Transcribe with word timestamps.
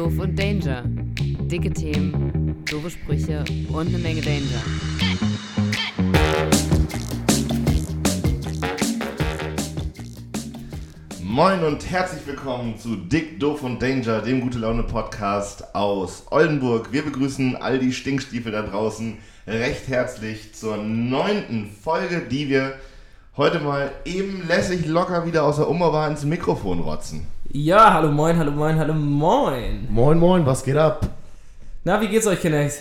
Doof 0.00 0.18
und 0.18 0.38
Danger. 0.38 0.82
Dicke 1.50 1.70
Themen, 1.70 2.64
doofe 2.64 2.88
Sprüche 2.88 3.44
und 3.68 3.88
eine 3.88 3.98
Menge 3.98 4.22
Danger. 4.22 4.62
Moin 11.22 11.62
und 11.64 11.90
herzlich 11.90 12.26
willkommen 12.26 12.78
zu 12.78 12.96
Dick, 12.96 13.38
Doof 13.40 13.62
und 13.62 13.82
Danger, 13.82 14.22
dem 14.22 14.40
Gute 14.40 14.58
Laune 14.60 14.84
Podcast 14.84 15.74
aus 15.74 16.24
Oldenburg. 16.30 16.90
Wir 16.92 17.02
begrüßen 17.02 17.56
all 17.56 17.78
die 17.78 17.92
Stinkstiefel 17.92 18.52
da 18.52 18.62
draußen 18.62 19.18
recht 19.46 19.86
herzlich 19.88 20.54
zur 20.54 20.78
neunten 20.78 21.68
Folge, 21.68 22.22
die 22.22 22.48
wir 22.48 22.72
heute 23.36 23.60
mal 23.60 23.92
eben 24.06 24.48
lässig 24.48 24.86
locker 24.86 25.26
wieder 25.26 25.44
aus 25.44 25.56
der 25.56 25.68
Umbaubar 25.68 26.08
ins 26.08 26.24
Mikrofon 26.24 26.80
rotzen. 26.80 27.26
Ja, 27.52 27.94
hallo 27.94 28.12
moin, 28.12 28.38
hallo 28.38 28.52
moin, 28.52 28.78
hallo 28.78 28.94
moin. 28.94 29.88
Moin, 29.90 30.18
moin, 30.20 30.46
was 30.46 30.62
geht 30.62 30.76
ab? 30.76 31.04
Na, 31.82 32.00
wie 32.00 32.06
geht's 32.06 32.28
euch, 32.28 32.40
Kindex? 32.40 32.78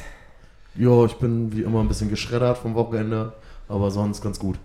Jo, 0.76 1.08
ich 1.08 1.16
bin 1.16 1.52
wie 1.52 1.64
immer 1.64 1.80
ein 1.80 1.88
bisschen 1.88 2.08
geschreddert 2.08 2.60
vom 2.60 2.76
Wochenende, 2.76 3.34
aber 3.68 3.90
sonst 3.90 4.22
ganz 4.22 4.38
gut. 4.38 4.60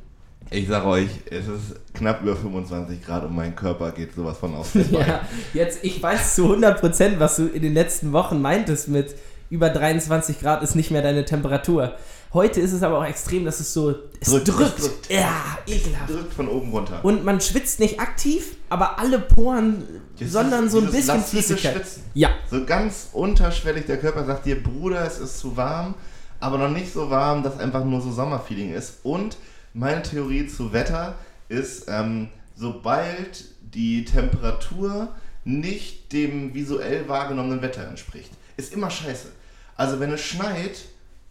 Ich 0.51 0.69
sag 0.69 0.85
euch, 0.85 1.09
es 1.31 1.49
ist 1.49 1.95
knapp 1.95 2.21
über 2.21 2.37
25 2.37 3.03
Grad 3.03 3.25
und 3.25 3.35
mein 3.35 3.57
Körper 3.57 3.93
geht 3.93 4.15
sowas 4.15 4.37
von 4.37 4.55
auf. 4.55 4.75
Ja, 4.91 5.23
jetzt, 5.55 5.83
ich 5.83 6.03
weiß 6.03 6.35
zu 6.35 6.55
100%, 6.55 7.19
was 7.19 7.37
du 7.37 7.47
in 7.47 7.63
den 7.63 7.73
letzten 7.73 8.13
Wochen 8.13 8.43
meintest 8.43 8.89
mit 8.89 9.15
über 9.49 9.71
23 9.71 10.39
Grad 10.39 10.63
ist 10.63 10.75
nicht 10.75 10.91
mehr 10.91 11.01
deine 11.01 11.25
Temperatur. 11.25 11.95
Heute 12.35 12.61
ist 12.61 12.73
es 12.73 12.83
aber 12.83 12.99
auch 12.99 13.05
extrem, 13.05 13.45
dass 13.45 13.61
es 13.61 13.73
so, 13.73 13.95
es 14.21 14.29
Drückt, 14.29 14.49
drückt. 14.49 14.79
es 14.79 14.85
drückt. 14.87 15.11
Ja, 15.11 15.59
ekelhaft. 15.69 16.11
Drückt 16.11 16.35
von 16.35 16.49
oben 16.49 16.71
runter. 16.73 16.99
Und 17.05 17.25
man 17.25 17.41
schwitzt 17.41 17.79
nicht 17.79 18.01
aktiv, 18.01 18.57
aber 18.69 18.99
alle 18.99 19.21
Poren, 19.21 19.85
Das 20.19 20.33
sondern 20.33 20.69
so 20.69 20.81
ein 20.81 20.91
bisschen 20.91 21.23
Flüssigkeit. 21.23 21.75
Schwitzen. 21.77 22.03
Ja, 22.15 22.31
So 22.51 22.65
ganz 22.65 23.09
unterschwellig, 23.13 23.87
der 23.87 23.99
Körper 23.99 24.25
sagt 24.25 24.47
dir, 24.47 24.61
Bruder, 24.61 25.07
es 25.07 25.21
ist 25.21 25.39
zu 25.39 25.57
warm, 25.57 25.95
aber 26.41 26.59
noch 26.59 26.71
nicht 26.71 26.93
so 26.93 27.09
warm, 27.09 27.45
dass 27.45 27.59
einfach 27.61 27.85
nur 27.85 28.01
so 28.01 28.11
Sommerfeeling 28.11 28.75
ist. 28.75 28.95
Und 29.05 29.37
meine 29.73 30.03
Theorie 30.03 30.49
zu 30.49 30.73
Wetter 30.73 31.15
ist, 31.49 31.85
ähm, 31.89 32.29
sobald 32.57 33.45
die 33.61 34.05
Temperatur 34.05 35.15
nicht 35.45 36.13
dem 36.13 36.53
visuell 36.53 37.09
wahrgenommenen 37.09 37.63
Wetter 37.63 37.87
entspricht, 37.87 38.31
ist 38.57 38.73
immer 38.73 38.91
scheiße. 38.91 39.29
Also 39.77 40.01
wenn 40.01 40.13
es 40.13 40.21
schneit 40.21 40.85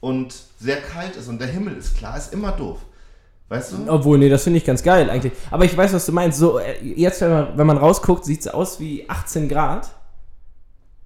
und 0.04 0.36
sehr 0.60 0.82
kalt 0.82 1.16
ist 1.16 1.30
und 1.30 1.40
der 1.40 1.48
Himmel 1.48 1.78
ist 1.78 1.96
klar, 1.96 2.18
ist 2.18 2.34
immer 2.34 2.52
doof. 2.52 2.80
Weißt 3.48 3.72
du? 3.72 3.90
obwohl, 3.90 4.18
nee, 4.18 4.28
das 4.28 4.44
finde 4.44 4.58
ich 4.58 4.66
ganz 4.66 4.84
geil 4.84 5.10
eigentlich. 5.10 5.32
Aber 5.50 5.64
ich 5.64 5.78
weiß, 5.78 5.94
was 5.94 6.06
du 6.06 6.12
meinst. 6.12 6.40
So, 6.40 6.60
äh, 6.60 6.76
jetzt, 6.84 7.22
wenn 7.22 7.32
man, 7.32 7.58
wenn 7.58 7.68
man 7.68 7.78
rausguckt, 7.78 8.26
sieht 8.26 8.42
es 8.42 8.48
aus 8.50 8.82
wie 8.82 9.10
18 9.10 9.48
Grad. 9.48 9.90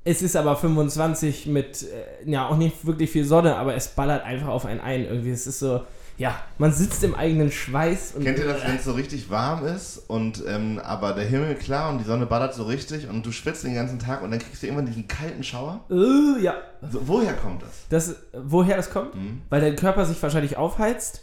Es 0.03 0.23
ist 0.23 0.35
aber 0.35 0.55
25 0.55 1.45
mit, 1.45 1.83
äh, 1.83 2.29
ja, 2.29 2.47
auch 2.47 2.57
nicht 2.57 2.87
wirklich 2.87 3.11
viel 3.11 3.25
Sonne, 3.25 3.55
aber 3.57 3.75
es 3.75 3.89
ballert 3.89 4.23
einfach 4.23 4.47
auf 4.47 4.65
einen 4.65 4.79
ein. 4.79 5.05
Irgendwie, 5.05 5.29
es 5.29 5.45
ist 5.45 5.59
so, 5.59 5.81
ja, 6.17 6.35
man 6.57 6.73
sitzt 6.73 7.03
im 7.03 7.13
eigenen 7.13 7.51
Schweiß 7.51 8.13
und. 8.15 8.23
Kennt 8.23 8.39
ihr 8.39 8.45
das, 8.45 8.63
wenn 8.65 8.77
es 8.77 8.83
so 8.83 8.93
richtig 8.93 9.29
warm 9.29 9.65
ist 9.65 9.99
und 10.07 10.43
ähm, 10.47 10.79
aber 10.83 11.13
der 11.13 11.25
Himmel 11.25 11.53
klar 11.55 11.91
und 11.91 11.99
die 11.99 12.05
Sonne 12.05 12.25
ballert 12.25 12.55
so 12.55 12.63
richtig 12.63 13.07
und 13.07 13.23
du 13.23 13.31
schwitzt 13.31 13.63
den 13.63 13.75
ganzen 13.75 13.99
Tag 13.99 14.23
und 14.23 14.31
dann 14.31 14.39
kriegst 14.39 14.63
du 14.63 14.67
irgendwann 14.67 14.87
diesen 14.87 15.07
kalten 15.07 15.43
Schauer? 15.43 15.81
Äh, 15.91 16.41
ja. 16.41 16.55
So, 16.91 17.07
woher 17.07 17.33
kommt 17.33 17.61
das? 17.61 17.69
Das, 17.89 18.15
woher 18.33 18.77
das 18.77 18.89
kommt? 18.89 19.13
Mhm. 19.13 19.41
Weil 19.49 19.61
dein 19.61 19.75
Körper 19.75 20.05
sich 20.05 20.21
wahrscheinlich 20.21 20.57
aufheizt. 20.57 21.21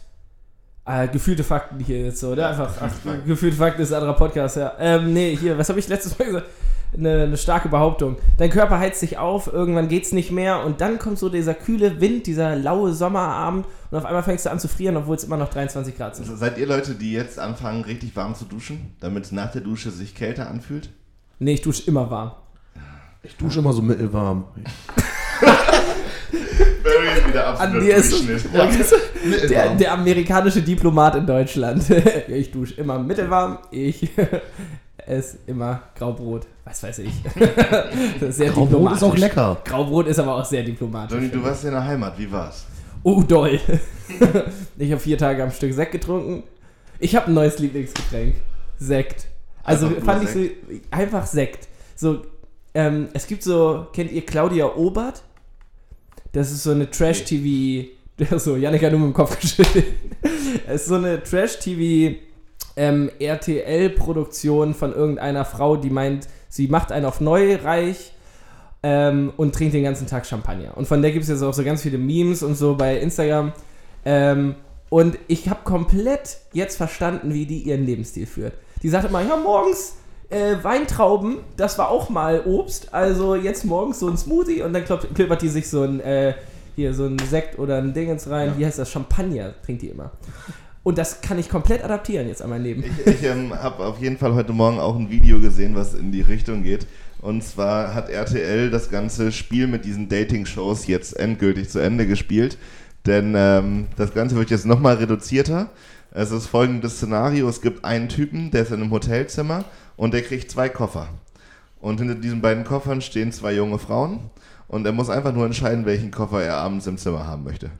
Äh, 0.85 1.07
gefühlte 1.07 1.43
Fakten 1.43 1.79
hier 1.79 2.05
jetzt 2.05 2.19
so, 2.19 2.29
oder? 2.29 2.49
Einfach, 2.49 2.69
ach, 2.77 2.83
gefühlte 2.83 3.09
Fakten. 3.09 3.27
gefühlte 3.27 3.57
Fakten 3.57 3.81
ist 3.81 3.91
ein 3.91 3.95
anderer 3.95 4.15
Podcast, 4.15 4.55
ja. 4.55 4.73
Ähm, 4.79 5.13
nee, 5.13 5.35
hier, 5.35 5.57
was 5.57 5.67
habe 5.67 5.79
ich 5.79 5.87
letztes 5.87 6.17
Mal 6.17 6.25
gesagt? 6.25 6.47
Eine, 6.97 7.23
eine 7.23 7.37
starke 7.37 7.67
Behauptung. 7.69 8.17
Dein 8.37 8.49
Körper 8.49 8.79
heizt 8.79 8.99
sich 9.01 9.17
auf, 9.17 9.51
irgendwann 9.51 9.87
geht's 9.89 10.11
nicht 10.13 10.31
mehr 10.31 10.63
und 10.63 10.79
dann 10.81 10.97
kommt 10.97 11.19
so 11.19 11.27
dieser 11.29 11.53
kühle 11.53 11.99
Wind, 11.99 12.25
dieser 12.25 12.55
laue 12.55 12.93
Sommerabend 12.93 13.65
und 13.91 13.97
auf 13.97 14.05
einmal 14.05 14.23
fängst 14.23 14.45
du 14.45 14.51
an 14.51 14.59
zu 14.59 14.67
frieren, 14.67 14.95
obwohl 14.95 15.15
es 15.17 15.23
immer 15.23 15.37
noch 15.37 15.49
23 15.49 15.97
Grad 15.97 16.15
sind. 16.15 16.25
Also 16.25 16.37
seid 16.37 16.57
ihr 16.57 16.67
Leute, 16.67 16.95
die 16.95 17.11
jetzt 17.11 17.37
anfangen, 17.39 17.83
richtig 17.83 18.15
warm 18.15 18.33
zu 18.35 18.45
duschen, 18.45 18.95
damit 19.01 19.25
es 19.25 19.31
nach 19.31 19.51
der 19.51 19.61
Dusche 19.61 19.91
sich 19.91 20.15
kälter 20.15 20.49
anfühlt? 20.49 20.89
Nee, 21.39 21.53
ich 21.55 21.61
dusche 21.61 21.83
immer 21.87 22.09
warm. 22.09 22.31
Ich 23.23 23.35
dusche 23.35 23.59
immer 23.59 23.73
so 23.73 23.81
mittelwarm. 23.81 24.45
Barry 26.83 27.07
ist 27.17 27.27
wieder 27.27 27.59
An 27.59 27.79
dir 27.79 27.95
ist 27.95 28.13
Ja. 28.53 28.67
der, 29.47 29.75
der 29.75 29.91
amerikanische 29.93 30.61
Diplomat 30.61 31.15
in 31.15 31.25
Deutschland. 31.25 31.83
ich 32.27 32.51
dusche 32.51 32.75
immer 32.75 32.99
mittelwarm, 32.99 33.59
ich 33.71 34.11
esse 35.07 35.37
immer 35.47 35.83
Graubrot. 35.95 36.47
Was 36.63 36.83
weiß 36.83 36.99
ich. 36.99 37.13
Das 38.19 38.29
ist 38.29 38.37
sehr 38.37 38.49
Graubrot 38.49 38.69
diplomatisch. 38.69 38.97
ist 38.97 39.03
auch 39.03 39.17
lecker. 39.17 39.61
Graubrot 39.63 40.07
ist 40.07 40.19
aber 40.19 40.35
auch 40.35 40.45
sehr 40.45 40.63
diplomatisch. 40.63 41.15
Donny, 41.15 41.29
du 41.29 41.43
warst 41.43 41.63
ja 41.63 41.69
in 41.69 41.75
der 41.75 41.85
Heimat, 41.85 42.17
wie 42.17 42.31
war's? 42.31 42.65
Oh, 43.03 43.21
doll. 43.21 43.59
ich 44.77 44.91
habe 44.91 45.01
vier 45.01 45.17
Tage 45.17 45.43
am 45.43 45.51
Stück 45.51 45.73
Sekt 45.73 45.91
getrunken. 45.91 46.43
Ich 46.99 47.15
habe 47.15 47.27
ein 47.27 47.33
neues 47.33 47.59
Lieblingsgetränk. 47.59 48.35
Sekt. 48.79 49.27
Also 49.63 49.87
Einfach 49.87 50.03
fand 50.03 50.23
ich 50.23 50.29
so, 50.29 50.39
einfach 50.91 51.25
Sekt. 51.25 51.67
So, 51.95 52.23
ähm, 52.73 53.09
es 53.13 53.27
gibt 53.27 53.43
so, 53.43 53.87
kennt 53.93 54.11
ihr 54.11 54.25
Claudia 54.25 54.65
Obert? 54.75 55.23
Das 56.31 56.51
ist 56.51 56.63
so 56.63 56.71
eine 56.71 56.89
Trash-TV, 56.89 57.89
so, 58.37 58.55
Janik 58.57 58.83
hat 58.83 58.91
nur 58.91 58.99
mit 59.01 59.09
dem 59.09 59.13
Kopf 59.13 59.39
geschüttelt. 59.39 59.85
Es 60.67 60.81
ist 60.81 60.87
so 60.87 60.95
eine 60.95 61.21
Trash-TV 61.21 62.17
ähm, 62.75 63.09
RTL-Produktion 63.19 64.73
von 64.73 64.93
irgendeiner 64.93 65.45
Frau, 65.45 65.77
die 65.77 65.89
meint, 65.89 66.27
sie 66.49 66.67
macht 66.67 66.91
einen 66.91 67.05
auf 67.05 67.21
neu 67.21 67.55
reich 67.55 68.13
ähm, 68.83 69.33
und 69.37 69.55
trinkt 69.55 69.73
den 69.73 69.83
ganzen 69.83 70.07
Tag 70.07 70.25
Champagner. 70.25 70.75
Und 70.75 70.87
von 70.87 71.01
der 71.01 71.11
gibt 71.11 71.23
es 71.23 71.29
jetzt 71.29 71.41
auch 71.41 71.53
so 71.53 71.63
ganz 71.63 71.81
viele 71.81 71.97
Memes 71.97 72.43
und 72.43 72.55
so 72.55 72.75
bei 72.75 72.97
Instagram. 72.97 73.53
Ähm, 74.03 74.55
und 74.89 75.17
ich 75.27 75.49
habe 75.49 75.61
komplett 75.63 76.37
jetzt 76.53 76.77
verstanden, 76.77 77.33
wie 77.33 77.45
die 77.45 77.59
ihren 77.59 77.85
Lebensstil 77.85 78.27
führt. 78.27 78.53
Die 78.83 78.89
sagt 78.89 79.09
immer, 79.09 79.21
ja, 79.21 79.35
morgens 79.37 79.95
äh, 80.29 80.55
Weintrauben, 80.61 81.39
das 81.57 81.77
war 81.77 81.89
auch 81.89 82.09
mal 82.09 82.43
Obst. 82.45 82.93
Also 82.93 83.35
jetzt 83.35 83.65
morgens 83.65 83.99
so 83.99 84.07
ein 84.07 84.17
Smoothie 84.17 84.61
und 84.61 84.73
dann 84.73 84.83
klippert 84.85 85.41
die 85.41 85.49
sich 85.49 85.69
so 85.69 85.83
ein, 85.83 85.99
äh, 86.01 86.35
hier, 86.75 86.93
so 86.93 87.05
ein 87.05 87.17
Sekt 87.19 87.57
oder 87.57 87.77
ein 87.77 87.93
Dingens 87.93 88.29
rein. 88.29 88.53
Wie 88.57 88.65
heißt 88.65 88.79
das? 88.79 88.91
Champagner 88.91 89.53
trinkt 89.63 89.81
die 89.81 89.87
immer. 89.87 90.11
Und 90.85 90.99
das 90.99 91.21
kann 91.21 91.39
ich 91.39 91.49
komplett 91.49 91.83
adaptieren 91.83 92.27
jetzt 92.27 92.43
an 92.43 92.51
mein 92.51 92.61
Leben. 92.61 92.83
Ich, 92.83 93.15
ich 93.15 93.23
ähm, 93.23 93.51
habe 93.51 93.83
auf 93.83 93.99
jeden 93.99 94.19
Fall 94.19 94.35
heute 94.35 94.53
Morgen 94.53 94.77
auch 94.79 94.95
ein 94.95 95.09
Video 95.09 95.39
gesehen, 95.39 95.73
was 95.73 95.95
in 95.95 96.11
die 96.11 96.21
Richtung 96.21 96.61
geht. 96.61 96.85
Und 97.21 97.43
zwar 97.43 97.95
hat 97.95 98.07
RTL 98.07 98.69
das 98.69 98.91
ganze 98.91 99.31
Spiel 99.31 99.65
mit 99.65 99.83
diesen 99.83 100.09
Dating-Shows 100.09 100.85
jetzt 100.85 101.17
endgültig 101.17 101.69
zu 101.69 101.79
Ende 101.79 102.05
gespielt. 102.05 102.59
Denn 103.07 103.33
ähm, 103.35 103.87
das 103.97 104.13
Ganze 104.13 104.35
wird 104.35 104.51
jetzt 104.51 104.67
nochmal 104.67 104.97
reduzierter. 104.97 105.71
Es 106.11 106.29
ist 106.29 106.45
folgendes 106.45 106.97
Szenario: 106.97 107.49
Es 107.49 107.61
gibt 107.61 107.83
einen 107.83 108.07
Typen, 108.07 108.51
der 108.51 108.61
ist 108.61 108.71
in 108.71 108.79
einem 108.79 108.91
Hotelzimmer 108.91 109.65
und 109.97 110.13
der 110.13 110.21
kriegt 110.21 110.51
zwei 110.51 110.69
Koffer. 110.69 111.07
Und 111.81 111.97
hinter 111.97 112.13
diesen 112.13 112.41
beiden 112.41 112.63
Koffern 112.63 113.01
stehen 113.01 113.31
zwei 113.31 113.55
junge 113.55 113.79
Frauen. 113.79 114.29
Und 114.67 114.85
er 114.85 114.91
muss 114.91 115.09
einfach 115.09 115.33
nur 115.33 115.47
entscheiden, 115.47 115.87
welchen 115.87 116.11
Koffer 116.11 116.43
er 116.43 116.57
abends 116.57 116.85
im 116.85 116.99
Zimmer 116.99 117.25
haben 117.25 117.43
möchte. 117.43 117.71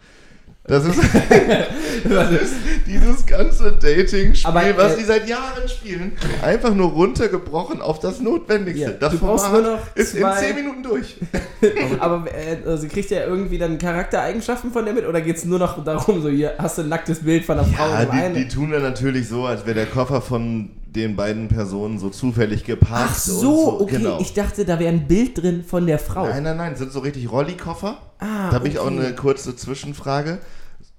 Das 0.67 0.83
ist, 0.83 0.97
das 2.09 2.31
ist 2.31 2.53
dieses 2.87 3.25
ganze 3.25 3.71
Dating-Spiel, 3.73 4.49
Aber, 4.49 4.63
äh, 4.65 4.75
was 4.75 4.97
die 4.97 5.03
seit 5.03 5.29
Jahren 5.29 5.67
spielen, 5.67 6.13
einfach 6.41 6.73
nur 6.73 6.89
runtergebrochen 6.89 7.81
auf 7.81 7.99
das 7.99 8.19
Notwendigste. 8.19 8.81
Ja, 8.81 8.89
das 8.91 9.11
du 9.13 9.19
brauchst 9.19 9.51
nur 9.51 9.61
noch 9.61 9.79
ist 9.95 10.15
in 10.15 10.21
zwei- 10.21 10.39
10 10.41 10.55
Minuten 10.55 10.81
durch. 10.83 11.17
Aber 11.99 12.25
äh, 12.33 12.67
also 12.67 12.87
kriegt 12.87 13.11
er 13.11 13.27
irgendwie 13.27 13.59
dann 13.59 13.77
Charaktereigenschaften 13.77 14.71
von 14.71 14.85
der 14.85 14.95
mit 14.95 15.05
oder 15.07 15.21
geht 15.21 15.35
es 15.37 15.45
nur 15.45 15.59
noch 15.59 15.83
darum, 15.83 16.21
so 16.23 16.29
hier 16.29 16.53
hast 16.57 16.79
du 16.79 16.81
ein 16.81 16.89
nacktes 16.89 17.19
Bild 17.19 17.45
von 17.45 17.59
einer 17.59 17.67
Frau 17.67 17.87
Ja, 17.87 18.01
im 18.01 18.33
die, 18.33 18.43
die 18.45 18.47
tun 18.47 18.71
dann 18.71 18.81
natürlich 18.81 19.27
so, 19.27 19.45
als 19.45 19.65
wäre 19.67 19.75
der 19.75 19.85
Koffer 19.85 20.19
von 20.21 20.71
den 20.95 21.15
beiden 21.15 21.47
Personen 21.47 21.99
so 21.99 22.09
zufällig 22.09 22.63
geparkt. 22.63 23.11
Ach 23.11 23.15
so, 23.15 23.69
und 23.69 23.81
okay. 23.81 23.97
Genau. 23.97 24.19
Ich 24.19 24.33
dachte, 24.33 24.65
da 24.65 24.79
wäre 24.79 24.93
ein 24.93 25.07
Bild 25.07 25.41
drin 25.41 25.63
von 25.63 25.85
der 25.85 25.99
Frau. 25.99 26.27
Nein, 26.27 26.43
nein, 26.43 26.57
nein, 26.57 26.75
sind 26.75 26.91
so 26.91 26.99
richtig 26.99 27.31
Rolli-Koffer. 27.31 27.97
Ah, 28.19 28.49
da 28.49 28.53
habe 28.53 28.67
ich 28.67 28.79
auch 28.79 28.85
okay. 28.85 28.99
eine 28.99 29.15
kurze 29.15 29.55
Zwischenfrage. 29.55 30.39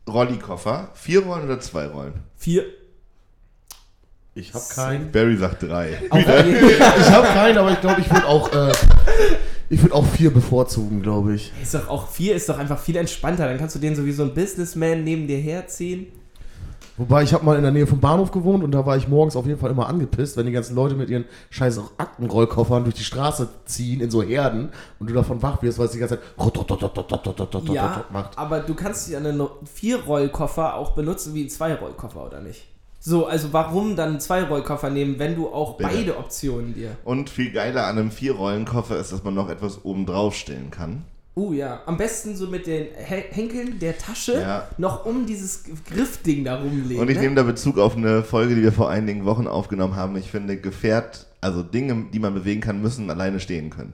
Rolli-Koffer, 0.09 0.91
vier 0.95 1.25
Rollen 1.25 1.45
oder 1.45 1.61
zwei 1.61 1.87
Rollen? 1.87 2.15
Vier. 2.37 2.65
Ich 4.35 4.53
habe 4.53 4.65
keinen. 4.73 5.11
Barry 5.13 5.37
sagt 5.37 5.63
drei. 5.63 5.99
Ich 6.13 7.11
habe 7.11 7.27
keinen, 7.29 7.59
aber 7.59 7.73
ich 7.73 7.81
glaube, 7.81 8.01
ich 8.03 8.11
würde 8.11 8.27
auch, 8.27 8.53
äh, 8.53 8.73
ich 9.71 9.83
würde 9.83 9.95
auch 9.95 10.07
vier 10.07 10.33
bevorzugen, 10.33 11.03
glaube 11.03 11.35
ich. 11.35 11.53
ist 11.61 11.75
doch 11.75 11.89
auch 11.89 12.09
vier 12.09 12.37
ist 12.37 12.49
doch 12.49 12.59
einfach 12.59 12.79
viel 12.79 12.97
entspannter. 12.97 13.47
Dann 13.47 13.59
kannst 13.59 13.75
du 13.75 13.79
den 13.79 13.97
so 13.97 14.05
wie 14.05 14.13
so 14.13 14.25
ein 14.25 14.35
Businessman 14.35 15.03
neben 15.05 15.27
dir 15.27 15.39
herziehen. 15.39 16.09
Wobei 16.97 17.23
ich 17.23 17.35
habe 17.35 17.45
mal 17.45 17.57
in 17.57 17.63
der 17.63 17.73
Nähe 17.73 17.87
vom 17.87 18.01
Bahnhof 18.01 18.31
gewohnt 18.31 18.65
und 18.65 18.73
da 18.73 18.87
war 18.87 18.97
ich 18.97 19.07
morgens 19.07 19.37
auf 19.37 19.47
jeden 19.47 19.59
Fall 19.59 19.71
immer 19.71 19.87
angepisst, 19.89 20.37
wenn 20.37 20.47
die 20.47 20.53
ganzen 20.53 20.75
Leute 20.75 20.95
mit 20.95 21.11
ihren 21.11 21.27
scheiß 21.51 21.81
Aktenrollkoffern 21.99 22.85
durch 22.85 22.95
die 22.95 23.05
Straße 23.05 23.49
ziehen 23.67 24.01
in 24.01 24.11
so 24.11 24.23
Herden 24.23 24.71
und 24.99 25.11
du 25.11 25.15
davon 25.15 25.43
wach 25.43 25.63
wirst, 25.63 25.79
weil 25.79 25.87
es 25.87 25.93
die 25.93 25.99
ganze 25.99 26.19
Zeit 26.19 26.25
ja. 27.75 28.05
Aber 28.37 28.61
du 28.61 28.75
kannst 28.75 29.09
ja 29.11 29.19
einen 29.19 29.43
Vier-Rollkoffer 29.65 30.75
auch 30.75 30.93
benutzen 30.93 31.35
wie 31.35 31.41
einen 31.41 31.51
Zwei-Rollkoffer, 31.51 32.27
oder 32.27 32.41
nicht? 32.41 32.67
So, 32.99 33.27
also 33.27 33.53
warum 33.53 33.95
dann 33.95 34.19
zwei 34.19 34.43
Rollkoffer 34.43 34.91
nehmen, 34.91 35.19
wenn 35.19 35.37
du 35.37 35.49
auch 35.49 35.77
Bitte. 35.77 35.91
beide 35.93 36.17
Optionen 36.17 36.75
dir. 36.75 36.97
Und 37.05 37.31
viel 37.31 37.53
geiler 37.53 37.87
an 37.87 37.99
einem 37.99 38.11
Vier-Rollen-Koffer 38.11 38.99
ist, 38.99 39.13
dass 39.13 39.23
man 39.23 39.35
noch 39.35 39.49
etwas 39.49 39.85
oben 39.85 40.07
drauf 40.07 40.35
stellen 40.35 40.71
kann. 40.71 41.05
Uh 41.39 41.53
ja, 41.53 41.81
am 41.85 41.99
besten 41.99 42.35
so 42.35 42.47
mit 42.47 42.67
den 42.67 42.87
He- 42.97 43.25
Henkeln 43.31 43.79
der 43.79 43.99
Tasche 43.99 44.41
Ja. 44.41 44.69
noch 44.79 45.05
um 45.05 45.27
dieses 45.27 45.65
Griffding 45.87 46.45
da 46.45 46.57
rumlegen. 46.59 46.99
Und 46.99 47.11
ich 47.11 47.17
ne? 47.17 47.25
nehme 47.25 47.35
da 47.35 47.43
Bezug 47.43 47.79
auf 47.79 47.95
eine 47.95 48.23
Folge, 48.23 48.55
die 48.55 48.63
wir 48.63 48.73
vor 48.73 48.89
einigen 48.89 49.27
Wochen 49.27 49.47
aufgenommen 49.47 49.97
haben. 49.97 50.17
Ich 50.17 50.31
finde, 50.31 50.57
Gefährt, 50.57 51.27
also 51.43 51.63
Dinge, 51.63 52.07
die 52.11 52.21
man 52.21 52.33
bewegen 52.33 52.63
kann, 52.63 52.81
müssen 52.81 53.11
alleine 53.11 53.39
stehen 53.39 53.69
können. 53.69 53.93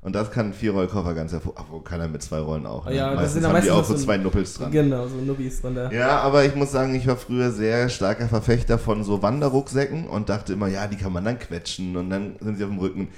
Und 0.00 0.14
das 0.14 0.30
kann 0.30 0.46
ein 0.46 0.52
Vierrollkoffer 0.54 1.12
ganz 1.12 1.32
hervor. 1.32 1.52
Obwohl 1.56 1.84
kann 1.84 2.00
er 2.00 2.08
mit 2.08 2.22
zwei 2.22 2.38
Rollen 2.38 2.64
auch. 2.64 2.86
Ne? 2.86 2.96
Ja, 2.96 3.14
das 3.14 3.34
sind 3.34 3.44
am 3.44 3.52
haben 3.52 3.62
die 3.62 3.70
auch 3.70 3.84
so 3.84 3.94
zwei 3.94 4.16
Nuppels 4.16 4.54
dran. 4.54 4.72
Genau, 4.72 5.06
so 5.06 5.16
Nubbis 5.16 5.60
drunter. 5.60 5.92
Ja, 5.92 6.20
aber 6.20 6.46
ich 6.46 6.54
muss 6.54 6.72
sagen, 6.72 6.94
ich 6.94 7.06
war 7.06 7.16
früher 7.16 7.50
sehr 7.50 7.90
starker 7.90 8.26
Verfechter 8.26 8.78
von 8.78 9.04
so 9.04 9.20
Wanderrucksäcken 9.20 10.06
und 10.06 10.30
dachte 10.30 10.54
immer, 10.54 10.68
ja, 10.68 10.86
die 10.86 10.96
kann 10.96 11.12
man 11.12 11.26
dann 11.26 11.38
quetschen 11.38 11.94
und 11.98 12.08
dann 12.08 12.36
sind 12.40 12.56
sie 12.56 12.64
auf 12.64 12.70
dem 12.70 12.78
Rücken. 12.78 13.08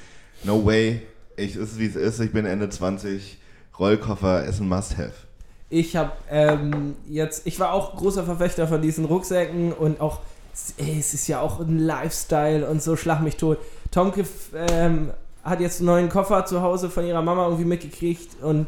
No 0.43 0.67
way. 0.67 1.03
Ich 1.37 1.55
ist 1.55 1.79
wie 1.79 1.87
es 1.87 1.94
ist. 1.94 2.19
Ich 2.19 2.32
bin 2.32 2.44
Ende 2.44 2.69
20. 2.69 3.38
Rollkoffer 3.79 4.45
ist 4.45 4.61
ein 4.61 4.69
Must-Have. 4.69 5.13
Ich 5.71 5.97
habe 5.97 6.13
ähm, 6.31 6.97
jetzt, 7.09 7.47
ich 7.47 7.59
war 7.59 7.73
auch 7.73 7.97
großer 7.97 8.25
Verfechter 8.25 8.69
von 8.69 8.83
diesen 8.83 9.07
Rucksäcken 9.07 9.73
und 9.73 10.01
auch, 10.01 10.21
ey, 10.77 10.99
es 10.99 11.15
ist 11.15 11.27
ja 11.29 11.41
auch 11.41 11.61
ein 11.61 11.79
Lifestyle 11.79 12.69
und 12.69 12.83
so, 12.83 12.95
schlag 12.97 13.23
mich 13.23 13.37
tot. 13.37 13.59
Tomke 13.91 14.25
ähm, 14.71 15.11
hat 15.43 15.61
jetzt 15.61 15.81
einen 15.81 15.87
neuen 15.87 16.09
Koffer 16.11 16.45
zu 16.45 16.61
Hause 16.61 16.91
von 16.91 17.07
ihrer 17.07 17.23
Mama 17.23 17.47
irgendwie 17.47 17.65
mitgekriegt 17.65 18.43
und 18.43 18.67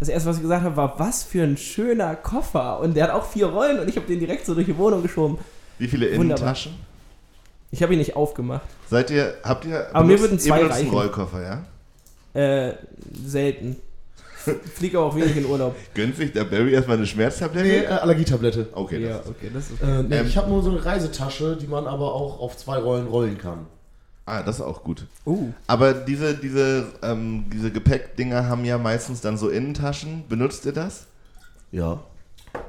das 0.00 0.08
erste, 0.08 0.28
was 0.30 0.36
ich 0.36 0.42
gesagt 0.42 0.64
habe, 0.64 0.76
war, 0.76 0.98
was 0.98 1.22
für 1.24 1.42
ein 1.42 1.56
schöner 1.56 2.14
Koffer. 2.16 2.80
Und 2.80 2.94
der 2.94 3.04
hat 3.04 3.10
auch 3.10 3.24
vier 3.26 3.46
Rollen 3.48 3.80
und 3.80 3.88
ich 3.88 3.96
habe 3.96 4.06
den 4.06 4.20
direkt 4.20 4.46
so 4.46 4.54
durch 4.54 4.66
die 4.66 4.76
Wohnung 4.78 5.02
geschoben. 5.02 5.38
Wie 5.78 5.88
viele 5.88 6.06
Wunderbar. 6.16 6.24
Innentaschen? 6.44 6.74
Ich 7.72 7.82
habe 7.82 7.92
ihn 7.92 7.98
nicht 7.98 8.16
aufgemacht. 8.16 8.62
Seid 8.88 9.10
ihr, 9.10 9.34
habt 9.42 9.64
ihr, 9.66 9.88
Aber 9.92 10.04
mir 10.06 10.14
benutzt- 10.16 10.22
würden 10.22 10.38
zwei 10.38 10.56
ihr 10.56 10.62
benutzt 10.62 10.78
einen 10.78 10.88
reichen. 10.88 10.98
Rollkoffer, 10.98 11.42
ja? 12.34 12.40
Äh, 12.40 12.74
selten. 13.26 13.76
Fliege 14.74 15.00
auch 15.00 15.14
wenig 15.14 15.36
in 15.36 15.46
Urlaub. 15.46 15.76
Gönnt 15.94 16.16
sich 16.16 16.32
der 16.32 16.44
Barry 16.44 16.72
erstmal 16.72 16.96
eine 16.96 17.06
Schmerztablette? 17.06 17.68
Nee, 17.68 17.84
äh, 17.84 17.86
Allergietablette. 17.86 18.68
Okay, 18.72 19.00
das 19.00 19.10
ja, 19.10 19.16
ist, 19.18 19.28
okay, 19.28 19.50
das 19.52 19.70
ist. 19.70 19.82
Äh, 19.82 20.02
nee, 20.02 20.16
Ähm, 20.16 20.26
ich 20.26 20.36
habe 20.36 20.48
nur 20.50 20.62
so 20.62 20.70
eine 20.70 20.84
Reisetasche, 20.84 21.56
die 21.60 21.66
man 21.66 21.86
aber 21.86 22.14
auch 22.14 22.40
auf 22.40 22.56
zwei 22.56 22.78
Rollen 22.78 23.06
rollen 23.06 23.38
kann. 23.38 23.66
ah, 24.26 24.42
das 24.42 24.56
ist 24.56 24.62
auch 24.62 24.82
gut. 24.84 25.06
Uh. 25.26 25.52
Aber 25.66 25.94
diese, 25.94 26.34
diese, 26.34 26.86
ähm, 27.02 27.46
diese 27.52 27.70
Gepäckdinger 27.70 28.46
haben 28.48 28.64
ja 28.64 28.78
meistens 28.78 29.20
dann 29.20 29.36
so 29.36 29.48
Innentaschen. 29.48 30.24
Benutzt 30.28 30.66
ihr 30.66 30.72
das? 30.72 31.06
Ja. 31.72 32.00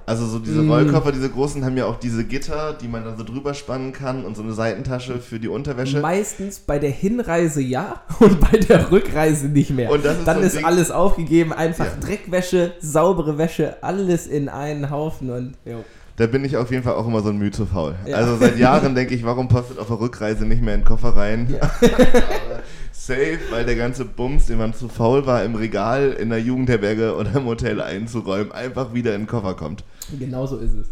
Also 0.06 0.26
so 0.26 0.40
diese 0.40 0.64
Mm. 0.64 0.72
Rollkoffer, 0.72 1.12
diese 1.12 1.30
großen, 1.30 1.64
haben 1.64 1.78
ja 1.78 1.86
auch 1.86 2.00
diese 2.00 2.24
Gitter, 2.26 2.74
die 2.74 2.88
man 2.88 3.04
dann 3.06 3.16
so 3.16 3.24
drüber 3.24 3.54
spannen 3.54 3.94
kann 3.94 4.26
und 4.26 4.36
so 4.36 4.42
eine 4.42 4.54
Seitentasche 4.54 5.20
für 5.20 5.40
die 5.40 5.48
Unterwäsche. 5.48 6.00
Meistens 6.00 6.58
bei 6.60 6.80
der 6.80 6.90
Hinreise 6.90 7.62
ja 7.62 8.02
und 8.20 8.40
bei 8.40 8.58
der 8.58 8.92
Rückreise 8.92 9.48
nicht 9.50 9.70
mehr. 9.70 9.92
Und 9.92 10.04
ist 10.04 10.26
Dann 10.26 10.38
so 10.40 10.44
ist 10.44 10.56
Ding- 10.58 10.66
alles 10.66 10.90
aufgegeben, 10.90 11.54
einfach 11.54 11.86
Ja. 11.86 11.92
Dreckwäsche, 12.02 12.72
saubere 12.80 13.38
Wäsche, 13.38 13.76
alles 13.84 14.26
in 14.26 14.50
einen 14.50 14.90
Haufen 14.90 15.30
und 15.30 15.54
jo. 15.66 15.84
Da 16.18 16.26
bin 16.28 16.44
ich 16.44 16.58
auf 16.58 16.70
jeden 16.72 16.84
Fall 16.84 16.96
auch 16.96 17.08
immer 17.08 17.22
so 17.22 17.30
ein 17.30 17.38
Mühe 17.38 17.52
zu 17.52 17.66
faul. 17.68 17.94
Ja. 18.06 18.18
Also 18.18 18.36
seit 18.38 18.58
Jahren 18.58 18.96
denke 18.96 19.14
ich, 19.14 19.24
warum 19.24 19.48
postet 19.48 19.78
auf 19.80 19.88
der 19.88 20.00
Rückreise 20.02 20.46
nicht 20.46 20.62
mehr 20.64 20.74
in 20.74 20.81
den 20.81 20.86
Koffer 20.88 21.16
rein? 21.16 21.56
Aber 21.62 21.72
Safe, 23.09 23.39
weil 23.50 23.65
der 23.65 23.75
ganze 23.75 24.06
Bums, 24.06 24.45
den 24.45 24.59
man 24.59 24.71
zu 24.75 24.88
faul 24.88 25.25
war, 25.25 25.44
im 25.44 25.56
Regal, 25.56 26.11
in 26.11 26.29
der 26.29 26.39
Jugendherberge 26.39 27.15
oder 27.15 27.35
im 27.35 27.45
Hotel 27.45 27.81
einzuräumen, 27.81 28.51
einfach 28.51 28.94
wieder 28.94 29.15
in 29.15 29.21
den 29.21 29.27
Koffer 29.27 29.56
kommt. 29.56 29.83
genau 30.19 30.45
so 30.45 30.57
ist 30.57 30.75
es. 30.75 30.88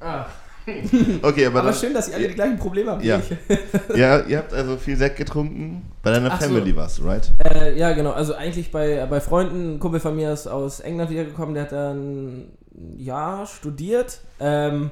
Ah. 0.00 0.24
Okay, 1.22 1.46
aber, 1.46 1.60
Aber 1.60 1.72
schön, 1.72 1.92
dass 1.92 2.08
ihr 2.08 2.14
alle 2.14 2.28
die 2.28 2.34
gleichen 2.34 2.58
Probleme 2.58 2.92
habt 2.92 3.04
Ja. 3.04 3.20
Ja, 3.96 4.20
ihr 4.20 4.38
habt 4.38 4.52
also 4.54 4.76
viel 4.76 4.96
Sekt 4.96 5.16
getrunken. 5.16 5.82
Bei 6.02 6.12
deiner 6.12 6.30
Ach 6.32 6.40
so. 6.40 6.46
Family 6.46 6.76
warst 6.76 6.98
du, 6.98 7.04
right? 7.04 7.32
Äh, 7.44 7.78
ja, 7.78 7.92
genau. 7.92 8.12
Also 8.12 8.34
eigentlich 8.34 8.70
bei, 8.70 9.04
bei 9.06 9.20
Freunden, 9.20 9.74
ein 9.74 9.78
Kumpel 9.80 10.00
von 10.00 10.14
mir 10.14 10.32
ist 10.32 10.46
aus 10.46 10.80
England 10.80 11.10
wiedergekommen, 11.10 11.54
der 11.54 11.64
hat 11.64 11.72
dann 11.72 12.50
ein 12.72 12.98
Jahr 12.98 13.46
studiert. 13.46 14.20
Ähm, 14.38 14.90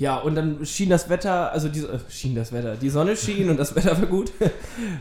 ja, 0.00 0.16
und 0.16 0.34
dann 0.34 0.64
schien 0.64 0.88
das 0.88 1.10
Wetter, 1.10 1.52
also 1.52 1.68
die, 1.68 1.80
äh, 1.80 1.98
schien 2.08 2.34
das 2.34 2.52
Wetter, 2.54 2.74
die 2.74 2.88
Sonne 2.88 3.14
schien 3.14 3.50
und 3.50 3.58
das 3.58 3.76
Wetter 3.76 4.00
war 4.00 4.06
gut. 4.08 4.32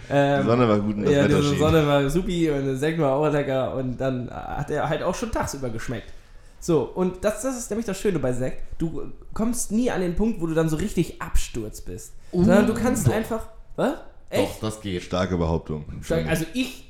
ähm, 0.10 0.42
Die 0.44 0.48
Sonne 0.48 0.68
war 0.68 0.80
gut 0.80 0.98
und 0.98 1.04
das 1.04 1.14
ja, 1.14 1.24
Wetter 1.24 1.42
schien. 1.42 1.58
Sonne 1.58 1.88
war 1.88 2.10
supi 2.10 2.52
und 2.52 2.66
der 2.66 2.76
Sekt 2.76 3.00
war 3.00 3.14
auch 3.14 3.32
lecker 3.32 3.76
und 3.76 3.96
dann 3.96 4.30
hat 4.30 4.70
er 4.70 4.90
halt 4.90 5.02
auch 5.02 5.16
schon 5.16 5.32
tagsüber 5.32 5.70
geschmeckt. 5.70 6.12
So, 6.60 6.82
und 6.82 7.24
das, 7.24 7.42
das 7.44 7.58
ist 7.58 7.70
nämlich 7.70 7.86
das 7.86 7.98
Schöne 7.98 8.20
bei 8.20 8.34
Sekt. 8.34 8.62
Du 8.78 9.10
kommst 9.34 9.72
nie 9.72 9.90
an 9.90 10.02
den 10.02 10.18
Punkt, 10.18 10.42
wo 10.42 10.48
du 10.48 10.54
dann 10.54 10.68
so 10.68 10.76
richtig 10.76 11.22
Absturz 11.22 11.80
bist. 11.80 12.12
sondern 12.34 12.68
du 12.68 12.74
kannst 12.74 13.10
einfach. 13.10 13.48
Was? 13.78 13.94
Echt? 14.30 14.62
das 14.62 14.82
geht. 14.82 15.02
Starke 15.02 15.38
Behauptung. 15.38 15.86
Stark. 16.02 16.28
Also 16.28 16.44
ich, 16.54 16.88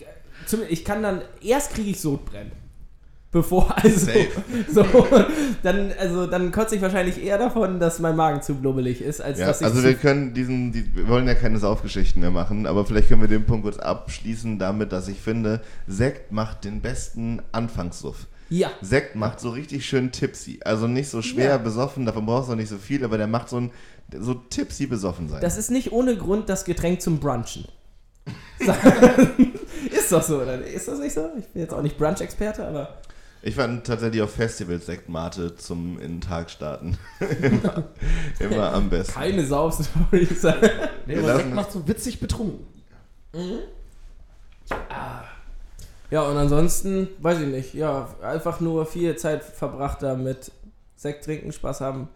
zum, 0.47 0.61
ich 0.67 0.83
kann 0.83 1.03
dann, 1.03 1.21
erst 1.43 1.75
kriege 1.75 1.91
ich 1.91 2.01
Sodbrennen. 2.01 2.51
Bevor, 3.31 3.75
also, 3.83 4.07
Safe. 4.07 4.27
so, 4.73 4.83
dann, 5.61 5.91
also, 5.99 6.25
dann 6.25 6.51
kotze 6.51 6.75
ich 6.75 6.81
wahrscheinlich 6.81 7.23
eher 7.23 7.37
davon, 7.37 7.79
dass 7.79 7.99
mein 7.99 8.15
Magen 8.15 8.41
zu 8.41 8.55
blubbelig 8.55 9.01
ist, 9.01 9.21
als 9.21 9.37
Ja, 9.37 9.45
dass 9.47 9.61
ich 9.61 9.67
also 9.67 9.83
wir 9.83 9.93
können 9.93 10.33
diesen, 10.33 10.71
die, 10.71 10.95
wir 10.95 11.07
wollen 11.07 11.27
ja 11.27 11.35
keine 11.35 11.59
Saufgeschichten 11.59 12.21
mehr 12.21 12.31
machen, 12.31 12.65
aber 12.65 12.85
vielleicht 12.85 13.07
können 13.07 13.21
wir 13.21 13.27
den 13.27 13.45
Punkt 13.45 13.63
kurz 13.65 13.77
abschließen 13.77 14.57
damit, 14.57 14.91
dass 14.91 15.07
ich 15.07 15.19
finde, 15.21 15.61
Sekt 15.85 16.31
macht 16.31 16.65
den 16.65 16.81
besten 16.81 17.41
Anfangssuff. 17.51 18.25
Ja, 18.49 18.71
Sekt 18.81 19.15
macht 19.15 19.39
so 19.39 19.51
richtig 19.51 19.85
schön 19.85 20.11
tipsy. 20.11 20.61
Also 20.65 20.87
nicht 20.87 21.09
so 21.09 21.21
schwer 21.21 21.49
Ja. 21.51 21.57
besoffen, 21.57 22.07
davon 22.07 22.25
brauchst 22.25 22.49
du 22.49 22.53
auch 22.53 22.57
nicht 22.57 22.69
so 22.69 22.79
viel, 22.79 23.03
aber 23.03 23.19
der 23.19 23.27
macht 23.27 23.49
so 23.49 23.57
ein 23.57 23.71
so 24.17 24.33
tipsy 24.33 24.87
besoffen 24.87 25.29
sein. 25.29 25.39
das 25.39 25.55
ist 25.55 25.69
nicht 25.69 25.91
ohne 25.91 26.17
Grund 26.17 26.49
das 26.49 26.65
Getränk 26.65 26.99
zum 26.99 27.19
Brunchen. 27.19 27.65
ist 29.91 30.11
doch 30.11 30.23
so, 30.23 30.41
oder? 30.41 30.65
Ist 30.65 30.87
das 30.87 30.97
nicht 30.97 31.13
so? 31.13 31.29
Ich 31.37 31.45
bin 31.49 31.61
jetzt 31.61 31.73
auch 31.75 31.83
nicht 31.83 31.95
Brunch-Experte, 31.97 32.67
aber. 32.67 32.97
Ich 33.41 33.55
fand 33.55 33.85
tatsächlich 33.85 34.21
auf 34.21 34.31
Festivals 34.31 34.85
Sektmate 34.85 35.55
zum 35.55 35.99
in 35.99 36.15
den 36.15 36.21
Tag 36.21 36.49
starten. 36.49 36.97
immer, 37.41 37.83
immer 38.39 38.73
am 38.73 38.89
besten. 38.89 39.13
Keine 39.13 39.45
Saufstory. 39.45 40.27
Nee, 41.05 41.17
aber 41.17 41.37
Sekt 41.37 41.53
macht 41.53 41.71
so 41.71 41.87
witzig 41.87 42.19
betrunken. 42.19 42.65
Ja, 46.11 46.23
und 46.23 46.37
ansonsten, 46.37 47.07
weiß 47.19 47.41
ich 47.41 47.47
nicht, 47.47 47.73
ja, 47.73 48.09
einfach 48.21 48.59
nur 48.59 48.85
viel 48.85 49.15
Zeit 49.15 49.43
verbracht 49.43 50.01
damit. 50.01 50.51
Sekt 50.95 51.25
trinken, 51.25 51.51
Spaß 51.51 51.81
haben, 51.81 52.09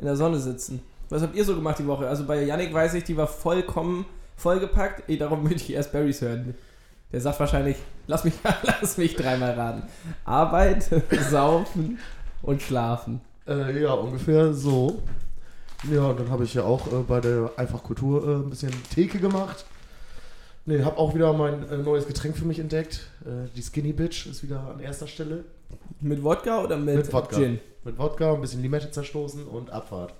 in 0.00 0.06
der 0.06 0.16
Sonne 0.16 0.38
sitzen. 0.38 0.80
Was 1.08 1.22
habt 1.22 1.36
ihr 1.36 1.44
so 1.44 1.54
gemacht 1.54 1.78
die 1.78 1.86
Woche? 1.86 2.08
Also 2.08 2.24
bei 2.24 2.42
Yannick 2.42 2.72
weiß 2.72 2.94
ich, 2.94 3.04
die 3.04 3.16
war 3.16 3.26
vollkommen 3.26 4.06
vollgepackt. 4.36 5.08
Eh, 5.08 5.16
darum 5.16 5.48
will 5.48 5.56
ich 5.56 5.72
erst 5.72 5.92
Barrys 5.92 6.20
hören. 6.20 6.54
Der 7.12 7.20
sagt 7.20 7.38
wahrscheinlich, 7.40 7.76
lass 8.06 8.24
mich, 8.24 8.34
lass 8.62 8.98
mich 8.98 9.14
dreimal 9.16 9.52
raten. 9.52 9.82
Arbeit, 10.24 10.88
saufen 11.30 11.98
und 12.42 12.62
schlafen. 12.62 13.20
Äh, 13.46 13.82
ja, 13.82 13.92
ungefähr 13.92 14.52
so. 14.52 15.02
Ja, 15.90 16.06
und 16.06 16.18
dann 16.20 16.30
habe 16.30 16.44
ich 16.44 16.54
ja 16.54 16.64
auch 16.64 16.86
äh, 16.88 17.02
bei 17.06 17.20
der 17.20 17.50
Einfachkultur 17.56 18.26
äh, 18.26 18.34
ein 18.44 18.50
bisschen 18.50 18.72
Theke 18.90 19.18
gemacht. 19.18 19.64
Ne, 20.64 20.84
habe 20.84 20.98
auch 20.98 21.14
wieder 21.14 21.32
mein 21.32 21.68
äh, 21.68 21.76
neues 21.76 22.08
Getränk 22.08 22.36
für 22.36 22.44
mich 22.44 22.58
entdeckt. 22.58 23.06
Äh, 23.24 23.48
die 23.54 23.62
Skinny 23.62 23.92
Bitch 23.92 24.26
ist 24.26 24.42
wieder 24.42 24.60
an 24.74 24.80
erster 24.80 25.06
Stelle. 25.06 25.44
Mit 26.00 26.24
Wodka 26.24 26.64
oder 26.64 26.76
mit, 26.76 26.96
Mit 26.96 27.12
Wodka. 27.12 27.36
Gin? 27.36 27.60
Mit 27.84 27.98
Wodka, 27.98 28.34
ein 28.34 28.40
bisschen 28.40 28.62
Limette 28.62 28.90
zerstoßen 28.90 29.46
und 29.46 29.70
Abfahrt. 29.70 30.12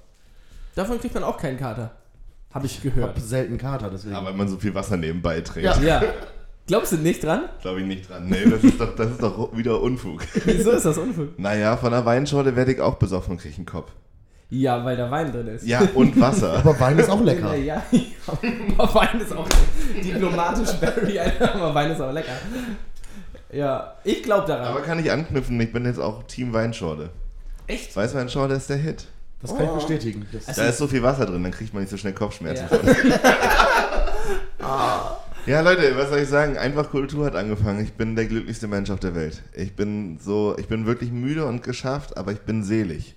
Davon 0.77 1.01
kriegt 1.01 1.15
man 1.15 1.25
auch 1.25 1.37
keinen 1.37 1.59
Kater. 1.59 1.91
Habe 2.55 2.67
ich 2.67 2.77
Ich 2.77 2.83
gehört. 2.83 3.09
habe 3.11 3.21
selten 3.21 3.59
Kater, 3.59 3.91
deswegen. 3.91 4.15
Ja, 4.15 4.25
weil 4.25 4.35
man 4.35 4.47
so 4.47 4.57
viel 4.57 4.73
Wasser 4.75 4.97
nebenbei 4.97 5.41
trinkt. 5.41 5.65
Ja. 5.83 6.01
Ja. 6.03 6.03
Glaubst 6.67 6.93
du 6.93 6.97
nicht 6.97 7.23
dran? 7.23 7.43
Glaube 7.63 7.81
ich 7.81 7.87
nicht 7.87 8.11
dran. 8.11 8.27
Nee, 8.29 8.45
das 8.45 8.65
ist 8.65 8.81
doch, 8.81 8.95
das 8.97 9.11
ist 9.13 9.23
doch 9.23 9.57
wieder 9.57 9.81
Unfug. 9.81 10.23
Wieso 10.45 10.73
ist 10.73 10.85
das 10.85 10.99
Unfug? 10.99 11.39
Naja, 11.39 11.77
von 11.77 11.93
der 11.93 12.05
Weinschorle 12.05 12.57
werde 12.57 12.73
ich 12.73 12.81
auch 12.81 12.97
besoffen 12.97 13.33
und 13.33 13.39
kriege 13.41 13.55
einen 13.57 13.67
Kopf. 13.67 13.91
Ja, 14.51 14.85
weil 14.85 14.97
da 14.97 15.11
Wein 15.11 15.33
drin 15.33 15.49
ist. 15.49 15.67
Ja, 15.67 15.81
und 15.95 16.21
Wasser. 16.21 16.55
Aber 16.59 16.79
Wein 16.79 16.99
ist 16.99 17.09
auch 17.11 17.21
lecker. 17.25 17.55
Ja, 17.57 17.83
ja. 17.91 18.03
Aber 18.79 18.95
Wein 18.95 19.21
ist 19.21 19.33
auch 19.33 19.49
diplomatisch 20.03 20.73
Barry, 20.75 21.19
aber 21.19 21.75
Wein 21.75 21.91
ist 21.93 22.01
auch 22.01 22.13
lecker. 22.13 22.33
Ja, 23.53 23.95
ich 24.05 24.23
glaube 24.25 24.47
daran. 24.49 24.67
Aber 24.69 24.83
kann 24.83 24.99
ich 24.99 25.11
anknüpfen, 25.11 25.61
ich 25.61 25.73
bin 25.73 25.85
jetzt 25.85 26.01
auch 26.01 26.25
Team 26.25 26.53
Weinschorle. 26.53 27.11
Echt? 27.69 27.95
Weißweinschorle 27.97 28.55
ist 28.55 28.71
der 28.71 28.77
Hit. 28.77 29.07
Das 29.43 29.55
kann 29.55 29.65
ich 29.67 29.71
Oh. 29.71 29.75
bestätigen. 29.77 30.27
Das 30.33 30.49
Also- 30.49 30.63
Da 30.63 30.69
ist 30.69 30.79
so 30.79 30.87
viel 30.89 31.03
Wasser 31.03 31.27
drin, 31.27 31.43
dann 31.43 31.53
kriegt 31.53 31.73
man 31.75 31.83
nicht 31.83 31.91
so 31.91 31.97
schnell 31.97 32.13
Kopfschmerzen. 32.13 32.67
Ja. 34.61 35.17
Ja. 35.47 35.61
Leute, 35.61 35.97
was 35.97 36.09
soll 36.11 36.19
ich 36.21 36.29
sagen? 36.29 36.57
Einfach 36.59 36.91
Kultur 36.91 37.25
hat 37.27 37.37
angefangen. 37.37 37.83
Ich 37.83 37.93
bin 37.93 38.17
der 38.17 38.27
glücklichste 38.27 38.67
Mensch 38.67 38.91
auf 38.91 39.01
der 39.01 39.15
Welt. 39.15 39.43
Ich 39.55 39.75
bin 39.77 40.19
so, 40.19 40.57
ich 40.59 40.67
bin 40.67 40.87
wirklich 40.87 41.11
müde 41.13 41.45
und 41.47 41.63
geschafft, 41.63 42.17
aber 42.17 42.33
ich 42.33 42.41
bin 42.41 42.65
selig. 42.65 43.15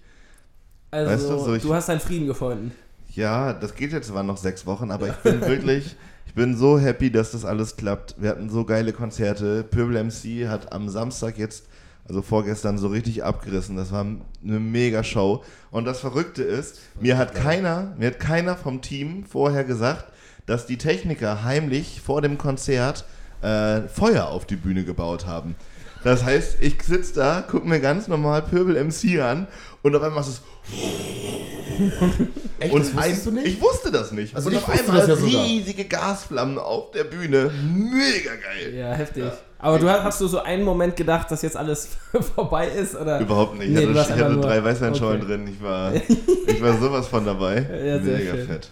Also, 0.91 1.12
Weißt 1.12 1.24
du, 1.25 1.29
du, 1.33 1.39
so 1.39 1.55
ich- 1.55 1.74
hast 1.75 1.89
deinen 1.89 2.00
Frieden 2.00 2.27
gefunden. 2.27 2.71
Ja, 3.13 3.53
das 3.53 3.74
geht 3.75 3.91
jetzt 3.91 4.07
zwar 4.07 4.24
noch 4.24 4.38
sechs 4.38 4.65
Wochen, 4.65 4.91
aber 4.91 5.07
ich 5.07 5.15
bin 5.24 5.41
wirklich, 5.41 5.95
ich 6.27 6.33
bin 6.36 6.55
so 6.55 6.77
happy, 6.79 7.12
dass 7.12 7.31
das 7.31 7.45
alles 7.45 7.75
klappt. 7.75 8.15
Wir 8.19 8.29
hatten 8.29 8.50
so 8.50 8.63
geile 8.63 8.93
Konzerte. 8.93 9.63
Pöbel 9.63 10.03
MC 10.03 10.48
hat 10.48 10.71
am 10.71 10.89
Samstag 10.89 11.38
jetzt 11.38 11.65
also 12.07 12.21
vorgestern, 12.24 12.77
so 12.79 12.88
richtig 12.88 13.24
abgerissen. 13.24 13.75
Das 13.75 13.91
war 13.91 14.01
eine 14.01 14.59
mega 14.59 15.03
Show. 15.03 15.43
Und 15.69 15.86
das 15.86 16.00
Verrückte 16.00 16.41
ist, 16.43 16.79
mir 17.00 17.17
hat 17.17 17.36
keiner, 17.36 17.93
mir 18.00 18.07
hat 18.07 18.19
keiner 18.19 18.55
vom 18.55 18.81
Team 18.81 19.25
vorher 19.25 19.63
gesagt, 19.63 20.05
dass 20.49 20.65
die 20.65 20.77
Techniker 20.77 21.43
heimlich 21.43 22.01
vor 22.03 22.21
dem 22.21 22.37
Konzert 22.37 23.05
äh, 23.41 23.81
Feuer 23.87 24.27
auf 24.27 24.45
die 24.45 24.55
Bühne 24.57 24.83
gebaut 24.83 25.25
haben. 25.25 25.55
Das 26.03 26.23
heißt, 26.23 26.57
ich 26.61 26.81
sitze 26.81 27.13
da, 27.15 27.41
gucke 27.41 27.67
mir 27.67 27.79
ganz 27.79 28.07
normal 28.07 28.41
Pöbel 28.41 28.81
MC 28.83 29.19
an 29.21 29.47
und 29.83 29.95
auf 29.95 30.01
einmal 30.01 30.19
machst 30.19 30.29
es 30.29 30.41
Echt, 32.59 32.73
und 32.73 32.81
das 32.85 32.93
wusstest 32.95 33.25
du 33.25 33.29
ein- 33.29 33.35
nicht? 33.35 33.47
Ich 33.47 33.61
wusste 33.61 33.91
das 33.91 34.11
nicht. 34.11 34.35
Also 34.35 34.49
und 34.49 34.55
ich 34.55 34.61
auf 34.61 34.67
wusste 34.67 34.91
einmal 34.91 35.07
das 35.07 35.19
ja 35.31 35.41
riesige 35.41 35.85
Gasflammen 35.85 36.57
auf 36.57 36.91
der 36.91 37.05
Bühne. 37.05 37.49
Mega 37.73 38.31
geil. 38.35 38.73
Ja, 38.75 38.91
heftig. 38.93 39.23
Aber 39.59 39.77
du 39.79 39.89
hast, 39.89 40.03
hast 40.03 40.21
du 40.21 40.27
so 40.27 40.39
einen 40.39 40.63
Moment 40.63 40.95
gedacht, 40.95 41.29
dass 41.31 41.41
jetzt 41.41 41.55
alles 41.57 41.89
vorbei 42.35 42.67
ist? 42.67 42.95
Oder? 42.95 43.19
Überhaupt 43.19 43.57
nicht. 43.57 43.69
Nee, 43.71 43.81
ich 43.83 43.87
du 43.87 43.99
hatte, 43.99 44.13
ich 44.13 44.19
hatte 44.21 44.33
nur- 44.33 44.43
drei 44.43 44.63
Weißweinschollen 44.63 45.21
okay. 45.21 45.31
drin. 45.31 45.47
Ich 45.47 45.61
war, 45.63 45.93
ich 46.47 46.61
war 46.61 46.77
sowas 46.77 47.07
von 47.07 47.25
dabei. 47.25 47.55
Ja, 47.69 47.99
sehr 48.01 48.17
Mega 48.17 48.31
schön. 48.35 48.47
fett. 48.47 48.69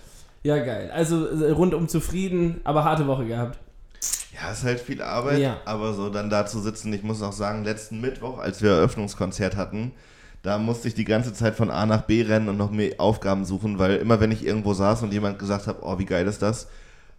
Ja, 0.48 0.58
geil. 0.63 0.89
Also 0.94 1.27
äh, 1.27 1.51
rundum 1.51 1.88
zufrieden, 1.89 2.62
aber 2.63 2.84
harte 2.86 3.06
Woche 3.06 3.25
gehabt. 3.25 3.58
Ja, 4.34 4.51
ist 4.51 4.63
halt 4.63 4.80
viel 4.80 5.01
Arbeit, 5.01 5.39
Ja. 5.39 5.58
aber 5.66 5.94
so 5.94 6.10
dann 6.10 6.30
da 6.30 6.46
zu 6.46 6.60
sitzen, 6.62 6.94
ich 6.94 7.04
muss 7.04 7.22
auch 7.22 7.34
sagen, 7.34 7.63
letzten 7.63 8.00
Mittwoch, 8.00 8.38
als 8.38 8.62
wir 8.62 8.70
Eröffnungskonzert 8.72 9.56
hatten, 9.56 9.92
da 10.44 10.58
musste 10.60 10.88
ich 10.88 10.94
die 10.94 11.04
ganze 11.04 11.34
Zeit 11.34 11.56
von 11.56 11.70
A 11.72 11.86
nach 11.86 12.04
B 12.04 12.22
rennen 12.22 12.48
und 12.48 12.56
noch 12.58 12.72
mehr 12.72 12.94
Aufgaben 13.00 13.44
suchen, 13.46 13.80
weil 13.80 13.96
immer 13.98 14.20
wenn 14.22 14.32
ich 14.32 14.46
irgendwo 14.46 14.74
saß 14.74 15.01
und 15.04 15.12
jemand 15.12 15.39
gesagt 15.39 15.68
hat, 15.68 15.77
oh, 15.82 15.98
wie 16.00 16.06
geil 16.06 16.27
ist 16.27 16.42
das, 16.42 16.68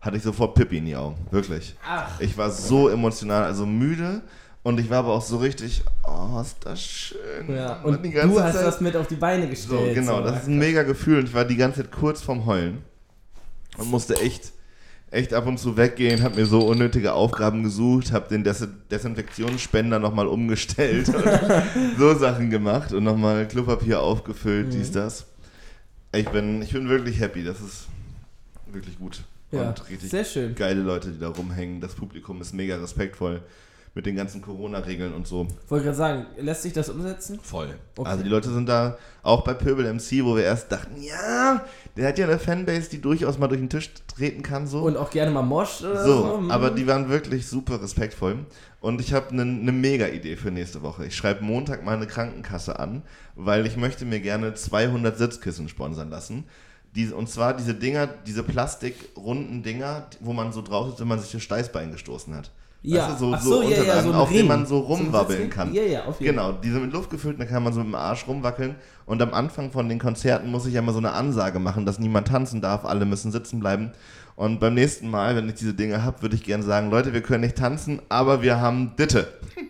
hatte 0.01 0.17
ich 0.17 0.23
sofort 0.23 0.55
Pippi 0.55 0.79
in 0.79 0.87
die 0.87 0.97
Augen. 0.97 1.17
Wirklich. 1.33 1.75
Ach. 1.87 2.09
Ich 2.21 2.39
war 2.39 2.51
so 2.51 2.89
emotional, 2.89 3.43
also 3.43 3.67
müde 3.67 4.23
und 4.63 4.79
ich 4.79 4.89
war 4.89 4.99
aber 5.01 5.13
auch 5.15 5.23
so 5.23 5.39
richtig, 5.39 5.83
oh, 6.07 6.41
ist 6.41 6.57
das 6.65 6.81
schön. 6.81 7.19
Ja, 7.55 7.81
Und 7.83 7.97
und 7.97 8.15
du 8.15 8.41
hast 8.43 8.55
Zeit- 8.57 8.65
das 8.67 8.81
mit 8.81 8.97
auf 8.97 9.09
die 9.09 9.17
Beine 9.17 9.43
So, 9.45 9.51
gestellt. 9.51 9.95
genau, 9.97 10.19
so. 10.19 10.23
das 10.25 10.43
ist 10.43 10.49
ein 10.49 10.59
mega 10.59 10.85
Gefühl 10.85 11.19
und 11.19 11.25
ich 11.29 11.35
war 11.35 11.45
die 11.45 11.57
ganze 11.57 11.83
Zeit 11.83 11.91
kurz 11.91 12.23
vorm 12.23 12.47
Heulen 12.47 12.83
und 13.79 13.91
musste 13.91 14.21
echt, 14.21 14.53
echt 15.11 15.33
ab 15.33 15.47
und 15.47 15.59
zu 15.59 15.77
weggehen, 15.77 16.23
habe 16.23 16.37
mir 16.37 16.47
so 16.47 16.67
unnötige 16.67 17.13
Aufgaben 17.15 17.63
gesucht, 17.63 18.13
habe 18.13 18.29
den 18.29 18.45
Des 18.45 18.67
Desinfektionsspender 18.91 19.99
nochmal 19.99 20.27
umgestellt 20.27 21.09
und 21.09 21.25
so 21.99 22.15
Sachen 22.19 22.51
gemacht 22.51 22.93
und 22.93 23.05
nochmal 23.05 23.49
Klopapier 23.49 24.01
aufgefüllt, 24.01 24.67
Mhm. 24.69 24.71
dies, 24.73 24.91
das. 24.93 25.27
Ich 26.15 26.29
bin, 26.29 26.63
ich 26.63 26.73
bin 26.73 26.89
wirklich 26.89 27.21
happy, 27.21 27.45
das 27.45 27.61
ist 27.61 27.87
wirklich 28.73 28.99
gut 28.99 29.23
Ja, 29.51 29.69
und 29.71 29.89
richtig 29.89 30.11
sehr 30.11 30.25
schön. 30.25 30.55
geile 30.55 30.81
Leute, 30.83 31.11
die 31.11 31.19
da 31.19 31.29
rumhängen. 31.29 31.81
Das 31.81 31.95
Publikum 31.95 32.41
ist 32.41 32.53
mega 32.55 32.77
respektvoll 32.77 33.43
mit 33.99 34.07
den 34.07 34.15
ganzen 34.15 34.41
Corona-Regeln 34.41 35.13
und 35.13 35.27
so. 35.27 35.49
Wollte 35.67 35.87
gerade 35.87 35.97
sagen, 35.97 36.27
lässt 36.37 36.63
sich 36.63 36.73
das 36.73 36.89
umsetzen? 36.89 37.41
Voll. 37.43 37.75
Okay. 37.97 38.09
Also 38.09 38.23
die 38.23 38.29
Leute 38.29 38.49
sind 38.49 38.69
da 38.69 38.97
auch 39.25 39.43
bei 39.43 39.55
Pöbel 39.55 39.93
MC, 39.93 40.25
wo 40.25 40.37
wir 40.37 40.45
erst 40.45 40.71
dachten, 40.71 41.03
ja, 41.03 41.65
der 41.97 42.07
hat 42.07 42.17
ja 42.17 42.27
eine 42.29 42.39
Fanbase, 42.39 42.91
die 42.91 43.01
durchaus 43.01 43.39
mal 43.39 43.49
durch 43.49 43.59
den 43.59 43.69
Tisch 43.69 43.91
treten 44.07 44.45
kann, 44.45 44.69
so. 44.69 44.83
Und 44.83 44.97
auch 44.97 45.11
gerne 45.11 45.33
mal 45.33 45.43
moscht 45.43 45.83
oder 45.83 46.05
so. 46.05 46.13
so, 46.13 46.39
Hm. 46.39 46.51
aber 46.53 46.71
die 46.71 46.87
waren 46.87 47.09
wirklich 47.09 47.49
super 47.49 47.83
respektvoll. 47.83 48.47
Und 48.81 49.01
ich 49.01 49.13
habe 49.13 49.31
eine 49.31 49.45
ne 49.45 49.73
Mega-Idee 49.73 50.37
für 50.37 50.53
nächste 50.53 50.83
Woche. 50.83 51.07
Ich 51.07 51.17
schreibe 51.17 51.43
Montag 51.43 51.85
mal 51.85 51.97
eine 51.97 52.07
Krankenkasse 52.07 52.79
an, 52.79 53.03
weil 53.35 53.67
ich 53.67 53.77
möchte 53.77 54.05
mir 54.05 54.21
gerne 54.21 54.55
200 54.55 55.19
Sitzkissen 55.19 55.69
sponsern 55.69 56.09
lassen. 56.09 56.45
Und 57.17 57.29
zwar 57.29 57.53
diese 57.57 57.75
Dinger, 57.75 58.07
diese 58.07 58.45
plastikrunden 58.45 59.65
Dinger, 59.65 60.07
wo 60.21 60.33
man 60.33 60.53
so 60.53 60.63
drauf 60.63 60.89
ist, 60.89 61.01
wenn 61.01 61.09
man 61.09 61.19
sich 61.19 61.33
das 61.33 61.43
Steißbein 61.43 61.91
gestoßen 61.91 62.33
hat. 62.37 62.53
Ja. 62.83 63.09
Weißt 63.09 63.21
du, 63.21 63.27
so, 63.27 63.33
Ach 63.35 63.41
so, 63.43 63.63
so, 63.63 63.69
ja, 63.69 63.83
ja, 63.83 64.03
so 64.03 64.13
auf 64.13 64.29
Ring. 64.31 64.37
denen 64.39 64.49
man 64.49 64.67
so 64.67 64.77
So 64.77 64.81
rumwabbeln 64.87 65.39
Sitzring? 65.39 65.51
kann. 65.51 65.75
Ja, 65.75 65.83
ja, 65.83 66.05
auf 66.05 66.21
jeden 66.21 66.37
Genau, 66.37 66.53
diese 66.53 66.79
mit 66.79 66.93
Luft 66.93 67.11
gefüllt, 67.11 67.41
da 67.41 67.45
kann 67.45 67.65
man 67.65 67.73
so 67.73 67.81
mit 67.81 67.89
dem 67.89 67.95
Arsch 67.97 68.27
rumwackeln. 68.29 68.77
Und 69.05 69.21
am 69.21 69.35
Anfang 69.35 69.73
von 69.73 69.89
den 69.89 69.99
Konzerten 69.99 70.49
muss 70.51 70.65
ich 70.67 70.75
ja 70.75 70.81
immer 70.81 70.93
so 70.93 70.99
eine 70.99 71.13
Ansage 71.13 71.59
machen, 71.59 71.87
dass 71.87 71.99
niemand 71.99 72.29
tanzen 72.29 72.61
darf, 72.61 72.85
alle 72.85 73.05
müssen 73.05 73.33
sitzen 73.33 73.59
bleiben. 73.59 73.91
Und 74.37 74.61
beim 74.61 74.75
nächsten 74.75 75.11
Mal, 75.11 75.35
wenn 75.35 75.49
ich 75.49 75.57
diese 75.57 75.75
Dinge 75.75 76.05
habe, 76.05 76.23
würde 76.23 76.37
ich 76.37 76.45
gerne 76.45 76.63
sagen, 76.63 76.91
Leute, 76.91 77.13
wir 77.13 77.23
können 77.23 77.41
nicht 77.41 77.57
tanzen, 77.57 78.01
aber 78.09 78.43
wir 78.43 78.61
haben 78.61 78.93
Ditte. 78.97 79.27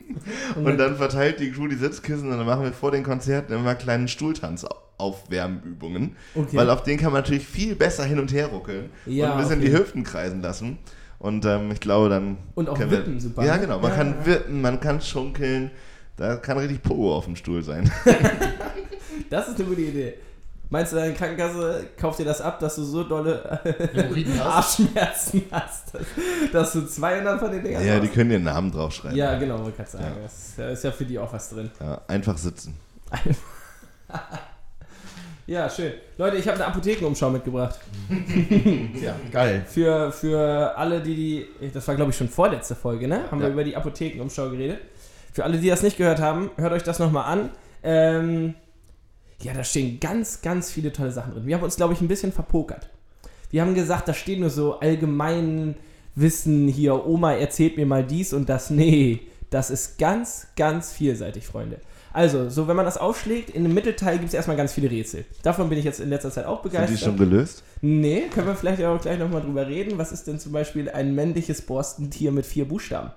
Und 0.57 0.77
dann 0.77 0.97
verteilt 0.97 1.41
die 1.41 1.51
Crew 1.53 1.69
die 1.69 1.77
Sitzkissen 1.77 2.31
und 2.31 2.37
dann 2.37 2.47
machen 2.47 2.65
wir 2.65 2.73
vor 2.73 2.91
den 2.91 3.03
Konzerten 3.05 3.53
immer 3.53 3.75
kleinen 3.75 4.09
Stuhltanz-Aufwärmübungen. 4.09 6.17
Okay. 6.35 6.57
Weil 6.57 6.71
auf 6.71 6.83
den 6.83 6.99
kann 6.99 7.13
man 7.13 7.23
natürlich 7.23 7.47
viel 7.47 7.75
besser 7.75 8.05
hin 8.05 8.19
und 8.19 8.33
her 8.33 8.49
ruckeln 8.49 8.91
Ja, 9.07 9.27
und 9.27 9.33
ein 9.33 9.39
bisschen 9.39 9.59
okay. 9.61 9.69
die 9.71 9.77
Hüften 9.77 10.05
kreisen 10.05 10.43
lassen. 10.43 10.79
Und 11.19 11.45
ähm, 11.45 11.71
ich 11.73 11.81
glaube 11.81 12.09
dann. 12.09 12.39
Und 12.55 12.69
auch 12.69 12.77
können 12.79 12.91
wir- 12.91 12.99
wippen, 12.99 13.19
super, 13.21 13.45
Ja, 13.45 13.57
genau. 13.57 13.79
Man 13.81 13.91
Ja, 13.91 13.97
kann 13.97 14.15
ja. 14.21 14.27
wippen, 14.27 14.61
man 14.61 14.79
kann 14.81 15.01
schunkeln. 15.01 15.71
Da 16.17 16.37
kann 16.37 16.59
richtig 16.59 16.83
Pogo 16.83 17.17
auf 17.17 17.25
dem 17.27 17.37
Stuhl 17.37 17.63
sein. 17.63 17.91
Das 19.31 19.49
ist 19.49 19.57
eine 19.59 19.69
gute 19.69 19.81
Idee. 19.83 20.15
Meinst 20.71 20.93
du, 20.93 20.97
deine 20.97 21.13
Krankenkasse 21.13 21.87
kauft 21.99 22.19
dir 22.19 22.25
das 22.25 22.41
ab, 22.41 22.61
dass 22.61 22.77
du 22.77 22.83
so 22.85 23.05
dolle 23.05 23.61
hast? 23.63 24.41
Arschschmerzen 24.81 25.43
hast, 25.51 25.93
dass, 25.95 26.03
dass 26.53 26.73
du 26.73 26.87
200 26.87 27.39
von 27.39 27.51
den 27.51 27.63
Dingern 27.63 27.85
ja, 27.85 27.95
die 27.97 28.01
brauchst? 28.07 28.15
können 28.15 28.31
ihren 28.31 28.45
Namen 28.45 28.71
draufschreiben. 28.73 29.17
Ja, 29.19 29.39
genau, 29.39 29.59
wollte 29.59 29.73
gerade 29.79 29.91
sagen. 29.91 30.05
Ja. 30.17 30.23
Das 30.23 30.33
ist 30.49 30.59
ja- 30.59 30.69
ist 30.71 30.85
ja 30.85 30.93
für 30.93 31.05
die 31.05 31.19
auch 31.19 31.31
was 31.33 31.51
drin. 31.51 31.71
Ja, 31.81 32.01
einfach 32.07 32.39
sitzen. 32.39 32.75
Ja, 35.49 35.71
schön. 35.71 35.95
Leute, 36.19 36.37
ich 36.37 36.47
habe 36.47 36.57
eine 36.57 36.67
Apothekenumschau 36.67 37.31
mitgebracht. 37.31 37.81
Ja, 39.03 39.17
geil. 39.33 39.65
Für, 39.67 40.13
für 40.13 40.77
alle, 40.77 41.01
die 41.01 41.15
die. 41.15 41.71
Das 41.73 41.89
war, 41.89 41.95
glaube 41.95 42.11
ich, 42.11 42.17
schon 42.19 42.29
vorletzte 42.29 42.75
Folge, 42.75 43.09
ne? 43.09 43.23
Haben 43.31 43.41
wir 43.41 43.47
Ja. 43.49 43.53
über 43.55 43.65
die 43.65 43.75
Apothekenumschau 43.75 44.51
geredet. 44.51 44.79
Für 45.33 45.45
alle, 45.45 45.57
die 45.59 45.69
das 45.69 45.83
nicht 45.83 45.97
gehört 45.97 46.21
haben, 46.21 46.51
hört 46.57 46.73
euch 46.73 46.83
das 46.83 46.99
nochmal 46.99 47.25
an. 47.33 47.51
Ähm, 47.83 48.55
ja, 49.41 49.55
da 49.55 49.65
stehen 49.65 49.99
ganz, 50.01 50.43
ganz 50.43 50.71
viele 50.71 50.93
tolle 50.93 51.13
Sachen 51.13 51.33
drin. 51.33 51.47
Wir 51.47 51.55
haben 51.57 51.63
uns, 51.65 51.77
glaube 51.77 51.95
ich, 51.95 52.01
ein 52.03 52.09
bisschen 52.09 52.33
verpokert. 52.33 52.91
Wir 53.51 53.63
haben 53.63 53.75
gesagt, 53.75 54.07
da 54.09 54.13
steht 54.13 54.41
nur 54.41 54.51
so 54.51 54.81
allgemein 54.81 55.77
Wissen 56.15 56.69
hier, 56.69 57.07
Oma 57.07 57.33
erzählt 57.35 57.79
mir 57.79 57.87
mal 57.87 58.05
dies 58.05 58.35
und 58.35 58.51
das. 58.51 58.69
Nee, 58.69 59.21
das 59.49 59.71
ist 59.71 59.99
ganz, 59.99 60.49
ganz 60.57 60.93
vielseitig, 60.93 61.47
Freunde. 61.47 61.79
Also, 62.19 62.49
so 62.51 62.67
wenn 62.67 62.75
man 62.75 62.85
das 62.85 62.99
aufschlägt, 62.99 63.51
in 63.51 63.63
dem 63.63 63.75
Mittelteil 63.75 64.17
gibt 64.19 64.27
es 64.31 64.35
erstmal 64.35 64.57
ganz 64.57 64.73
viele 64.73 64.91
Rätsel. 64.91 65.25
Davon 65.45 65.69
bin 65.69 65.79
ich 65.79 65.85
jetzt 65.85 66.01
in 66.01 66.09
letzter 66.09 66.33
Zeit 66.33 66.47
auch 66.47 66.65
Sind 66.65 66.73
begeistert. 66.73 66.99
die 66.99 67.05
schon 67.05 67.17
gelöst? 67.17 67.63
Nee, 67.81 68.23
können 68.23 68.49
wir 68.49 68.57
vielleicht 68.57 68.83
auch 68.83 69.01
gleich 69.01 69.21
nochmal 69.21 69.41
drüber 69.41 69.69
reden. 69.69 69.99
Was 69.99 70.11
ist 70.11 70.27
denn 70.27 70.41
zum 70.41 70.51
Beispiel 70.51 70.91
ein 70.91 71.15
männliches 71.15 71.63
Borstentier 71.63 72.33
mit 72.33 72.45
vier 72.45 72.67
Buchstaben? 72.67 73.13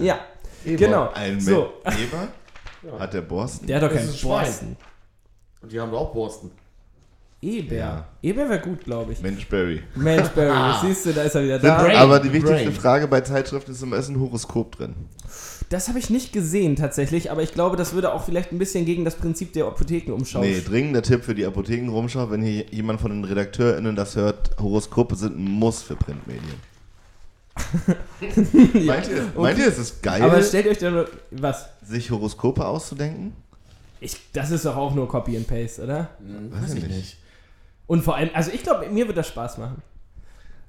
ja, 0.00 0.18
Eber. 0.64 0.78
genau. 0.78 1.10
Ein 1.12 1.38
so, 1.38 1.74
Eber? 1.84 2.98
Hat 2.98 3.12
der 3.12 3.20
Borsten? 3.20 3.66
der 3.66 3.82
hat 3.82 3.90
doch 3.90 3.94
keinen. 3.94 4.18
Borsten. 4.22 4.76
Und 5.60 5.70
die 5.70 5.78
haben 5.78 5.90
doch 5.90 6.00
auch 6.00 6.14
Borsten. 6.14 6.52
Eber. 7.44 7.74
Ja. 7.74 8.08
Eber 8.22 8.48
wäre 8.48 8.60
gut, 8.60 8.84
glaube 8.84 9.12
ich. 9.12 9.20
Mensch, 9.20 9.46
Barry. 9.48 9.82
Mensch, 9.94 10.28
Barry, 10.28 10.74
siehst 10.82 11.06
du, 11.06 11.12
da 11.12 11.22
ist 11.22 11.34
er 11.34 11.44
wieder 11.44 11.58
da. 11.58 11.82
Brain. 11.82 11.96
Aber 11.96 12.18
die 12.18 12.32
wichtigste 12.32 12.64
Brain. 12.64 12.72
Frage 12.72 13.08
bei 13.08 13.20
Zeitschriften 13.20 13.72
ist 13.72 13.82
immer, 13.82 13.96
ist 13.96 14.08
ein 14.08 14.18
Horoskop 14.18 14.76
drin? 14.76 14.94
Das 15.68 15.88
habe 15.88 15.98
ich 15.98 16.10
nicht 16.10 16.32
gesehen 16.32 16.76
tatsächlich, 16.76 17.30
aber 17.30 17.42
ich 17.42 17.52
glaube, 17.52 17.76
das 17.76 17.94
würde 17.94 18.12
auch 18.12 18.24
vielleicht 18.24 18.52
ein 18.52 18.58
bisschen 18.58 18.84
gegen 18.84 19.04
das 19.04 19.16
Prinzip 19.16 19.52
der 19.54 19.66
Apothekenumschau. 19.66 20.40
Nee, 20.40 20.60
dringender 20.60 21.02
Tipp 21.02 21.24
für 21.24 21.34
die 21.34 21.44
Apothekenrumschau, 21.44 22.30
wenn 22.30 22.42
hier 22.42 22.66
jemand 22.70 23.00
von 23.00 23.10
den 23.10 23.24
RedakteurInnen 23.24 23.96
das 23.96 24.16
hört, 24.16 24.50
Horoskope 24.60 25.16
sind 25.16 25.38
ein 25.38 25.50
Muss 25.50 25.82
für 25.82 25.96
Printmedien. 25.96 26.74
meint, 28.86 29.08
ihr, 29.08 29.32
meint 29.36 29.58
ihr, 29.58 29.68
es 29.68 29.78
ist 29.78 30.02
geil, 30.02 30.22
aber 30.22 30.42
stellt 30.42 30.66
euch 30.66 30.78
dann 30.78 31.06
was? 31.30 31.68
sich 31.84 32.10
Horoskope 32.10 32.66
auszudenken? 32.66 33.32
Ich, 34.00 34.16
das 34.32 34.50
ist 34.50 34.66
doch 34.66 34.76
auch 34.76 34.94
nur 34.94 35.08
Copy 35.08 35.36
and 35.36 35.46
Paste, 35.46 35.82
oder? 35.82 36.10
Weiß 36.50 36.74
ich 36.74 36.86
nicht. 36.86 37.16
Und 37.86 38.02
vor 38.02 38.16
allem, 38.16 38.30
also 38.34 38.50
ich 38.52 38.62
glaube, 38.62 38.88
mir 38.88 39.06
wird 39.06 39.16
das 39.16 39.28
Spaß 39.28 39.58
machen. 39.58 39.82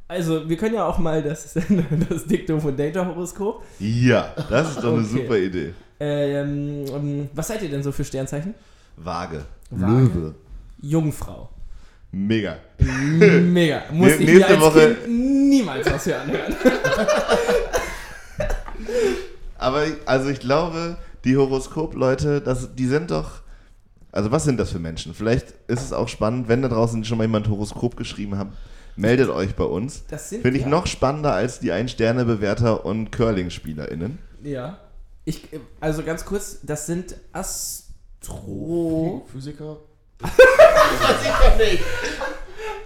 Also, 0.07 0.47
wir 0.47 0.55
können 0.57 0.75
ja 0.75 0.85
auch 0.85 0.99
mal 0.99 1.23
das, 1.23 1.53
das 2.09 2.25
Diktum 2.25 2.61
von 2.61 2.77
Data 2.77 3.05
Horoskop. 3.05 3.63
Ja, 3.79 4.33
das 4.49 4.69
ist 4.71 4.77
doch 4.83 4.93
eine 4.93 5.01
Okay. 5.03 5.21
super 5.21 5.37
Idee. 5.37 5.73
Ähm, 5.99 7.27
was 7.33 7.47
seid 7.47 7.61
ihr 7.63 7.69
denn 7.69 7.81
so 7.81 7.91
für 7.91 8.03
Sternzeichen? 8.03 8.53
Waage. 8.97 9.45
Waage. 9.71 9.91
Löwe. 9.93 10.35
Jungfrau. 10.81 11.49
Mega. 12.11 12.57
Mega. 12.79 13.83
Muss 13.91 14.11
ich 14.13 14.19
mir 14.19 14.25
nächste 14.35 14.47
als 14.53 14.61
Woche- 14.61 14.95
Kind 14.95 15.49
niemals 15.49 15.89
was 15.91 16.03
für 16.03 16.15
anhören. 16.17 16.55
Aber 19.57 19.85
ich- 19.87 19.95
also 20.05 20.29
ich 20.29 20.39
glaube, 20.39 20.97
die 21.23 21.37
Horoskop-Leute, 21.37 22.41
das, 22.41 22.75
die 22.75 22.85
sind 22.87 23.09
doch. 23.11 23.41
Also 24.15 24.31
was 24.31 24.45
sind 24.45 24.57
das 24.57 24.71
für 24.71 24.79
Menschen? 24.79 25.13
Vielleicht 25.13 25.47
ist 25.67 25.81
es 25.83 25.91
auch 25.91 26.07
spannend, 26.07 26.47
wenn 26.47 26.61
da 26.61 26.69
draußen 26.69 27.03
schon 27.03 27.17
mal 27.17 27.25
jemand 27.25 27.49
Horoskop 27.49 27.97
geschrieben 27.97 28.37
hat, 28.37 28.47
meldet 28.95 29.27
euch 29.29 29.55
bei 29.55 29.65
uns. 29.65 30.05
Das 30.07 30.29
sind 30.29 30.41
Finde 30.41 30.57
ich 30.57 30.63
ja- 30.63 30.69
noch 30.69 30.87
spannender 30.87 31.33
als 31.33 31.59
die 31.59 31.73
Ein-Sterne-Bewerter 31.73 32.85
und 32.85 33.11
Curling-SpielerInnen. 33.11 34.17
Ja. 34.41 34.77
Ich, 35.25 35.49
also 35.81 36.01
ganz 36.03 36.23
kurz, 36.23 36.59
das 36.63 36.85
sind 36.85 37.15
Astro... 37.33 39.25
Physiker? 39.31 39.77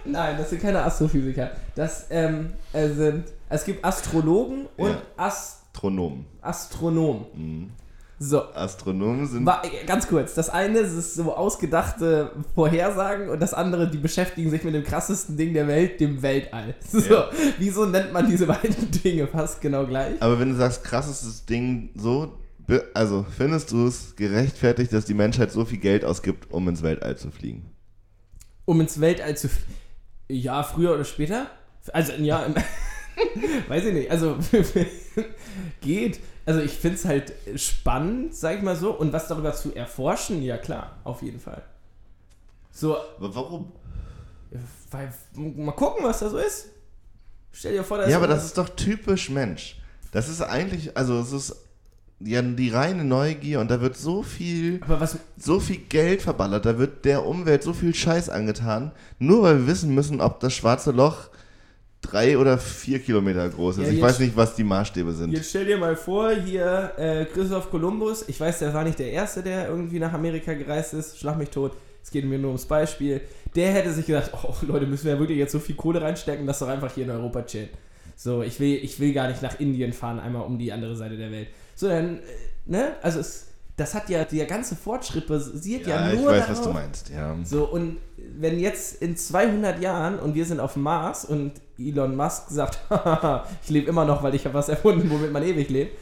Nein, 0.04 0.36
das 0.36 0.50
sind 0.50 0.60
keine 0.62 0.82
Astrophysiker. 0.82 1.52
Das 1.76 2.06
ähm, 2.10 2.54
äh, 2.72 2.88
sind... 2.88 3.26
Es 3.48 3.64
gibt 3.64 3.84
Astrologen 3.84 4.66
und 4.76 4.90
Ja. 4.90 5.02
Astronomen. 5.16 6.26
Astronom. 6.40 7.26
Mhm. 7.34 7.70
So. 8.22 8.42
Astronomen 8.54 9.26
sind. 9.26 9.46
War, 9.46 9.62
ganz 9.86 10.06
kurz, 10.06 10.34
das 10.34 10.50
eine 10.50 10.80
ist 10.80 11.14
so 11.14 11.34
ausgedachte 11.34 12.32
Vorhersagen 12.54 13.30
und 13.30 13.40
das 13.40 13.54
andere, 13.54 13.90
die 13.90 13.96
beschäftigen 13.96 14.50
sich 14.50 14.62
mit 14.62 14.74
dem 14.74 14.84
krassesten 14.84 15.38
Ding 15.38 15.54
der 15.54 15.66
Welt, 15.66 16.00
dem 16.00 16.20
Weltall. 16.20 16.74
So, 16.86 16.98
Ja. 17.00 17.30
wieso 17.58 17.86
nennt 17.86 18.12
man 18.12 18.28
diese 18.28 18.46
beiden 18.54 18.90
Dinge 18.90 19.26
fast 19.26 19.62
genau 19.62 19.86
gleich? 19.86 20.20
Aber 20.20 20.38
wenn 20.38 20.50
du 20.50 20.56
sagst, 20.56 20.84
krassestes 20.84 21.46
Ding, 21.46 21.90
so. 21.96 22.34
Also, 22.94 23.24
findest 23.36 23.72
du 23.72 23.86
es 23.86 24.14
gerechtfertigt, 24.16 24.92
dass 24.92 25.06
die 25.06 25.14
Menschheit 25.14 25.50
so 25.50 25.64
viel 25.64 25.78
Geld 25.78 26.04
ausgibt, 26.04 26.52
um 26.52 26.68
ins 26.68 26.82
Weltall 26.82 27.16
zu 27.16 27.30
fliegen? 27.30 27.70
Um 28.66 28.80
ins 28.82 29.00
Weltall 29.00 29.34
zu 29.36 29.48
fliegen. 29.48 29.74
Ja, 30.28 30.62
früher 30.62 30.92
oder 30.94 31.04
später? 31.04 31.46
Also, 31.92 32.12
ja, 32.12 32.44
im- 32.44 32.54
weiß 33.68 33.86
ich 33.86 33.94
nicht. 33.94 34.10
Also, 34.10 34.36
geht. 35.80 36.20
Also, 36.46 36.60
ich 36.60 36.72
finde 36.72 36.96
es 36.96 37.04
halt 37.04 37.32
spannend, 37.56 38.34
sag 38.34 38.56
ich 38.56 38.62
mal 38.62 38.76
so. 38.76 38.92
Und 38.92 39.12
was 39.12 39.28
darüber 39.28 39.52
zu 39.52 39.74
erforschen, 39.74 40.42
ja 40.42 40.58
klar, 40.58 40.96
auf 41.04 41.22
jeden 41.22 41.40
Fall. 41.40 41.62
So, 42.72 42.96
Aber 43.18 43.34
warum? 43.34 43.72
weil, 44.90 45.12
mal 45.34 45.72
gucken, 45.72 46.04
was 46.04 46.20
da 46.20 46.28
so 46.28 46.38
ist. 46.38 46.68
Stell 47.52 47.72
dir 47.72 47.84
vor, 47.84 47.98
da 47.98 48.04
ist 48.04 48.10
Ja, 48.10 48.16
aber 48.16 48.26
das 48.26 48.44
ist 48.44 48.58
doch 48.58 48.68
typisch 48.68 49.30
Mensch. 49.30 49.80
Das 50.12 50.28
ist 50.28 50.40
eigentlich, 50.40 50.96
also 50.96 51.20
es 51.20 51.32
ist 51.32 51.56
ja 52.20 52.42
die 52.42 52.70
reine 52.70 53.04
Neugier 53.04 53.60
und 53.60 53.70
da 53.70 53.80
wird 53.80 53.96
so 53.96 54.22
viel, 54.22 54.80
Aber 54.82 55.00
was, 55.00 55.16
so 55.38 55.60
viel 55.60 55.78
Geld 55.78 56.22
verballert, 56.22 56.66
da 56.66 56.78
wird 56.78 57.04
der 57.04 57.24
Umwelt 57.24 57.62
so 57.62 57.72
viel 57.72 57.94
Scheiß 57.94 58.28
angetan, 58.28 58.92
nur 59.18 59.42
weil 59.42 59.58
wir 59.60 59.66
wissen 59.68 59.94
müssen, 59.94 60.20
ob 60.20 60.40
das 60.40 60.52
schwarze 60.52 60.90
Loch 60.90 61.29
drei 62.00 62.38
oder 62.38 62.58
vier 62.58 62.98
Kilometer 62.98 63.48
groß 63.48 63.78
ist. 63.78 63.86
Ja, 63.86 63.92
ich 63.92 64.00
weiß 64.00 64.18
nicht, 64.20 64.36
was 64.36 64.54
die 64.54 64.64
Maßstäbe 64.64 65.12
sind. 65.12 65.32
Jetzt 65.32 65.50
stell 65.50 65.66
dir 65.66 65.76
mal 65.76 65.96
vor, 65.96 66.30
hier 66.30 66.92
äh, 66.96 67.24
Christoph 67.26 67.70
Kolumbus, 67.70 68.24
ich 68.28 68.40
weiß, 68.40 68.60
der 68.60 68.72
war 68.72 68.84
nicht 68.84 68.98
der 68.98 69.12
Erste, 69.12 69.42
der 69.42 69.68
irgendwie 69.68 69.98
nach 69.98 70.12
Amerika 70.12 70.54
gereist 70.54 70.94
ist, 70.94 71.18
schlag 71.18 71.36
mich 71.36 71.50
tot, 71.50 71.72
es 72.02 72.10
geht 72.10 72.24
mir 72.24 72.38
nur 72.38 72.48
ums 72.50 72.64
Beispiel. 72.64 73.20
Der 73.54 73.72
hätte 73.72 73.92
sich 73.92 74.06
gedacht, 74.06 74.30
oh 74.42 74.54
Leute, 74.62 74.86
müssen 74.86 75.04
wir 75.04 75.14
ja 75.14 75.18
wirklich 75.18 75.38
jetzt 75.38 75.52
so 75.52 75.58
viel 75.58 75.74
Kohle 75.74 76.00
reinstecken, 76.00 76.46
dass 76.46 76.60
doch 76.60 76.68
einfach 76.68 76.94
hier 76.94 77.04
in 77.04 77.10
Europa 77.10 77.42
chillen. 77.42 77.68
So, 78.16 78.42
ich 78.42 78.60
will, 78.60 78.78
ich 78.82 79.00
will 79.00 79.12
gar 79.12 79.28
nicht 79.28 79.42
nach 79.42 79.60
Indien 79.60 79.92
fahren, 79.92 80.20
einmal 80.20 80.42
um 80.42 80.58
die 80.58 80.72
andere 80.72 80.94
Seite 80.96 81.16
der 81.16 81.30
Welt. 81.30 81.48
So, 81.74 81.88
dann, 81.88 82.18
äh, 82.18 82.20
ne, 82.66 82.92
also 83.02 83.18
es, 83.20 83.46
das 83.76 83.94
hat 83.94 84.10
ja, 84.10 84.24
der 84.24 84.44
ganze 84.44 84.76
Fortschritt 84.76 85.26
basiert 85.26 85.86
ja, 85.86 86.08
Ja, 86.08 86.12
ich 86.12 86.20
nur 86.20 86.30
weiß, 86.30 86.40
darauf. 86.40 86.58
was 86.58 86.64
du 86.66 86.72
meinst. 86.72 87.10
Ja. 87.10 87.36
So, 87.44 87.64
und 87.66 87.96
wenn 88.38 88.58
jetzt 88.58 89.00
in 89.00 89.16
200 89.16 89.80
Jahren 89.80 90.18
und 90.18 90.34
wir 90.34 90.44
sind 90.44 90.60
auf 90.60 90.74
dem 90.74 90.82
Mars 90.82 91.24
und 91.24 91.52
Elon 91.88 92.14
Musk 92.16 92.44
sagt, 92.50 92.78
"Hahaha, 92.90 93.44
ich 93.64 93.70
lebe 93.70 93.88
immer 93.88 94.04
noch, 94.04 94.22
weil 94.22 94.34
ich 94.34 94.44
habe 94.44 94.54
was 94.54 94.68
erfunden, 94.68 95.10
womit 95.10 95.32
man 95.32 95.42
ewig 95.42 95.68
lebt. 95.70 95.96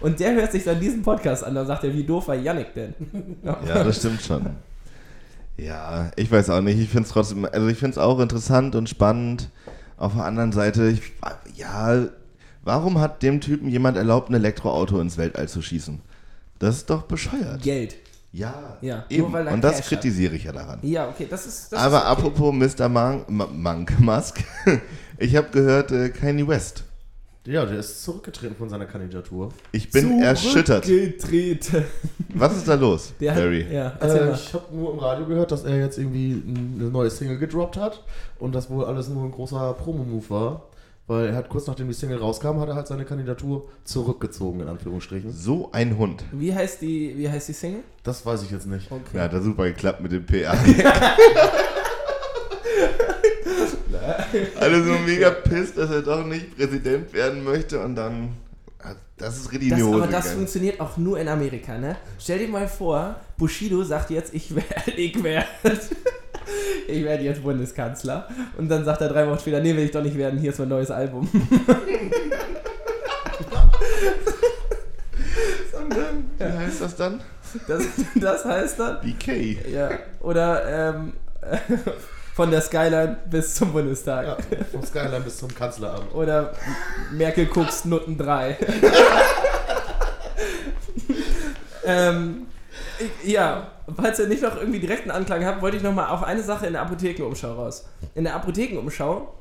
Und 0.00 0.20
der 0.20 0.34
hört 0.34 0.52
sich 0.52 0.64
dann 0.64 0.78
diesen 0.80 1.02
Podcast 1.02 1.42
an, 1.44 1.54
dann 1.54 1.66
sagt 1.66 1.82
er, 1.84 1.92
wie 1.92 2.04
doof 2.04 2.28
war 2.28 2.36
Yannick 2.36 2.74
denn? 2.74 2.94
Ja, 3.44 3.82
das 3.84 3.96
stimmt 3.98 4.22
schon. 4.22 4.46
Ja, 5.56 6.10
ich 6.16 6.30
weiß 6.30 6.48
auch 6.50 6.60
nicht. 6.60 6.78
Ich 6.78 6.88
finde 6.88 7.04
es 7.06 7.12
trotzdem, 7.12 7.44
also 7.44 7.66
ich 7.68 7.76
finde 7.76 7.92
es 7.92 7.98
auch 7.98 8.18
interessant 8.20 8.74
und 8.74 8.88
spannend. 8.88 9.50
Auf 9.96 10.14
der 10.14 10.24
anderen 10.24 10.52
Seite, 10.52 10.86
ich, 10.88 11.02
ja, 11.56 12.04
warum 12.62 12.98
hat 13.00 13.22
dem 13.22 13.40
Typen 13.40 13.68
jemand 13.68 13.98
erlaubt, 13.98 14.30
ein 14.30 14.34
Elektroauto 14.34 14.98
ins 15.00 15.18
Weltall 15.18 15.48
zu 15.48 15.60
schießen? 15.60 16.00
Das 16.58 16.76
ist 16.76 16.88
doch 16.90 17.02
bescheuert. 17.02 17.60
Geld. 17.62 17.96
Ja, 18.32 18.76
Ja, 18.80 19.04
eben. 19.10 19.34
und 19.34 19.60
das 19.60 19.72
Cash 19.78 19.80
hat. 19.80 19.88
kritisiere 19.88 20.36
ich 20.36 20.44
ja 20.44 20.52
daran. 20.52 20.78
Ja, 20.82 21.08
okay, 21.08 21.26
das 21.28 21.46
ist. 21.46 21.72
Das 21.72 21.80
Aber 21.80 21.96
ist 21.98 22.02
okay. 22.04 22.12
apropos 22.12 22.54
Mr. 22.78 22.88
Man 22.88 23.22
Ma 23.26 23.46
Monk 23.46 23.98
Musk, 23.98 24.44
ich 25.20 25.36
habe 25.36 25.48
gehört, 25.50 25.92
äh, 25.92 26.08
Kanye 26.08 26.46
West. 26.48 26.84
Ja, 27.46 27.64
der 27.64 27.78
ist 27.78 28.04
zurückgetreten 28.04 28.54
von 28.54 28.68
seiner 28.68 28.84
Kandidatur. 28.84 29.50
Ich 29.72 29.90
bin 29.90 30.20
erschüttert. 30.20 30.84
Zurückgetreten. 30.84 31.84
Was 32.34 32.56
ist 32.56 32.68
da 32.68 32.74
los, 32.74 33.14
Der 33.18 33.34
hat, 33.34 33.40
Barry? 33.42 33.66
ja, 33.72 33.94
erzähl 33.98 34.28
Äh, 34.28 34.34
ich 34.34 34.52
habe 34.52 34.64
nur 34.76 34.92
im 34.92 34.98
Radio 34.98 35.24
gehört, 35.26 35.50
dass 35.50 35.64
er 35.64 35.78
jetzt 35.78 35.96
irgendwie 35.98 36.42
eine 36.46 36.90
neue 36.90 37.08
Single 37.10 37.38
gedroppt 37.38 37.78
hat 37.78 38.04
und 38.38 38.54
das 38.54 38.68
wohl 38.68 38.84
alles 38.84 39.08
nur 39.08 39.24
ein 39.24 39.32
großer 39.32 39.72
Promo-Move 39.74 40.28
war. 40.28 40.62
Weil 41.06 41.28
er 41.28 41.34
hat 41.34 41.48
kurz 41.48 41.66
nachdem 41.66 41.88
die 41.88 41.94
Single 41.94 42.18
rauskam, 42.18 42.60
hat 42.60 42.68
er 42.68 42.76
halt 42.76 42.86
seine 42.86 43.04
Kandidatur 43.04 43.68
zurückgezogen, 43.82 44.60
in 44.60 44.68
Anführungsstrichen. 44.68 45.32
So 45.32 45.70
ein 45.72 45.98
Hund. 45.98 46.22
Wie 46.30 46.54
heißt 46.54 46.82
die, 46.82 47.14
wie 47.16 47.28
heißt 47.28 47.48
die 47.48 47.52
Single? 47.52 47.80
Das 48.04 48.24
weiß 48.24 48.42
ich 48.44 48.50
jetzt 48.52 48.66
nicht. 48.68 48.92
Okay. 48.92 49.16
Ja, 49.16 49.22
hat 49.22 49.32
er 49.32 49.42
super 49.42 49.64
geklappt 49.64 50.02
mit 50.02 50.12
dem 50.12 50.24
PR. 50.24 50.54
Alle 54.60 54.84
so 54.84 54.92
mega 55.04 55.30
pisst, 55.30 55.76
dass 55.76 55.90
er 55.90 56.02
doch 56.02 56.24
nicht 56.24 56.56
Präsident 56.56 57.12
werden 57.12 57.44
möchte 57.44 57.80
und 57.80 57.94
dann. 57.96 58.36
Das 59.16 59.36
ist 59.36 59.52
richtig 59.52 59.68
Das, 59.70 59.82
aber 59.82 59.98
das 60.06 60.06
gegangen. 60.08 60.36
funktioniert 60.36 60.80
auch 60.80 60.96
nur 60.96 61.18
in 61.18 61.28
Amerika, 61.28 61.76
ne? 61.76 61.96
Stell 62.18 62.38
dir 62.38 62.48
mal 62.48 62.66
vor, 62.66 63.16
Bushido 63.36 63.82
sagt 63.84 64.08
jetzt, 64.08 64.32
ich 64.32 64.54
werde, 64.54 64.90
ich 64.96 65.22
werde, 65.22 65.46
ich 66.88 67.04
werde 67.04 67.24
jetzt 67.24 67.42
Bundeskanzler. 67.42 68.26
Und 68.56 68.70
dann 68.70 68.82
sagt 68.86 69.02
er 69.02 69.08
drei 69.08 69.28
Wochen 69.28 69.38
später, 69.38 69.60
nee, 69.60 69.76
will 69.76 69.84
ich 69.84 69.90
doch 69.90 70.02
nicht 70.02 70.16
werden, 70.16 70.40
hier 70.40 70.52
ist 70.52 70.58
mein 70.58 70.68
neues 70.70 70.90
Album. 70.90 71.28
Wie 76.38 76.44
heißt 76.44 76.80
das 76.80 76.96
dann? 76.96 77.20
Das, 77.66 77.82
das 78.14 78.44
heißt 78.44 78.78
dann, 78.78 79.00
BK. 79.00 79.68
ja, 79.70 79.90
oder 80.20 80.94
ähm, 80.94 81.12
von 82.34 82.50
der 82.50 82.60
Skyline 82.60 83.18
bis 83.30 83.54
zum 83.54 83.72
Bundestag. 83.72 84.26
Ja, 84.26 84.36
vom 84.70 84.82
Skyline 84.84 85.20
bis 85.20 85.38
zum 85.38 85.54
Kanzleramt. 85.54 86.14
Oder 86.14 86.52
Merkel 87.12 87.46
guckst 87.46 87.86
Nutten 87.86 88.16
3. 88.16 88.56
ähm, 91.84 92.46
ja, 93.24 93.70
falls 93.96 94.18
ihr 94.18 94.28
nicht 94.28 94.42
noch 94.42 94.56
irgendwie 94.56 94.80
direkten 94.80 95.10
Anklang 95.10 95.44
habt, 95.44 95.62
wollte 95.62 95.76
ich 95.76 95.82
noch 95.82 95.94
mal 95.94 96.08
auf 96.08 96.22
eine 96.22 96.42
Sache 96.42 96.66
in 96.66 96.72
der 96.74 96.82
Apothekenumschau 96.82 97.52
raus. 97.54 97.86
In 98.14 98.24
der 98.24 98.34
Apothekenumschau 98.34 99.34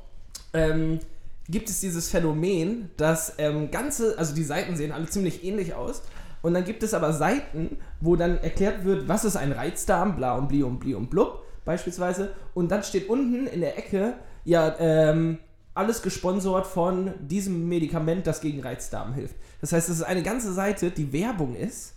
ähm, 0.53 0.99
gibt 1.47 1.69
es 1.69 1.79
dieses 1.79 2.09
Phänomen, 2.09 2.89
dass 2.97 3.33
ähm, 3.37 3.71
ganze, 3.71 4.17
also 4.17 4.35
die 4.35 4.43
Seiten 4.43 4.75
sehen 4.75 4.91
alle 4.91 5.07
ziemlich 5.07 5.43
ähnlich 5.43 5.73
aus. 5.73 6.03
Und 6.41 6.53
dann 6.53 6.63
gibt 6.63 6.83
es 6.83 6.93
aber 6.93 7.11
Seiten, 7.11 7.77
wo 7.99 8.15
dann 8.15 8.37
erklärt 8.37 8.85
wird, 8.85 9.07
was 9.07 9.25
ist 9.25 9.35
ein 9.35 9.51
Reizdarm, 9.51 10.15
bla 10.15 10.35
und 10.35 10.47
bli 10.47 10.63
und 10.63 10.79
bli 10.79 10.95
und 10.95 11.09
blub, 11.09 11.43
beispielsweise. 11.69 12.31
Und 12.55 12.71
dann 12.71 12.81
steht 12.81 13.09
unten 13.09 13.45
in 13.45 13.61
der 13.61 13.77
Ecke, 13.77 14.15
ja, 14.43 14.75
ähm, 14.79 15.37
alles 15.75 16.01
gesponsert 16.01 16.65
von 16.65 17.13
diesem 17.19 17.69
Medikament, 17.69 18.25
das 18.25 18.41
gegen 18.41 18.61
Reizdarm 18.61 19.13
hilft. 19.13 19.35
Das 19.61 19.71
heißt, 19.71 19.87
es 19.87 19.97
ist 19.97 20.03
eine 20.03 20.23
ganze 20.23 20.51
Seite, 20.51 20.89
die 20.89 21.13
Werbung 21.13 21.55
ist, 21.55 21.93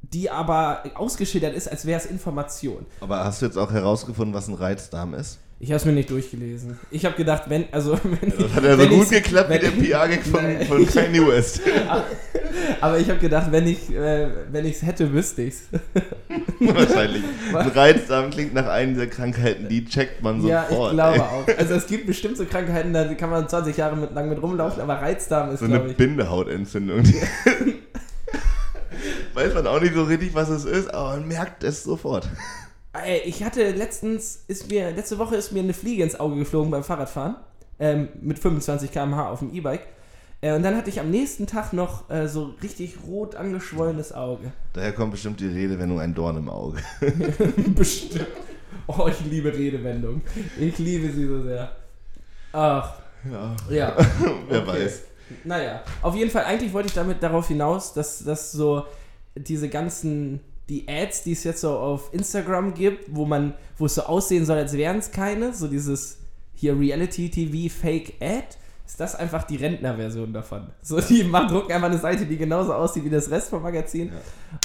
die 0.00 0.30
aber 0.30 0.82
ausgeschildert 0.94 1.54
ist, 1.54 1.70
als 1.70 1.84
wäre 1.84 2.00
es 2.00 2.06
Information. 2.06 2.86
Aber 3.02 3.22
hast 3.22 3.42
du 3.42 3.46
jetzt 3.46 3.58
auch 3.58 3.70
herausgefunden, 3.70 4.34
was 4.34 4.48
ein 4.48 4.54
Reizdarm 4.54 5.12
ist? 5.12 5.38
Ich 5.60 5.70
habe 5.70 5.76
es 5.78 5.84
mir 5.84 5.92
nicht 5.92 6.08
durchgelesen. 6.08 6.78
Ich 6.92 7.04
habe 7.04 7.16
gedacht, 7.16 7.42
wenn, 7.48 7.64
also 7.72 7.98
wenn 8.04 8.30
Das 8.38 8.54
hat 8.54 8.62
ja 8.62 8.76
so 8.76 8.88
gut 8.88 9.10
geklappt 9.10 9.50
wie 9.50 9.54
wenn- 9.54 9.60
der 9.60 9.70
PR-Gag 9.70 10.22
von, 10.26 10.42
Nein. 10.44 10.66
von 10.66 10.86
Kanye 10.86 11.26
West. 11.26 11.60
Aber 12.80 12.98
ich 12.98 13.08
habe 13.10 13.18
gedacht, 13.18 13.50
wenn 13.50 13.66
ich 13.66 13.90
äh, 13.92 14.28
wenn 14.52 14.64
ich 14.66 14.76
es 14.76 14.82
hätte, 14.82 15.12
wüsste 15.12 15.42
ich's. 15.42 15.62
Wahrscheinlich. 16.60 17.22
Ein 17.52 17.68
Reizdarm 17.68 18.30
klingt 18.30 18.54
nach 18.54 18.68
einer 18.68 18.92
dieser 18.92 19.06
Krankheiten, 19.08 19.68
die 19.68 19.84
checkt 19.84 20.22
man 20.22 20.44
ja, 20.46 20.66
sofort. 20.68 20.92
ich 20.92 20.96
glaube 20.96 21.16
ey. 21.16 21.20
auch. 21.20 21.58
Also 21.58 21.74
es 21.74 21.86
gibt 21.86 22.06
bestimmt 22.06 22.36
so 22.36 22.44
Krankheiten, 22.44 22.92
da 22.92 23.12
kann 23.14 23.30
man 23.30 23.48
20 23.48 23.76
Jahre 23.76 23.96
mit, 23.96 24.14
lang 24.14 24.28
mit 24.28 24.40
rumlaufen, 24.40 24.80
aber 24.80 24.94
Reizdarm 24.94 25.50
ist, 25.52 25.60
So 25.60 25.64
eine 25.66 25.84
ich. 25.88 25.96
Bindehautentzündung. 25.96 27.02
Weiß 29.34 29.54
man 29.54 29.66
auch 29.66 29.80
nicht 29.80 29.94
so 29.94 30.04
richtig, 30.04 30.34
was 30.34 30.48
es 30.48 30.64
ist, 30.64 30.92
aber 30.92 31.10
man 31.16 31.26
merkt 31.28 31.64
es 31.64 31.82
sofort. 31.84 32.28
Ey, 33.04 33.22
ich 33.24 33.42
hatte 33.44 33.70
letztens, 33.72 34.44
ist 34.48 34.70
mir, 34.70 34.90
letzte 34.92 35.18
Woche 35.18 35.36
ist 35.36 35.52
mir 35.52 35.60
eine 35.62 35.74
Fliege 35.74 36.02
ins 36.02 36.18
Auge 36.18 36.36
geflogen 36.36 36.70
beim 36.70 36.84
Fahrradfahren. 36.84 37.36
Ähm, 37.80 38.08
mit 38.20 38.38
25 38.38 38.90
km/h 38.90 39.30
auf 39.30 39.38
dem 39.38 39.54
E-Bike. 39.54 39.86
Äh, 40.40 40.54
und 40.54 40.62
dann 40.62 40.76
hatte 40.76 40.90
ich 40.90 41.00
am 41.00 41.10
nächsten 41.10 41.46
Tag 41.46 41.72
noch 41.72 42.10
äh, 42.10 42.28
so 42.28 42.54
richtig 42.62 42.96
rot 43.06 43.34
angeschwollenes 43.34 44.12
Auge. 44.12 44.52
Daher 44.72 44.92
kommt 44.92 45.12
bestimmt 45.12 45.40
die 45.40 45.46
Redewendung 45.48 46.00
ein 46.00 46.14
Dorn 46.14 46.36
im 46.36 46.48
Auge. 46.48 46.78
Bestimmt. 47.74 48.26
Oh, 48.86 49.06
ich 49.08 49.20
liebe 49.30 49.52
Redewendung. 49.52 50.22
Ich 50.58 50.78
liebe 50.78 51.10
sie 51.12 51.26
so 51.26 51.42
sehr. 51.42 51.70
Ach, 52.52 52.94
Ja, 53.30 53.54
ja. 53.68 53.96
wer 54.48 54.62
Okay. 54.62 54.66
weiß. 54.84 55.02
Naja, 55.44 55.82
auf 56.02 56.14
jeden 56.14 56.30
Fall, 56.30 56.44
eigentlich 56.44 56.72
wollte 56.72 56.88
ich 56.88 56.94
damit 56.94 57.22
darauf 57.22 57.48
hinaus, 57.48 57.92
dass, 57.92 58.24
dass 58.24 58.50
so 58.52 58.84
diese 59.36 59.68
ganzen, 59.68 60.40
die 60.68 60.86
Ads, 60.88 61.24
die 61.24 61.32
es 61.32 61.44
jetzt 61.44 61.60
so 61.62 61.70
auf 61.70 62.12
Instagram 62.12 62.74
gibt, 62.74 63.14
wo 63.14 63.24
man, 63.24 63.54
wo 63.76 63.86
es 63.86 63.94
so 63.94 64.02
aussehen 64.02 64.44
soll, 64.44 64.58
als 64.58 64.74
wären 64.74 64.98
es 64.98 65.10
keine, 65.10 65.54
so 65.54 65.68
dieses 65.68 66.18
hier 66.54 66.78
Reality 66.78 67.30
TV 67.30 67.72
Fake 67.72 68.14
Ad, 68.20 68.46
ist 68.86 68.98
das 68.98 69.14
einfach 69.14 69.44
die 69.44 69.56
Rentnerversion 69.56 70.32
davon. 70.32 70.68
So, 70.82 71.00
die 71.00 71.22
machen, 71.22 71.48
drucken 71.48 71.72
einfach 71.72 71.88
eine 71.88 71.98
Seite, 71.98 72.24
die 72.24 72.38
genauso 72.38 72.72
aussieht 72.72 73.04
wie 73.04 73.10
das 73.10 73.30
Rest 73.30 73.50
vom 73.50 73.62
Magazin 73.62 74.12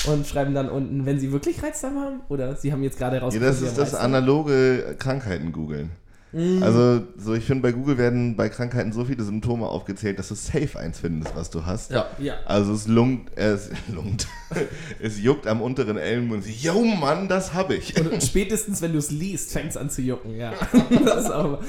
und 0.08 0.26
schreiben 0.26 0.54
dann 0.54 0.70
unten, 0.70 1.06
wenn 1.06 1.20
sie 1.20 1.32
wirklich 1.32 1.62
Reizdarm 1.62 2.00
haben 2.00 2.22
oder 2.30 2.56
sie 2.56 2.72
haben 2.72 2.84
jetzt 2.84 2.98
gerade 2.98 3.18
Ja, 3.18 3.24
rausgefunden, 3.24 3.52
das 3.52 3.60
sie 3.60 3.68
ist 3.68 3.78
das 3.78 3.96
analoge 3.96 4.96
Krankheiten 4.98 5.52
googeln. 5.52 5.92
Also, 6.62 7.04
so 7.16 7.36
ich 7.36 7.44
finde, 7.46 7.62
bei 7.62 7.72
Google 7.72 7.98
werden 8.00 8.36
bei 8.36 8.50
Krankheiten 8.50 8.92
so 8.92 9.06
viele 9.06 9.24
Symptome 9.24 9.68
aufgezählt, 9.68 10.18
dass 10.18 10.30
du 10.30 10.36
safe 10.36 10.80
eins 10.80 10.98
findest, 11.00 11.36
was 11.36 11.52
du 11.52 11.66
hast. 11.66 11.92
Ja. 11.92 12.08
Ja. 12.18 12.36
Also 12.46 12.74
es 12.74 12.88
lungt, 12.88 13.38
äh, 13.38 13.52
es 13.52 13.70
lungt. 13.94 14.28
es 15.00 15.20
juckt 15.20 15.46
am 15.46 15.62
unteren 15.62 15.98
sie, 16.42 16.54
yo 16.54 16.84
Mann, 16.84 17.28
das 17.28 17.54
hab 17.54 17.70
ich. 17.72 17.96
Und 18.00 18.24
spätestens, 18.24 18.82
wenn 18.82 18.94
du 18.94 18.98
es 18.98 19.12
liest, 19.12 19.52
fängt 19.54 19.70
es 19.70 19.78
an 19.78 19.90
zu 19.92 20.02
jucken, 20.02 20.36
ja. 20.36 20.54
Das 21.06 21.26
ist 21.26 21.32
auch, 21.32 21.60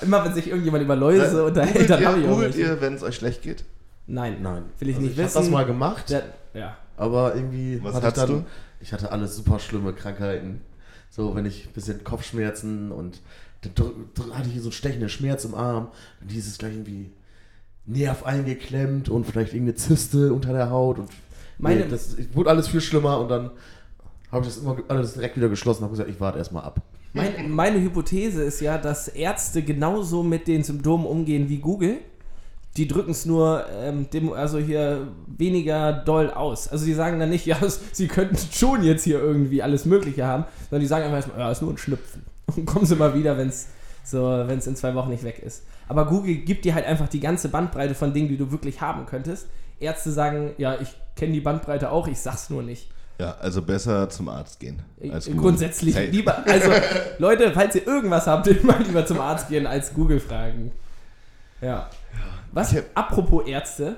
immer 0.00 0.24
wenn 0.24 0.34
sich 0.34 0.48
irgendjemand 0.48 0.82
über 0.84 0.96
Läuse 0.96 1.44
unterhält, 1.44 1.88
dann 1.88 2.04
habe 2.04 2.20
ich 2.20 2.26
auch 2.26 2.30
Googelt 2.34 2.56
ihr, 2.56 2.80
wenn 2.80 2.94
es 2.94 3.02
euch 3.04 3.14
schlecht 3.14 3.42
geht? 3.42 3.64
Nein, 4.08 4.38
Nein. 4.42 4.64
will 4.80 4.88
ich 4.88 4.96
Also 4.96 5.06
nicht 5.06 5.18
ich 5.18 5.24
wissen. 5.24 5.34
habe 5.36 5.44
das 5.44 5.52
mal 5.52 5.64
gemacht, 5.66 6.10
Der, 6.10 6.24
ja. 6.54 6.76
aber 6.96 7.36
irgendwie 7.36 7.78
Was 7.82 7.94
hatte 7.94 7.98
ich 7.98 8.04
hattest 8.08 8.28
dann, 8.28 8.36
du? 8.40 8.44
ich 8.80 8.92
hatte 8.92 9.12
alle 9.12 9.28
super 9.28 9.60
schlimme 9.60 9.92
Krankheiten. 9.92 10.60
So, 11.10 11.34
wenn 11.36 11.46
ich 11.46 11.66
ein 11.66 11.72
bisschen 11.72 12.02
Kopfschmerzen 12.04 12.90
und 12.90 13.20
dann 13.62 14.34
hatte 14.36 14.48
ich 14.48 14.54
hier 14.54 14.62
so 14.62 14.68
einen 14.68 14.72
stechenden 14.72 15.08
Schmerz 15.08 15.44
im 15.44 15.54
Arm, 15.54 15.88
dann 16.20 16.28
hieß 16.28 16.46
es 16.46 16.58
gleich 16.58 16.72
irgendwie 16.72 17.10
Nerv 17.86 18.24
eingeklemmt 18.24 19.08
und 19.08 19.24
vielleicht 19.24 19.52
irgendeine 19.54 19.76
Zyste 19.76 20.32
unter 20.32 20.52
der 20.52 20.70
Haut 20.70 20.98
und 20.98 21.08
Meine- 21.58 21.80
nee, 21.80 21.86
das 21.90 22.16
wurde 22.32 22.50
alles 22.50 22.68
viel 22.68 22.80
schlimmer 22.80 23.20
und 23.20 23.28
dann 23.28 23.50
habe 24.30 24.46
ich 24.46 24.54
das 24.54 24.62
immer 24.62 24.76
alles 24.88 25.14
direkt 25.14 25.36
wieder 25.36 25.48
geschlossen 25.48 25.80
und 25.80 25.84
habe 25.84 25.92
gesagt, 25.92 26.10
ich 26.10 26.20
warte 26.20 26.38
erstmal 26.38 26.64
ab. 26.64 26.80
Mein, 27.12 27.50
meine 27.50 27.78
Hypothese 27.80 28.42
ist 28.42 28.60
ja, 28.60 28.78
dass 28.78 29.08
Ärzte 29.08 29.62
genauso 29.62 30.22
mit 30.22 30.48
den 30.48 30.62
Symptomen 30.64 31.04
umgehen 31.04 31.48
wie 31.50 31.58
Google. 31.58 31.98
Die 32.78 32.88
drücken 32.88 33.10
es 33.10 33.26
nur 33.26 33.66
ähm, 33.70 34.08
dem, 34.08 34.32
also 34.32 34.58
hier 34.58 35.08
weniger 35.26 35.92
doll 35.92 36.30
aus. 36.30 36.68
Also 36.68 36.86
die 36.86 36.94
sagen 36.94 37.20
dann 37.20 37.28
nicht, 37.28 37.44
ja, 37.46 37.58
sie 37.92 38.08
könnten 38.08 38.38
schon 38.50 38.82
jetzt 38.82 39.04
hier 39.04 39.20
irgendwie 39.20 39.62
alles 39.62 39.84
Mögliche 39.84 40.24
haben, 40.24 40.44
sondern 40.70 40.80
die 40.80 40.86
sagen 40.86 41.04
einfach 41.04 41.16
erstmal, 41.16 41.38
ja, 41.40 41.50
ist 41.52 41.60
nur 41.60 41.70
ein 41.70 41.76
Schnupfen. 41.78 42.22
Und 42.56 42.66
kommen 42.66 42.86
sie 42.86 42.96
mal 42.96 43.14
wieder, 43.14 43.36
wenn 43.38 43.48
es 43.48 43.68
so, 44.04 44.22
wenn's 44.46 44.66
in 44.66 44.76
zwei 44.76 44.94
Wochen 44.94 45.10
nicht 45.10 45.24
weg 45.24 45.38
ist. 45.38 45.64
Aber 45.88 46.06
Google 46.06 46.36
gibt 46.36 46.64
dir 46.64 46.74
halt 46.74 46.86
einfach 46.86 47.08
die 47.08 47.20
ganze 47.20 47.48
Bandbreite 47.48 47.94
von 47.94 48.12
Dingen, 48.12 48.28
die 48.28 48.36
du 48.36 48.50
wirklich 48.50 48.80
haben 48.80 49.06
könntest. 49.06 49.48
Ärzte 49.78 50.10
sagen, 50.12 50.52
ja, 50.58 50.80
ich 50.80 50.88
kenne 51.16 51.32
die 51.32 51.40
Bandbreite 51.40 51.90
auch, 51.90 52.08
ich 52.08 52.18
sag's 52.18 52.50
nur 52.50 52.62
nicht. 52.62 52.90
Ja, 53.18 53.36
also 53.40 53.62
besser 53.62 54.08
zum 54.08 54.28
Arzt 54.28 54.58
gehen. 54.58 54.82
Als 55.12 55.26
Google. 55.26 55.40
Grundsätzlich 55.40 55.94
Safe. 55.94 56.06
lieber, 56.06 56.46
also 56.46 56.70
Leute, 57.18 57.52
falls 57.52 57.74
ihr 57.74 57.86
irgendwas 57.86 58.26
habt, 58.26 58.46
immer 58.48 58.78
lieber 58.78 59.06
zum 59.06 59.20
Arzt 59.20 59.48
gehen 59.48 59.66
als 59.66 59.94
Google 59.94 60.18
fragen. 60.18 60.72
Ja. 61.60 61.88
Was, 62.50 62.74
apropos 62.94 63.46
Ärzte, 63.46 63.96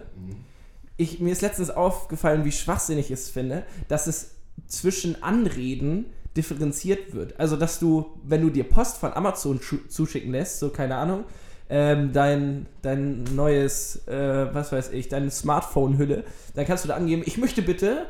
ich, 0.96 1.20
mir 1.20 1.32
ist 1.32 1.42
letztens 1.42 1.70
aufgefallen, 1.70 2.44
wie 2.44 2.52
schwachsinnig 2.52 3.06
ich 3.06 3.12
es 3.12 3.30
finde, 3.30 3.64
dass 3.88 4.06
es 4.06 4.32
zwischen 4.66 5.22
Anreden 5.22 6.06
differenziert 6.36 7.14
wird. 7.14 7.38
Also, 7.38 7.56
dass 7.56 7.78
du, 7.78 8.18
wenn 8.24 8.42
du 8.42 8.50
dir 8.50 8.64
Post 8.64 8.98
von 8.98 9.12
Amazon 9.12 9.60
zuschicken 9.88 10.32
lässt, 10.32 10.58
so 10.58 10.70
keine 10.70 10.96
Ahnung, 10.96 11.24
ähm, 11.70 12.12
dein, 12.12 12.66
dein 12.82 13.24
neues, 13.34 14.06
äh, 14.06 14.46
was 14.52 14.72
weiß 14.72 14.90
ich, 14.92 15.08
deine 15.08 15.30
Smartphone-Hülle, 15.30 16.24
dann 16.54 16.66
kannst 16.66 16.84
du 16.84 16.88
da 16.88 16.96
angeben, 16.96 17.22
ich 17.24 17.38
möchte 17.38 17.62
bitte 17.62 18.06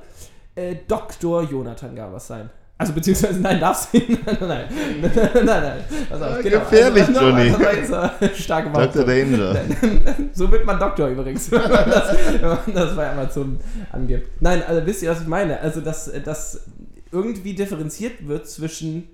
äh, 0.55 0.77
Dr. 0.89 1.43
Jonathan 1.43 1.95
Gabas 1.95 2.27
sein. 2.27 2.51
Also 2.77 2.93
beziehungsweise, 2.93 3.41
nein, 3.41 3.61
darfst 3.61 3.89
du 3.95 3.99
nein, 3.99 4.37
nein, 4.41 4.41
nein, 5.01 5.11
nein, 5.35 5.45
nein, 5.45 5.85
pass 6.11 6.21
auf, 6.21 6.29
Ah, 6.29 6.43
genau, 6.43 6.59
gefährlich, 6.59 7.07
also, 7.07 7.21
Johnny. 7.21 7.51
Das 7.51 7.61
war 7.61 8.13
jetzt 8.21 8.23
äh, 8.23 8.35
starke 8.35 8.71
Dr. 8.71 9.05
Danger. 9.05 9.57
So 10.33 10.51
wird 10.51 10.67
man 10.67 10.79
Doktor 10.81 11.09
übrigens, 11.09 11.51
wenn 11.53 11.61
man 11.61 11.71
das, 11.71 12.17
wenn 12.33 12.49
man 12.49 12.59
das 12.75 12.97
bei 12.97 13.11
Amazon 13.11 13.61
angibt. 13.93 14.43
Nein, 14.43 14.63
also 14.67 14.85
wisst 14.85 15.03
ihr, 15.05 15.11
was 15.11 15.21
ich 15.21 15.29
meine? 15.29 15.61
Also, 15.61 15.81
dass, 15.81 16.11
dass 16.25 16.63
irgendwie 17.15 17.55
differenziert 17.55 18.27
wird 18.29 18.49
zwischen 18.49 19.09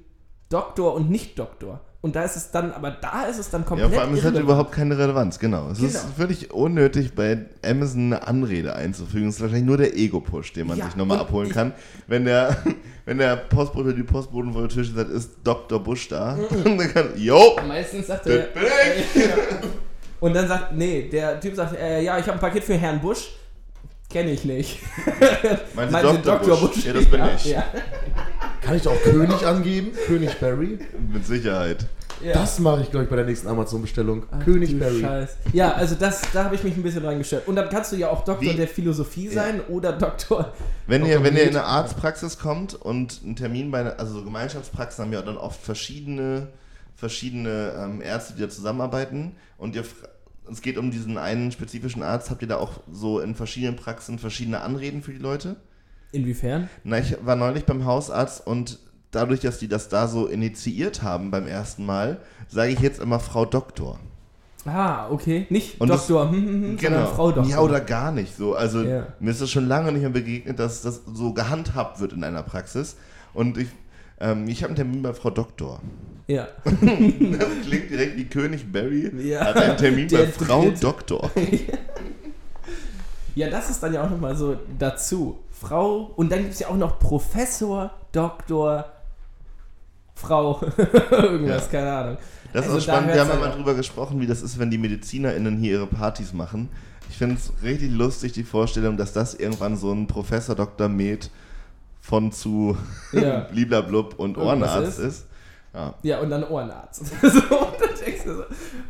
Doktor 0.48 0.94
und 0.94 1.10
Nicht-Doktor. 1.10 1.80
Und 2.02 2.16
da 2.16 2.22
ist 2.24 2.34
es 2.34 2.50
dann, 2.50 2.72
aber 2.72 2.90
da 2.92 3.24
ist 3.26 3.38
es 3.38 3.50
dann 3.50 3.60
Ja, 3.60 3.66
komplett 3.68 3.92
vor 3.92 4.00
allem, 4.02 4.14
es 4.14 4.24
hat 4.24 4.34
überhaupt 4.34 4.72
keine 4.72 4.96
Relevanz, 4.96 5.38
genau. 5.38 5.68
Es 5.70 5.80
ist 5.80 6.00
Genau. 6.00 6.14
völlig 6.16 6.50
unnötig, 6.50 7.14
bei 7.14 7.44
Amazon 7.62 8.06
eine 8.14 8.26
Anrede 8.26 8.74
einzufügen. 8.74 9.28
Es 9.28 9.34
ist 9.36 9.42
wahrscheinlich 9.42 9.66
nur 9.66 9.76
der 9.76 9.94
Ego-Push, 9.94 10.54
den 10.54 10.66
man 10.68 10.78
Ja, 10.78 10.86
sich 10.86 10.96
nochmal 10.96 11.18
abholen 11.18 11.50
kann. 11.50 11.74
Wenn 12.06 12.24
der, 12.24 12.56
wenn 13.04 13.18
der 13.18 13.36
Postbote 13.36 13.94
die 13.94 14.02
Postboten 14.02 14.52
vor 14.54 14.62
der 14.62 14.70
Tür 14.70 14.84
sagt, 14.84 15.10
ist 15.10 15.32
Dr. 15.44 15.78
Busch 15.78 16.08
da? 16.08 16.38
Und 16.64 16.78
dann 16.78 16.88
kann, 16.92 17.10
yo, 17.16 17.56
Meistens 17.68 18.06
sagt 18.06 18.26
er. 18.28 18.38
bin 18.46 18.62
ich. 18.96 19.28
Und 20.20 20.34
dann 20.34 20.48
sagt, 20.48 20.72
nee, 20.74 21.08
der 21.10 21.38
Typ 21.38 21.54
sagt, 21.54 21.76
äh, 21.76 22.00
ja, 22.02 22.18
ich 22.18 22.22
habe 22.24 22.32
ein 22.34 22.40
Paket 22.40 22.64
für 22.64 22.74
Herrn 22.78 23.00
Busch. 23.00 23.30
Kenne 24.10 24.32
ich 24.32 24.44
nicht. 24.44 24.80
Meinen 25.74 25.88
Sie 25.88 25.92
Meinen 25.92 26.22
Dr. 26.22 26.56
Busch? 26.56 26.84
Ja, 26.84 26.92
das 26.92 27.04
bin 27.06 27.22
ich. 27.36 27.44
Ja, 27.46 27.64
Kann 28.60 28.76
ich 28.76 28.82
da 28.82 28.90
auch 28.90 29.02
König 29.02 29.46
angeben? 29.46 29.92
König 30.06 30.34
Barry? 30.40 30.78
Mit 31.12 31.24
Sicherheit. 31.24 31.86
ja. 32.20 32.32
Das 32.32 32.58
mache 32.58 32.82
ich, 32.82 32.90
glaube 32.90 33.04
ich, 33.04 33.10
bei 33.10 33.14
der 33.16 33.24
nächsten 33.24 33.46
Amazon-Bestellung. 33.46 34.24
König 34.44 34.70
du 34.70 34.78
Barry. 34.80 35.00
Scheiß. 35.00 35.36
Ja, 35.52 35.72
also 35.74 35.94
das, 35.94 36.22
da 36.32 36.42
habe 36.44 36.56
ich 36.56 36.64
mich 36.64 36.76
ein 36.76 36.82
bisschen 36.82 37.04
dran 37.04 37.18
gestört. 37.18 37.46
Und 37.46 37.54
dann 37.54 37.68
kannst 37.70 37.92
du 37.92 37.96
ja 37.96 38.10
auch 38.10 38.24
Doktor 38.24 38.40
Wie? 38.52 38.54
der 38.56 38.66
Philosophie 38.68 39.28
sein 39.28 39.60
oder 39.68 39.92
Doktor. 39.92 40.52
Wenn 40.88 41.06
ihr, 41.06 41.14
Dr. 41.18 41.24
wenn 41.24 41.36
ihr 41.36 41.42
in 41.44 41.48
eine 41.50 41.64
Arztpraxis 41.64 42.36
kommt 42.38 42.74
und 42.74 43.20
einen 43.24 43.36
Termin 43.36 43.70
bei 43.70 43.80
einer, 43.80 44.00
also 44.00 44.14
so 44.14 44.24
Gemeinschaftspraxen 44.24 45.04
haben 45.04 45.12
ja 45.12 45.22
dann 45.22 45.36
oft 45.36 45.62
verschiedene, 45.62 46.48
verschiedene 46.96 47.74
ähm, 47.78 48.02
Ärzte, 48.02 48.34
die 48.34 48.42
da 48.42 48.48
zusammenarbeiten 48.48 49.36
und 49.56 49.76
ihr, 49.76 49.84
fra- 49.84 50.08
es 50.50 50.62
geht 50.62 50.78
um 50.78 50.90
diesen 50.90 51.18
einen 51.18 51.52
spezifischen 51.52 52.02
Arzt, 52.02 52.30
habt 52.30 52.42
ihr 52.42 52.48
da 52.48 52.56
auch 52.58 52.80
so 52.90 53.20
in 53.20 53.34
verschiedenen 53.34 53.76
Praxen 53.76 54.18
verschiedene 54.18 54.60
Anreden 54.60 55.02
für 55.02 55.12
die 55.12 55.18
Leute? 55.18 55.56
Inwiefern? 56.12 56.68
Na, 56.84 56.98
ich 56.98 57.16
war 57.24 57.36
neulich 57.36 57.64
beim 57.66 57.84
Hausarzt 57.84 58.46
und 58.46 58.78
dadurch, 59.12 59.40
dass 59.40 59.58
die 59.58 59.68
das 59.68 59.88
da 59.88 60.08
so 60.08 60.26
initiiert 60.26 61.02
haben 61.02 61.30
beim 61.30 61.46
ersten 61.46 61.86
Mal, 61.86 62.18
sage 62.48 62.72
ich 62.72 62.80
jetzt 62.80 63.00
immer 63.00 63.20
Frau 63.20 63.44
Doktor. 63.44 64.00
Ah, 64.66 65.08
okay. 65.08 65.46
Nicht 65.50 65.80
Und 65.80 65.88
das- 65.88 66.06
Doktor, 66.06 66.30
hm, 66.30 66.36
hm, 66.46 66.62
hm, 66.62 66.78
sondern 66.78 67.06
Frau 67.06 67.32
Doktor. 67.32 67.50
Ja, 67.50 67.60
oder 67.60 67.80
gar 67.80 68.12
nicht 68.12 68.36
so. 68.36 68.54
Also 68.54 68.82
Ja. 68.82 69.06
mir 69.18 69.30
ist 69.30 69.40
das 69.40 69.50
schon 69.50 69.66
lange 69.66 69.90
nicht 69.92 70.02
mehr 70.02 70.10
begegnet, 70.10 70.58
dass 70.58 70.82
das 70.82 71.02
so 71.12 71.32
gehandhabt 71.32 72.00
wird 72.00 72.12
in 72.12 72.22
einer 72.24 72.42
Praxis. 72.42 72.96
Und 73.32 73.56
ich, 73.56 73.68
ähm, 74.20 74.46
ich 74.48 74.62
habe 74.62 74.68
einen 74.70 74.76
Termin 74.76 75.02
bei 75.02 75.14
Frau 75.14 75.30
Doktor. 75.30 75.80
Ja. 76.30 76.48
Das 76.64 77.48
klingt 77.66 77.90
direkt 77.90 78.16
wie 78.16 78.24
König 78.26 78.70
Barry. 78.70 79.10
Ja. 79.26 79.46
Hat 79.46 79.56
einen 79.56 79.76
Termin 79.76 80.06
Der 80.08 80.18
bei 80.18 80.26
Frau 80.28 80.62
dritte. 80.64 80.80
Doktor. 80.80 81.30
Ja, 83.36 83.48
das 83.48 83.70
ist 83.70 83.80
dann 83.82 83.94
ja 83.94 84.04
auch 84.04 84.10
nochmal 84.10 84.34
so 84.36 84.56
dazu. 84.78 85.38
Frau, 85.52 86.12
und 86.16 86.32
dann 86.32 86.40
gibt 86.40 86.52
es 86.54 86.58
ja 86.60 86.68
auch 86.68 86.76
noch 86.76 86.98
Professor, 86.98 87.90
Doktor, 88.12 88.86
Frau, 90.16 90.60
irgendwas, 91.12 91.66
Ja. 91.66 91.78
keine 91.80 91.92
Ahnung. 91.92 92.16
Das 92.52 92.64
Also 92.66 92.78
ist 92.78 92.82
auch 92.88 92.92
spannend. 92.92 93.14
Wir 93.14 93.20
haben 93.20 93.28
ja 93.28 93.34
halt 93.34 93.40
mal 93.44 93.52
drüber 93.56 93.74
gesprochen, 93.74 94.20
wie 94.20 94.26
das 94.26 94.42
ist, 94.42 94.58
wenn 94.58 94.70
die 94.70 94.78
MedizinerInnen 94.78 95.58
hier 95.58 95.72
ihre 95.74 95.86
Partys 95.86 96.32
machen. 96.32 96.68
Ich 97.08 97.16
finde 97.18 97.36
es 97.36 97.52
richtig 97.62 97.92
lustig, 97.92 98.32
die 98.32 98.42
Vorstellung, 98.42 98.96
dass 98.96 99.12
das 99.12 99.34
irgendwann 99.34 99.76
so 99.76 99.92
ein 99.92 100.06
Professor 100.08 100.56
Dr. 100.56 100.88
Med 100.88 101.30
von 102.00 102.32
zu 102.32 102.76
Ja. 103.12 103.40
Bliblablub 103.52 104.18
und 104.18 104.38
Ohrenarzt 104.38 104.98
ist. 104.98 105.04
ist. 105.20 105.26
Ja. 105.72 105.94
Ja, 106.02 106.20
und 106.20 106.30
dann 106.30 106.44
Ohrenarzt. 106.44 107.06
so, 107.22 107.26
und 107.58 107.80
dann 107.80 108.04
denkst 108.04 108.24
du 108.24 108.34
so, 108.36 108.42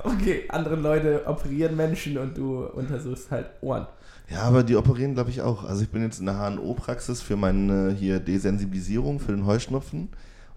okay, 0.04 0.44
andere 0.48 0.76
Leute 0.76 1.22
operieren 1.26 1.76
Menschen 1.76 2.16
und 2.18 2.36
du 2.36 2.64
untersuchst 2.64 3.30
halt 3.30 3.46
Ohren. 3.60 3.86
Ja, 4.30 4.42
aber 4.42 4.62
die 4.62 4.76
operieren, 4.76 5.14
glaube 5.14 5.30
ich, 5.30 5.42
auch. 5.42 5.64
Also 5.64 5.82
ich 5.82 5.90
bin 5.90 6.02
jetzt 6.02 6.20
in 6.20 6.26
der 6.26 6.36
HNO-Praxis 6.38 7.20
für 7.20 7.36
meine 7.36 7.90
hier 7.92 8.20
Desensibilisierung 8.20 9.18
für 9.20 9.32
den 9.32 9.44
Heuschnupfen. 9.44 10.08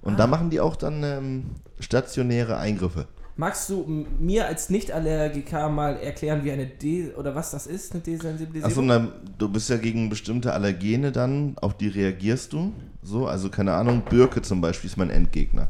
Und 0.02 0.14
Ah. 0.14 0.18
da 0.18 0.28
machen 0.28 0.50
die 0.50 0.60
auch 0.60 0.76
dann 0.76 1.04
ähm, 1.04 1.46
stationäre 1.80 2.58
Eingriffe. 2.58 3.08
Magst 3.36 3.68
du 3.70 4.06
mir 4.20 4.46
als 4.46 4.70
Nicht-Allergiker 4.70 5.68
mal 5.68 5.98
erklären, 5.98 6.44
wie 6.44 6.52
eine 6.52 6.68
De- 6.68 7.14
oder 7.16 7.34
was 7.34 7.50
das 7.50 7.66
ist, 7.66 7.92
eine 7.94 8.02
Desensibilisierung? 8.02 8.92
Achso, 8.92 9.12
du 9.40 9.50
bist 9.50 9.72
ja 9.72 9.78
gegen 9.78 10.08
bestimmte 10.10 10.54
Allergene 10.54 11.12
dann, 11.12 11.56
auf 11.60 11.76
die 11.76 11.88
reagierst 11.88 12.54
du. 12.54 12.72
So, 13.02 13.26
also 13.26 13.50
keine 13.50 13.74
Ahnung, 13.74 14.04
Birke 14.08 14.44
zum 14.44 14.62
Beispiel 14.62 14.88
ist 14.90 14.98
mein 14.98 15.10
Endgegner. 15.10 15.68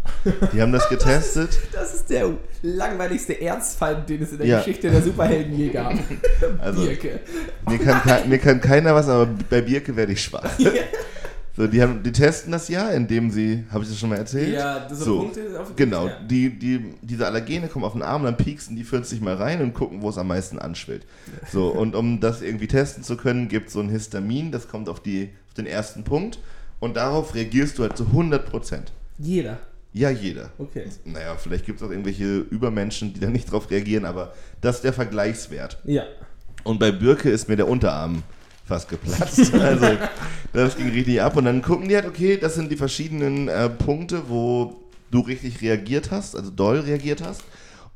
Die 0.52 0.62
haben 0.62 0.74
das 0.74 0.90
getestet. 0.90 1.58
Das 1.72 1.96
ist 1.96 2.10
der 2.10 2.32
langweiligste 2.64 3.40
Erzfeind, 3.42 4.10
den 4.10 4.24
es 4.24 4.34
in 4.34 4.40
der 4.40 4.48
Ja. 4.48 4.58
Geschichte 4.58 4.92
der 4.92 5.02
Superhelden 5.02 5.58
je 5.58 5.70
gab. 5.70 5.94
Also 6.60 6.82
Birke. 6.86 7.22
mir 7.70 7.80
kann, 7.80 8.30
mir 8.30 8.40
kann 8.40 8.60
keiner 8.60 8.94
was, 8.94 9.08
aber 9.08 9.28
bei 9.50 9.62
Birke 9.62 9.96
werde 9.96 10.12
ich 10.12 10.22
schwach. 10.22 10.44
So, 11.56 11.68
die, 11.68 11.82
haben, 11.84 12.02
die 12.02 12.12
testen 12.12 12.52
das 12.52 12.68
ja, 12.68 12.90
indem 12.90 13.30
sie, 13.30 13.64
habe 13.72 13.84
ich 13.84 13.90
das 13.90 14.00
schon 14.00 14.10
mal 14.10 14.18
erzählt? 14.18 14.54
Ja, 14.56 14.88
so, 14.90 14.96
So, 15.06 15.20
Punkte 15.20 15.60
auf 15.60 15.76
Genau, 15.76 16.08
Ja. 16.08 16.20
die, 16.20 16.50
die, 16.58 16.96
diese 17.04 17.28
Allergene 17.28 17.68
kommen 17.68 17.86
auf 17.86 17.94
den 17.94 18.02
Arm, 18.02 18.24
dann 18.24 18.38
pieksen 18.38 18.76
die 18.76 18.84
40 18.84 19.22
mal 19.22 19.36
rein 19.36 19.62
und 19.62 19.74
gucken, 19.76 20.02
wo 20.02 20.10
es 20.10 20.18
am 20.18 20.28
meisten 20.28 20.58
anschwillt. 20.58 21.06
So, 21.52 21.68
und 21.68 21.96
um 21.96 22.20
das 22.20 22.42
irgendwie 22.42 22.68
testen 22.68 23.04
zu 23.04 23.18
können, 23.18 23.50
gibt 23.50 23.68
es 23.68 23.74
so 23.74 23.82
ein 23.82 23.90
Histamin, 23.90 24.52
das 24.52 24.68
kommt 24.68 24.90
auf, 24.90 25.00
die, 25.00 25.30
auf 25.50 25.54
den 25.54 25.68
ersten 25.68 26.04
Punkt 26.04 26.40
und 26.80 26.98
darauf 26.98 27.36
reagierst 27.36 27.78
du 27.78 27.84
halt 27.84 27.98
zu 27.98 28.06
100 28.08 28.50
Prozent. 28.50 28.92
Jeder. 29.20 29.60
Ja, 29.94 30.10
jeder. 30.10 30.50
Okay. 30.58 30.86
Naja, 31.06 31.36
vielleicht 31.38 31.68
gibt 31.68 31.80
es 31.80 31.86
auch 31.88 31.92
irgendwelche 31.92 32.38
Übermenschen, 32.40 33.14
die 33.14 33.20
da 33.20 33.30
nicht 33.30 33.52
drauf 33.52 33.70
reagieren, 33.70 34.06
aber 34.06 34.34
das 34.60 34.78
ist 34.78 34.86
der 34.86 34.94
Vergleichswert. 34.94 35.78
Ja. 35.84 36.02
Und 36.64 36.80
bei 36.80 36.92
Birke 36.92 37.30
ist 37.30 37.48
mir 37.48 37.58
der 37.58 37.68
Unterarm 37.68 38.24
fast 38.66 38.90
geplatzt. 38.90 39.54
Also 39.60 39.98
das 40.54 40.78
ging 40.78 40.90
richtig 40.90 41.22
ab. 41.22 41.36
Und 41.36 41.46
dann 41.46 41.62
gucken 41.62 41.90
die 41.90 41.96
halt, 41.96 42.06
okay, 42.06 42.38
das 42.38 42.56
sind 42.56 42.72
die 42.72 42.78
verschiedenen 42.78 43.48
äh, 43.48 43.70
Punkte, 43.70 44.30
wo 44.30 44.84
du 45.12 45.20
richtig 45.20 45.62
reagiert 45.62 46.12
hast, 46.12 46.36
also 46.36 46.50
doll 46.52 46.80
reagiert 46.80 47.22
hast. 47.26 47.44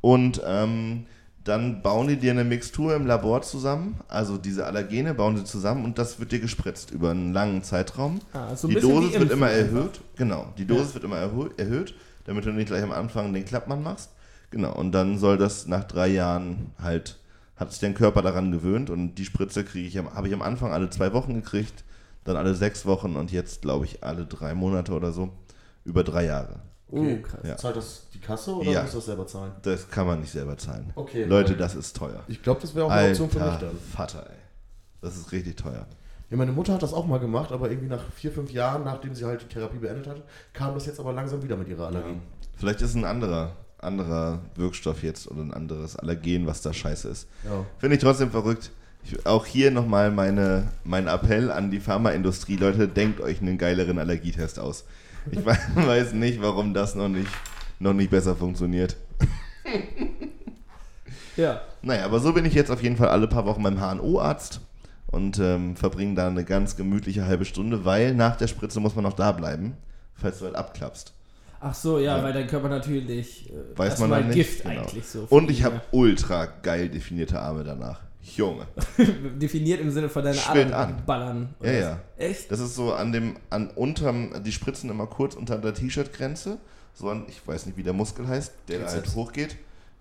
Und 0.00 0.40
ähm, 0.46 1.06
dann 1.48 1.82
bauen 1.82 2.08
die 2.08 2.16
dir 2.16 2.32
eine 2.32 2.44
Mixtur 2.44 2.94
im 2.94 3.06
Labor 3.06 3.42
zusammen, 3.42 3.98
also 4.08 4.36
diese 4.36 4.66
Allergene 4.66 5.14
bauen 5.14 5.36
sie 5.36 5.44
zusammen 5.44 5.84
und 5.84 5.98
das 5.98 6.20
wird 6.20 6.30
dir 6.30 6.40
gespritzt 6.40 6.90
über 6.90 7.10
einen 7.10 7.32
langen 7.32 7.62
Zeitraum. 7.62 8.20
Ah, 8.32 8.54
so 8.54 8.68
ein 8.68 8.74
die 8.74 8.80
Dosis 8.80 9.18
wird 9.18 9.30
immer 9.30 9.48
erhöht, 9.48 10.00
genau, 10.16 10.52
die 10.58 10.66
Dosis 10.66 10.94
wird 10.94 11.04
immer 11.04 11.16
erhö 11.16 11.48
erhöht, 11.56 11.94
damit 12.26 12.44
du 12.44 12.50
nicht 12.50 12.68
gleich 12.68 12.82
am 12.82 12.92
Anfang 12.92 13.32
den 13.32 13.46
Klappmann 13.46 13.82
machst. 13.82 14.10
Genau, 14.50 14.74
und 14.74 14.92
dann 14.92 15.18
soll 15.18 15.38
das 15.38 15.66
nach 15.66 15.84
drei 15.84 16.08
Jahren 16.08 16.72
halt, 16.82 17.17
hat 17.58 17.70
sich 17.72 17.80
dein 17.80 17.94
Körper 17.94 18.22
daran 18.22 18.50
gewöhnt 18.52 18.88
und 18.90 19.16
die 19.16 19.24
Spritze 19.24 19.64
kriege 19.64 19.86
ich 19.88 19.98
am, 19.98 20.14
habe 20.14 20.28
ich 20.28 20.34
am 20.34 20.42
Anfang 20.42 20.72
alle 20.72 20.90
zwei 20.90 21.12
Wochen 21.12 21.34
gekriegt, 21.34 21.84
dann 22.24 22.36
alle 22.36 22.54
sechs 22.54 22.86
Wochen 22.86 23.16
und 23.16 23.32
jetzt 23.32 23.62
glaube 23.62 23.84
ich 23.84 24.02
alle 24.04 24.26
drei 24.26 24.54
Monate 24.54 24.92
oder 24.92 25.12
so, 25.12 25.30
über 25.84 26.04
drei 26.04 26.24
Jahre. 26.26 26.60
Oh, 26.90 27.04
krass. 27.22 27.40
Ja. 27.44 27.56
Zahlt 27.56 27.76
das 27.76 28.06
die 28.14 28.18
Kasse 28.20 28.54
oder 28.54 28.70
Ja. 28.70 28.80
musst 28.82 28.94
du 28.94 28.98
das 28.98 29.06
selber 29.06 29.26
zahlen? 29.26 29.52
Das 29.62 29.90
kann 29.90 30.06
man 30.06 30.20
nicht 30.20 30.32
selber 30.32 30.56
zahlen. 30.56 30.90
Okay, 30.94 31.24
Leute, 31.24 31.54
das 31.56 31.74
ist 31.74 31.94
teuer. 31.96 32.22
Ich 32.28 32.42
glaube, 32.42 32.60
das 32.62 32.74
wäre 32.74 32.86
auch 32.86 32.90
eine 32.90 33.10
Option 33.10 33.28
für 33.30 33.40
mich 33.40 33.58
dann. 33.58 33.78
Vater, 33.94 34.26
ey. 34.30 34.36
Das 35.02 35.16
ist 35.16 35.30
richtig 35.32 35.56
teuer. 35.56 35.86
Ja, 36.30 36.36
meine 36.36 36.52
Mutter 36.52 36.74
hat 36.74 36.82
das 36.82 36.92
auch 36.94 37.06
mal 37.06 37.18
gemacht, 37.20 37.52
aber 37.52 37.70
irgendwie 37.70 37.88
nach 37.88 38.02
vier, 38.12 38.32
fünf 38.32 38.50
Jahren, 38.52 38.84
nachdem 38.84 39.14
sie 39.14 39.24
halt 39.24 39.42
die 39.42 39.46
Therapie 39.46 39.78
beendet 39.78 40.06
hatte, 40.06 40.22
kam 40.52 40.74
das 40.74 40.86
jetzt 40.86 41.00
aber 41.00 41.12
langsam 41.12 41.42
wieder 41.42 41.56
mit 41.56 41.68
ihrer 41.68 41.86
Allergie. 41.86 42.20
Vielleicht 42.56 42.82
ist 42.82 42.94
ein 42.94 43.04
anderer, 43.04 43.52
anderer 43.80 44.40
Wirkstoff 44.56 45.02
jetzt 45.02 45.30
oder 45.30 45.40
ein 45.42 45.52
anderes 45.54 45.96
Allergen, 45.96 46.46
was 46.46 46.62
da 46.62 46.72
scheiße 46.72 47.08
ist. 47.08 47.28
Ja. 47.44 47.64
Finde 47.78 47.96
ich 47.96 48.02
trotzdem 48.02 48.30
verrückt. 48.30 48.70
Ich, 49.04 49.24
auch 49.26 49.46
hier 49.46 49.70
nochmal 49.70 50.10
meine, 50.10 50.68
mein 50.84 51.06
Appell 51.06 51.50
an 51.50 51.70
die 51.70 51.80
Pharmaindustrie. 51.80 52.56
Leute, 52.56 52.88
denkt 52.88 53.20
euch 53.20 53.40
einen 53.40 53.56
geileren 53.58 53.98
Allergietest 53.98 54.58
aus. 54.58 54.84
Ich 55.30 55.38
we- 55.46 55.56
weiß 55.74 56.12
nicht, 56.14 56.42
warum 56.42 56.74
das 56.74 56.94
noch 56.94 57.08
nicht, 57.08 57.30
noch 57.78 57.92
nicht 57.94 58.10
besser 58.10 58.34
funktioniert. 58.36 58.96
Ja. 61.36 61.60
Naja, 61.82 62.04
aber 62.04 62.18
so 62.18 62.32
bin 62.32 62.44
ich 62.44 62.54
jetzt 62.54 62.70
auf 62.70 62.82
jeden 62.82 62.96
Fall 62.96 63.08
alle 63.10 63.28
paar 63.28 63.46
Wochen 63.46 63.62
beim 63.62 63.78
HNO-Arzt 63.80 64.60
und 65.06 65.38
ähm, 65.38 65.76
verbringe 65.76 66.14
da 66.16 66.26
eine 66.26 66.44
ganz 66.44 66.74
gemütliche 66.76 67.26
halbe 67.26 67.44
Stunde, 67.44 67.84
weil 67.84 68.14
nach 68.14 68.36
der 68.36 68.48
Spritze 68.48 68.80
muss 68.80 68.96
man 68.96 69.04
noch 69.04 69.12
da 69.12 69.30
bleiben, 69.32 69.74
falls 70.14 70.40
du 70.40 70.46
halt 70.46 70.56
abklappst. 70.56 71.12
Ach 71.60 71.74
so, 71.74 71.98
ja, 71.98 72.16
Ja. 72.18 72.22
weil 72.22 72.32
dein 72.32 72.46
Körper 72.46 72.68
natürlich 72.68 73.50
äh, 73.50 73.52
Weiß 73.76 73.98
man 73.98 74.10
dann 74.10 74.28
nicht. 74.28 74.36
Gift 74.36 74.62
genau. 74.62 74.82
eigentlich 74.82 75.04
so. 75.06 75.26
Und 75.28 75.50
ich 75.50 75.64
habe 75.64 75.80
ultra 75.90 76.46
geil 76.46 76.88
definierte 76.88 77.40
Arme 77.40 77.64
danach. 77.64 78.00
Junge. 78.36 78.66
definiert 79.40 79.80
im 79.80 79.90
Sinne 79.90 80.08
von 80.08 80.22
deiner 80.22 80.36
Schwillt 80.36 80.72
Adern 80.72 80.96
an. 80.96 81.02
ballern. 81.06 81.54
Ja, 81.60 81.68
oder 81.68 81.78
ja. 81.78 81.90
was? 82.16 82.26
Echt? 82.26 82.52
Das 82.52 82.60
ist 82.60 82.74
so 82.74 82.92
an 82.92 83.12
dem, 83.12 83.36
an 83.50 83.70
unterm, 83.70 84.42
die 84.44 84.52
spritzen 84.52 84.90
immer 84.90 85.06
kurz 85.06 85.34
unter 85.34 85.58
der 85.58 85.74
T-Shirt-Grenze. 85.74 86.58
So 86.94 87.08
an, 87.10 87.24
ich 87.28 87.46
weiß 87.46 87.66
nicht, 87.66 87.78
wie 87.78 87.82
der 87.82 87.92
Muskel 87.92 88.26
heißt, 88.28 88.52
der 88.68 88.86
halt 88.86 89.14
hochgeht. 89.14 89.56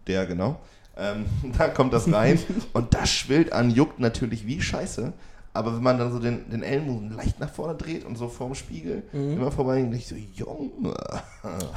Der, 0.07 0.25
genau. 0.25 0.59
Ähm, 0.97 1.25
da 1.57 1.69
kommt 1.69 1.93
das 1.93 2.11
rein 2.11 2.39
und 2.73 2.93
das 2.93 3.09
schwillt 3.09 3.53
an, 3.53 3.69
juckt 3.69 3.99
natürlich 3.99 4.45
wie 4.45 4.61
scheiße. 4.61 5.13
Aber 5.57 5.75
wenn 5.75 5.81
man 5.81 5.97
dann 5.97 6.11
so 6.11 6.19
den, 6.19 6.47
den 6.51 6.61
Ellenbogen 6.61 7.09
leicht 7.17 7.39
nach 7.39 7.49
vorne 7.49 7.73
dreht 7.73 8.05
und 8.05 8.15
so 8.15 8.27
vorm 8.27 8.53
Spiegel 8.53 9.01
immer 9.11 9.51
vorbei, 9.51 9.77
denke 9.77 9.95
ich 9.97 10.05
so, 10.05 10.13
Junge. 10.15 10.93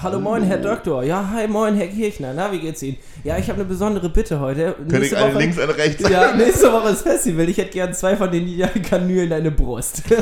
Hallo, 0.03 0.21
moin, 0.21 0.43
Herr 0.43 0.59
Doktor. 0.59 1.03
Ja, 1.03 1.31
hi, 1.33 1.49
moin, 1.49 1.75
Herr 1.77 1.87
Kirchner. 1.87 2.35
Na, 2.35 2.53
wie 2.53 2.61
geht's 2.61 2.83
Ihnen? 2.83 2.99
Ja, 3.25 3.39
ich 3.39 3.49
habe 3.49 3.61
eine 3.61 3.65
besondere 3.65 4.11
Bitte 4.11 4.39
heute. 4.39 4.75
Könnte 4.75 5.07
ich 5.07 5.17
eine 5.17 5.39
links, 5.39 5.59
eine 5.59 5.75
rechts 5.75 6.07
Ja, 6.11 6.37
nächste 6.37 6.71
Woche 6.71 6.91
ist 6.91 7.01
Festival. 7.01 7.49
Ich 7.49 7.57
hätte 7.57 7.71
gern 7.71 7.95
zwei 7.95 8.17
von 8.17 8.31
den 8.31 8.61
Kanülen 8.83 9.29
in 9.29 9.33
eine 9.33 9.51
Brust. 9.51 10.03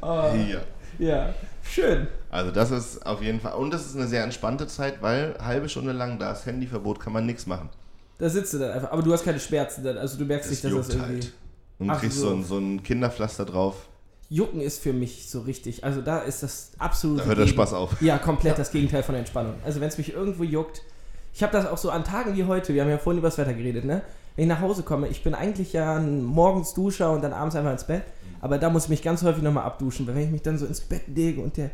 oh, 0.00 0.30
Hier. 0.32 0.62
ja, 0.98 1.34
schön. 1.62 2.06
Also 2.30 2.52
das 2.52 2.70
ist 2.70 3.04
auf 3.04 3.20
jeden 3.20 3.40
Fall, 3.40 3.52
und 3.52 3.70
das 3.70 3.84
ist 3.84 3.96
eine 3.96 4.06
sehr 4.06 4.24
entspannte 4.24 4.66
Zeit, 4.66 5.02
weil 5.02 5.34
halbe 5.44 5.68
Stunde 5.68 5.92
lang, 5.92 6.18
da 6.18 6.32
ist 6.32 6.46
Handyverbot, 6.46 7.00
kann 7.00 7.12
man 7.12 7.26
nichts 7.26 7.46
machen. 7.46 7.68
Da 8.18 8.28
sitzt 8.28 8.52
du 8.52 8.58
dann 8.58 8.72
einfach. 8.72 8.90
Aber 8.92 9.02
du 9.02 9.12
hast 9.12 9.24
keine 9.24 9.40
Schmerzen 9.40 9.84
dann. 9.84 9.96
Also 9.96 10.18
du 10.18 10.24
merkst 10.24 10.50
nicht, 10.50 10.62
dass 10.64 10.72
das 10.72 10.88
irgendwie... 10.90 11.12
halt. 11.14 11.32
Und 11.78 11.90
Ach 11.90 12.00
kriegst 12.00 12.18
so. 12.18 12.28
so, 12.28 12.34
ein, 12.34 12.44
so 12.44 12.58
ein 12.58 12.82
Kinderpflaster 12.82 13.44
drauf, 13.44 13.88
Jucken 14.30 14.60
ist 14.60 14.82
für 14.82 14.92
mich 14.92 15.30
so 15.30 15.40
richtig. 15.40 15.84
Also 15.84 16.02
da 16.02 16.18
ist 16.18 16.42
das 16.42 16.72
absolute... 16.78 17.22
da 17.22 17.28
hört 17.28 17.38
der 17.38 17.46
Spaß 17.46 17.72
auf. 17.72 18.00
Ja, 18.02 18.18
komplett 18.18 18.58
das 18.58 18.70
Gegenteil 18.70 19.02
von 19.02 19.14
Entspannung. 19.14 19.54
Also 19.64 19.80
wenn 19.80 19.88
es 19.88 19.96
mich 19.96 20.12
irgendwo 20.12 20.42
juckt, 20.42 20.82
ich 21.32 21.42
habe 21.42 21.52
das 21.52 21.66
auch 21.66 21.78
so 21.78 21.90
an 21.90 22.04
Tagen 22.04 22.36
wie 22.36 22.44
heute, 22.44 22.74
wir 22.74 22.82
haben 22.82 22.90
ja 22.90 22.98
vorhin 22.98 23.18
über 23.18 23.28
das 23.28 23.38
Wetter 23.38 23.54
geredet, 23.54 23.84
ne? 23.84 24.02
Wenn 24.36 24.44
ich 24.44 24.48
nach 24.48 24.60
Hause 24.60 24.82
komme, 24.82 25.08
ich 25.08 25.22
bin 25.22 25.34
eigentlich 25.34 25.72
ja 25.72 25.96
ein 25.96 26.22
morgens 26.22 26.74
Duscher 26.74 27.10
und 27.10 27.22
dann 27.22 27.32
abends 27.32 27.56
einfach 27.56 27.72
ins 27.72 27.84
Bett, 27.84 28.02
aber 28.40 28.58
da 28.58 28.70
muss 28.70 28.84
ich 28.84 28.90
mich 28.90 29.02
ganz 29.02 29.22
häufig 29.22 29.42
nochmal 29.42 29.64
abduschen, 29.64 30.06
weil 30.06 30.14
wenn 30.14 30.24
ich 30.24 30.30
mich 30.30 30.42
dann 30.42 30.58
so 30.58 30.66
ins 30.66 30.80
Bett 30.80 31.08
lege 31.08 31.40
und 31.40 31.56
der 31.56 31.70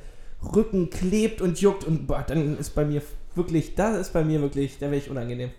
Rücken 0.55 0.91
klebt 0.91 1.41
und 1.41 1.61
juckt 1.61 1.85
und 1.85 2.07
boah, 2.07 2.25
dann 2.27 2.59
ist 2.59 2.75
bei 2.75 2.85
mir 2.85 3.03
wirklich, 3.35 3.75
das 3.75 3.99
ist 3.99 4.13
bei 4.13 4.25
mir 4.25 4.41
wirklich, 4.41 4.79
da 4.79 4.87
wäre 4.87 4.97
ich 4.97 5.11
unangenehm. 5.11 5.51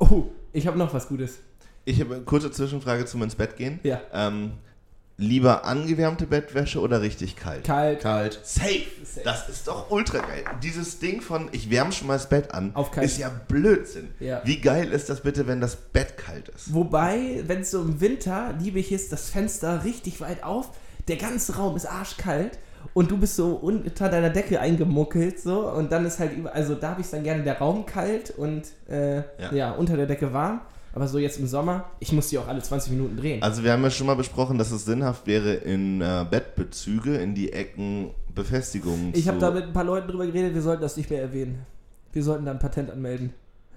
Oh, 0.00 0.24
ich 0.52 0.66
habe 0.66 0.78
noch 0.78 0.94
was 0.94 1.08
Gutes. 1.08 1.38
Ich 1.84 2.00
habe 2.00 2.16
eine 2.16 2.24
kurze 2.24 2.50
Zwischenfrage 2.50 3.06
zum 3.06 3.22
ins 3.22 3.34
Bett 3.34 3.56
gehen. 3.56 3.80
Ja. 3.82 4.00
Ähm, 4.12 4.52
lieber 5.16 5.64
angewärmte 5.64 6.26
Bettwäsche 6.26 6.80
oder 6.80 7.00
richtig 7.02 7.34
kalt? 7.34 7.64
Kalt. 7.64 8.00
Kalt. 8.00 8.38
Safe. 8.44 8.84
Das 9.24 9.48
ist 9.48 9.66
doch 9.66 9.90
ultra 9.90 10.18
geil. 10.18 10.44
Dieses 10.62 10.98
Ding 11.00 11.20
von 11.20 11.48
ich 11.52 11.70
wärme 11.70 11.92
schon 11.92 12.06
mal 12.06 12.14
das 12.14 12.28
Bett 12.28 12.54
an, 12.54 12.74
Auf 12.74 12.90
kalt. 12.92 13.06
ist 13.06 13.18
ja 13.18 13.28
Blödsinn. 13.48 14.10
Ja. 14.20 14.42
Wie 14.44 14.60
geil 14.60 14.92
ist 14.92 15.08
das 15.08 15.22
bitte, 15.22 15.46
wenn 15.46 15.60
das 15.60 15.76
Bett 15.76 16.16
kalt 16.16 16.48
ist? 16.48 16.72
Wobei, 16.72 17.42
wenn 17.46 17.62
es 17.62 17.72
so 17.72 17.80
im 17.82 18.00
Winter, 18.00 18.54
liebe 18.60 18.78
ich 18.78 18.92
es, 18.92 19.08
das 19.08 19.28
Fenster 19.30 19.84
richtig 19.84 20.20
weit 20.20 20.44
auf, 20.44 20.70
der 21.08 21.16
ganze 21.16 21.56
Raum 21.56 21.74
ist 21.74 21.86
arschkalt 21.86 22.58
und 22.94 23.10
du 23.10 23.16
bist 23.16 23.36
so 23.36 23.54
unter 23.54 24.08
deiner 24.08 24.30
Decke 24.30 24.60
eingemuckelt 24.60 25.40
so 25.40 25.68
und 25.70 25.92
dann 25.92 26.04
ist 26.04 26.18
halt 26.18 26.36
über, 26.36 26.54
also 26.54 26.74
da 26.74 26.90
habe 26.90 27.00
ich 27.00 27.10
dann 27.10 27.22
gerne 27.22 27.44
der 27.44 27.58
Raum 27.58 27.86
kalt 27.86 28.30
und 28.30 28.62
äh, 28.88 29.16
ja. 29.16 29.52
Ja. 29.52 29.72
unter 29.72 29.96
der 29.96 30.06
Decke 30.06 30.32
warm. 30.32 30.60
Aber 30.94 31.06
so 31.06 31.18
jetzt 31.18 31.38
im 31.38 31.46
Sommer, 31.46 31.84
ich 32.00 32.12
muss 32.12 32.28
die 32.28 32.38
auch 32.38 32.48
alle 32.48 32.62
20 32.62 32.90
Minuten 32.92 33.16
drehen. 33.16 33.42
Also 33.42 33.62
wir 33.62 33.72
haben 33.72 33.82
ja 33.82 33.90
schon 33.90 34.06
mal 34.06 34.16
besprochen, 34.16 34.58
dass 34.58 34.72
es 34.72 34.84
sinnhaft 34.84 35.26
wäre, 35.26 35.54
in 35.54 36.00
äh, 36.00 36.24
Bettbezüge 36.28 37.16
in 37.18 37.34
die 37.34 37.52
Ecken 37.52 38.10
Befestigungen 38.34 39.12
ich 39.14 39.26
habe 39.26 39.38
da 39.38 39.50
mit 39.50 39.64
ein 39.64 39.72
paar 39.72 39.84
Leuten 39.84 40.08
drüber 40.08 40.24
geredet, 40.24 40.54
wir 40.54 40.62
sollten 40.62 40.82
das 40.82 40.96
nicht 40.96 41.10
mehr 41.10 41.20
erwähnen. 41.20 41.66
Wir 42.12 42.22
sollten 42.22 42.44
da 42.44 42.52
ein 42.52 42.58
Patent 42.58 42.90
anmelden. 42.90 43.32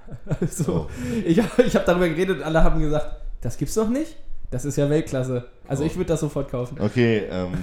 so. 0.50 0.74
Oh. 0.74 0.88
Ich, 1.26 1.38
ich 1.38 1.76
habe 1.76 1.86
darüber 1.86 2.08
geredet 2.10 2.38
und 2.38 2.44
alle 2.44 2.64
haben 2.64 2.80
gesagt, 2.80 3.22
das 3.42 3.58
gibt's 3.58 3.74
doch 3.76 3.90
nicht. 3.90 4.16
Das 4.52 4.66
ist 4.66 4.76
ja 4.78 4.90
Weltklasse. 4.90 5.46
Also 5.68 5.84
Oh. 5.84 5.88
ich 5.88 5.96
würde 5.96 6.10
das 6.10 6.20
sofort 6.20 6.52
kaufen. 6.52 6.78
Okay, 6.80 7.24
ähm, 7.32 7.54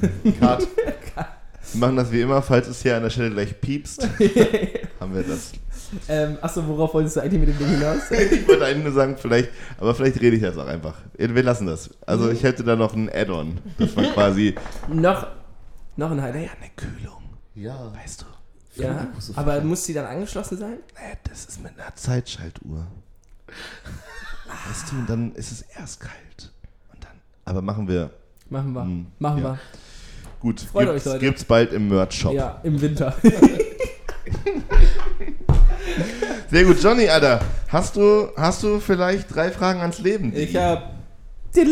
Cut. 0.40 0.66
Wir 1.74 1.80
machen 1.80 1.96
das 1.96 2.10
wie 2.10 2.22
immer, 2.22 2.40
falls 2.40 2.66
es 2.66 2.80
hier 2.82 2.96
an 2.96 3.02
der 3.02 3.10
Stelle 3.10 3.30
gleich 3.30 3.60
piepst, 3.60 4.02
haben 5.00 5.14
wir 5.14 5.22
das. 5.22 5.52
Ähm, 6.08 6.38
achso, 6.40 6.66
worauf 6.66 6.94
wolltest 6.94 7.16
du 7.16 7.20
eigentlich 7.20 7.40
mit 7.40 7.48
dem 7.50 7.58
Ding 7.58 7.68
hinaus? 7.78 8.00
Ich 8.10 8.48
wollte 8.48 8.64
eigentlich 8.64 8.84
nur 8.84 8.92
sagen, 8.94 9.16
vielleicht, 9.18 9.50
aber 9.76 9.94
vielleicht 9.94 10.18
rede 10.22 10.36
ich 10.36 10.42
jetzt 10.42 10.56
auch 10.58 10.66
einfach. 10.66 10.94
Wir 11.18 11.42
lassen 11.42 11.66
das. 11.66 11.90
Also 12.06 12.30
ich 12.30 12.42
hätte 12.42 12.64
da 12.64 12.74
noch 12.74 12.94
ein 12.94 13.10
Add-on, 13.12 13.58
dass 13.78 13.94
man 13.96 14.06
quasi... 14.14 14.54
noch, 14.90 15.26
noch 15.96 16.10
ein 16.10 16.22
Highlight. 16.22 16.50
Eine 16.58 16.70
Kühlung, 16.74 17.22
Ja. 17.54 17.92
weißt 17.94 18.22
du. 18.22 18.82
Ja, 18.82 19.08
so 19.18 19.34
aber 19.36 19.56
viel. 19.56 19.64
muss 19.64 19.82
die 19.84 19.92
dann 19.92 20.06
angeschlossen 20.06 20.56
sein? 20.56 20.78
Naja, 20.94 21.16
das 21.28 21.44
ist 21.44 21.62
mit 21.62 21.72
einer 21.78 21.94
Zeitschaltuhr. 21.96 22.86
Weißt 24.68 24.90
du, 24.92 24.96
und 24.96 25.10
dann 25.10 25.32
ist 25.34 25.52
es 25.52 25.62
erst 25.62 26.00
kalt. 26.00 26.52
Aber 27.48 27.62
machen 27.62 27.88
wir... 27.88 28.10
Machen 28.50 28.74
wir. 28.74 28.82
Hm, 28.82 29.06
Machen 29.18 29.42
ja. 29.42 29.58
Gut, 30.38 30.60
Freut 30.60 30.88
gibt's, 30.88 31.06
euch, 31.06 31.12
Leute. 31.12 31.24
gibt's 31.24 31.44
bald 31.44 31.72
im 31.72 31.88
Merch-Shop. 31.88 32.32
wir. 32.32 32.38
Ja, 32.38 32.60
im 32.62 32.78
Winter. 32.78 33.14
Sehr 36.50 36.64
gut, 36.64 36.82
Johnny, 36.82 37.08
Alter. 37.08 37.40
Hast 37.68 37.96
du, 37.96 38.28
hast 38.36 38.62
du 38.62 38.80
vielleicht 38.80 39.34
drei 39.34 39.50
Fragen 39.50 39.80
ans 39.80 39.98
Leben? 39.98 40.34
ich 40.36 40.54
hab. 40.56 40.92
Fuck, 41.54 41.64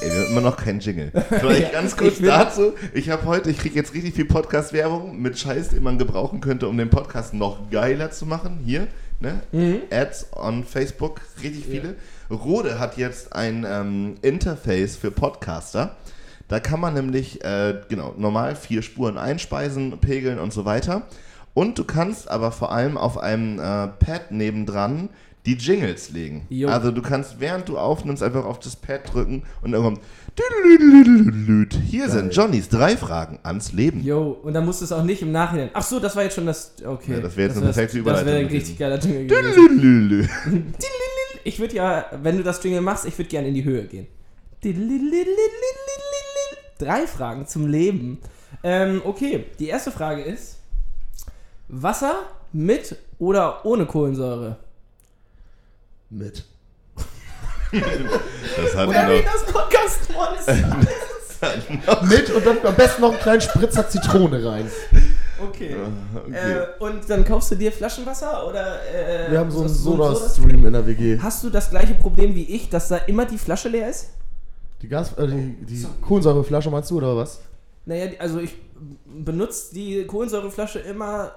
ey, 0.00 0.10
wir 0.10 0.24
haben 0.24 0.30
immer 0.32 0.40
noch 0.40 0.56
keinen 0.56 0.80
Jingle. 0.80 1.12
Vielleicht 1.28 1.62
Ja, 1.72 1.80
ganz 1.80 1.96
kurz 1.96 2.18
ich 2.18 2.26
dazu. 2.26 2.72
Ich 2.94 3.10
habe 3.10 3.26
heute, 3.26 3.48
ich 3.50 3.58
kriege 3.58 3.76
jetzt 3.76 3.94
richtig 3.94 4.14
viel 4.14 4.24
Podcast-Werbung 4.24 5.22
mit 5.22 5.38
Scheiß, 5.38 5.68
den 5.68 5.84
man 5.84 5.98
gebrauchen 5.98 6.40
könnte, 6.40 6.66
um 6.66 6.76
den 6.76 6.90
Podcast 6.90 7.32
noch 7.32 7.70
geiler 7.70 8.10
zu 8.10 8.26
machen. 8.26 8.58
Hier, 8.64 8.88
ne? 9.20 9.40
Mhm. 9.52 9.82
Ads 9.90 10.32
on 10.32 10.64
Facebook, 10.64 11.20
richtig 11.42 11.64
viele. 11.66 11.94
Rode 12.30 12.78
hat 12.78 12.96
jetzt 12.96 13.32
ein 13.34 13.66
ähm, 13.68 14.14
Interface 14.22 14.96
für 14.96 15.10
Podcaster. 15.10 15.96
Da 16.48 16.60
kann 16.60 16.80
man 16.80 16.94
nämlich, 16.94 17.44
äh, 17.44 17.74
genau, 17.88 18.14
normal 18.16 18.56
vier 18.56 18.82
Spuren 18.82 19.18
einspeisen, 19.18 19.98
pegeln 20.00 20.38
und 20.38 20.52
so 20.52 20.64
weiter. 20.64 21.02
Und 21.54 21.78
du 21.78 21.84
kannst 21.84 22.30
aber 22.30 22.52
vor 22.52 22.72
allem 22.72 22.96
auf 22.96 23.18
einem 23.18 23.58
äh, 23.58 23.88
Pad 23.88 24.30
nebendran 24.30 25.08
die 25.46 25.54
Jingles 25.54 26.10
legen. 26.10 26.46
Jo. 26.50 26.68
Also 26.68 26.90
du 26.90 27.00
kannst, 27.02 27.40
während 27.40 27.68
du 27.68 27.78
aufnimmst, 27.78 28.22
einfach 28.22 28.44
auf 28.44 28.58
das 28.60 28.76
Pad 28.76 29.12
drücken 29.12 29.42
und 29.62 29.72
dann 29.72 29.82
kommt 29.82 30.00
hier 31.88 32.08
sind 32.08 32.32
Johnnys 32.34 32.68
drei 32.68 32.96
Fragen 32.96 33.38
ans 33.42 33.72
Leben. 33.72 34.02
Yo, 34.04 34.38
und 34.42 34.52
dann 34.54 34.64
musst 34.64 34.80
du 34.80 34.84
es 34.84 34.92
auch 34.92 35.02
nicht 35.02 35.20
im 35.22 35.32
Nachhinein. 35.32 35.70
Ach 35.72 35.82
so, 35.82 35.98
das 35.98 36.14
war 36.14 36.22
jetzt 36.22 36.36
schon 36.36 36.46
das. 36.46 36.74
Okay. 36.84 37.14
Ja, 37.14 37.20
das 37.20 37.36
wäre 37.36 37.48
jetzt 37.48 37.56
eine 37.56 37.66
wär's- 37.66 37.76
perfekte 37.76 38.02
Das 38.04 38.24
wäre 38.24 38.36
ein 38.36 38.44
Überleitung 38.46 38.50
richtig 38.52 38.78
geiler 38.78 38.98
Jingle 38.98 39.26
gewesen. 39.26 40.74
Ich 41.48 41.58
würde 41.58 41.76
ja, 41.76 42.04
wenn 42.12 42.36
du 42.36 42.42
das 42.42 42.62
Jingle 42.62 42.82
machst, 42.82 43.06
ich 43.06 43.16
würde 43.16 43.30
gerne 43.30 43.48
in 43.48 43.54
die 43.54 43.64
Höhe 43.64 43.84
gehen. 43.84 44.06
Drei 46.78 47.06
Fragen 47.06 47.46
zum 47.46 47.66
Leben. 47.66 48.18
Ähm, 48.62 49.00
okay, 49.02 49.46
die 49.58 49.68
erste 49.68 49.90
Frage 49.90 50.20
ist: 50.20 50.58
Wasser 51.68 52.16
mit 52.52 52.96
oder 53.18 53.64
ohne 53.64 53.86
Kohlensäure? 53.86 54.58
Mit. 56.10 56.44
Das 57.70 58.74
hat 58.74 58.88
Oder 58.88 59.08
wie 59.10 59.22
noch, 59.22 59.32
das 59.32 59.52
Podcast 59.52 60.00
ist. 60.48 62.08
Mit 62.08 62.30
und 62.30 62.46
dann 62.46 62.58
am 62.64 62.74
besten 62.74 63.02
noch 63.02 63.10
einen 63.10 63.20
kleinen 63.20 63.40
Spritzer 63.42 63.88
Zitrone 63.88 64.42
rein. 64.42 64.70
Okay. 65.42 65.76
okay. 66.26 66.32
Äh, 66.32 66.82
und 66.82 67.08
dann 67.08 67.24
kaufst 67.24 67.50
du 67.50 67.54
dir 67.54 67.70
Flaschenwasser 67.72 68.46
oder. 68.48 68.80
Äh, 68.84 69.30
Wir 69.30 69.38
haben 69.38 69.50
so 69.50 69.60
einen 69.60 69.68
so- 69.68 69.96
so- 69.96 70.14
Soda-Stream 70.14 70.66
in 70.66 70.72
der 70.72 70.86
WG. 70.86 71.18
Hast 71.20 71.44
du 71.44 71.50
das 71.50 71.70
gleiche 71.70 71.94
Problem 71.94 72.34
wie 72.34 72.44
ich, 72.44 72.68
dass 72.68 72.88
da 72.88 72.96
immer 72.96 73.24
die 73.24 73.38
Flasche 73.38 73.68
leer 73.68 73.88
ist? 73.90 74.10
Die 74.82 74.88
Gas, 74.88 75.12
äh, 75.18 75.26
die, 75.26 75.56
die 75.66 75.86
Kohlensäureflasche 76.00 76.70
meinst 76.70 76.90
du 76.90 76.98
oder 76.98 77.16
was? 77.16 77.40
Naja, 77.86 78.10
also 78.18 78.38
ich 78.40 78.54
benutze 79.06 79.74
die 79.74 80.04
Kohlensäureflasche 80.04 80.78
immer 80.80 81.32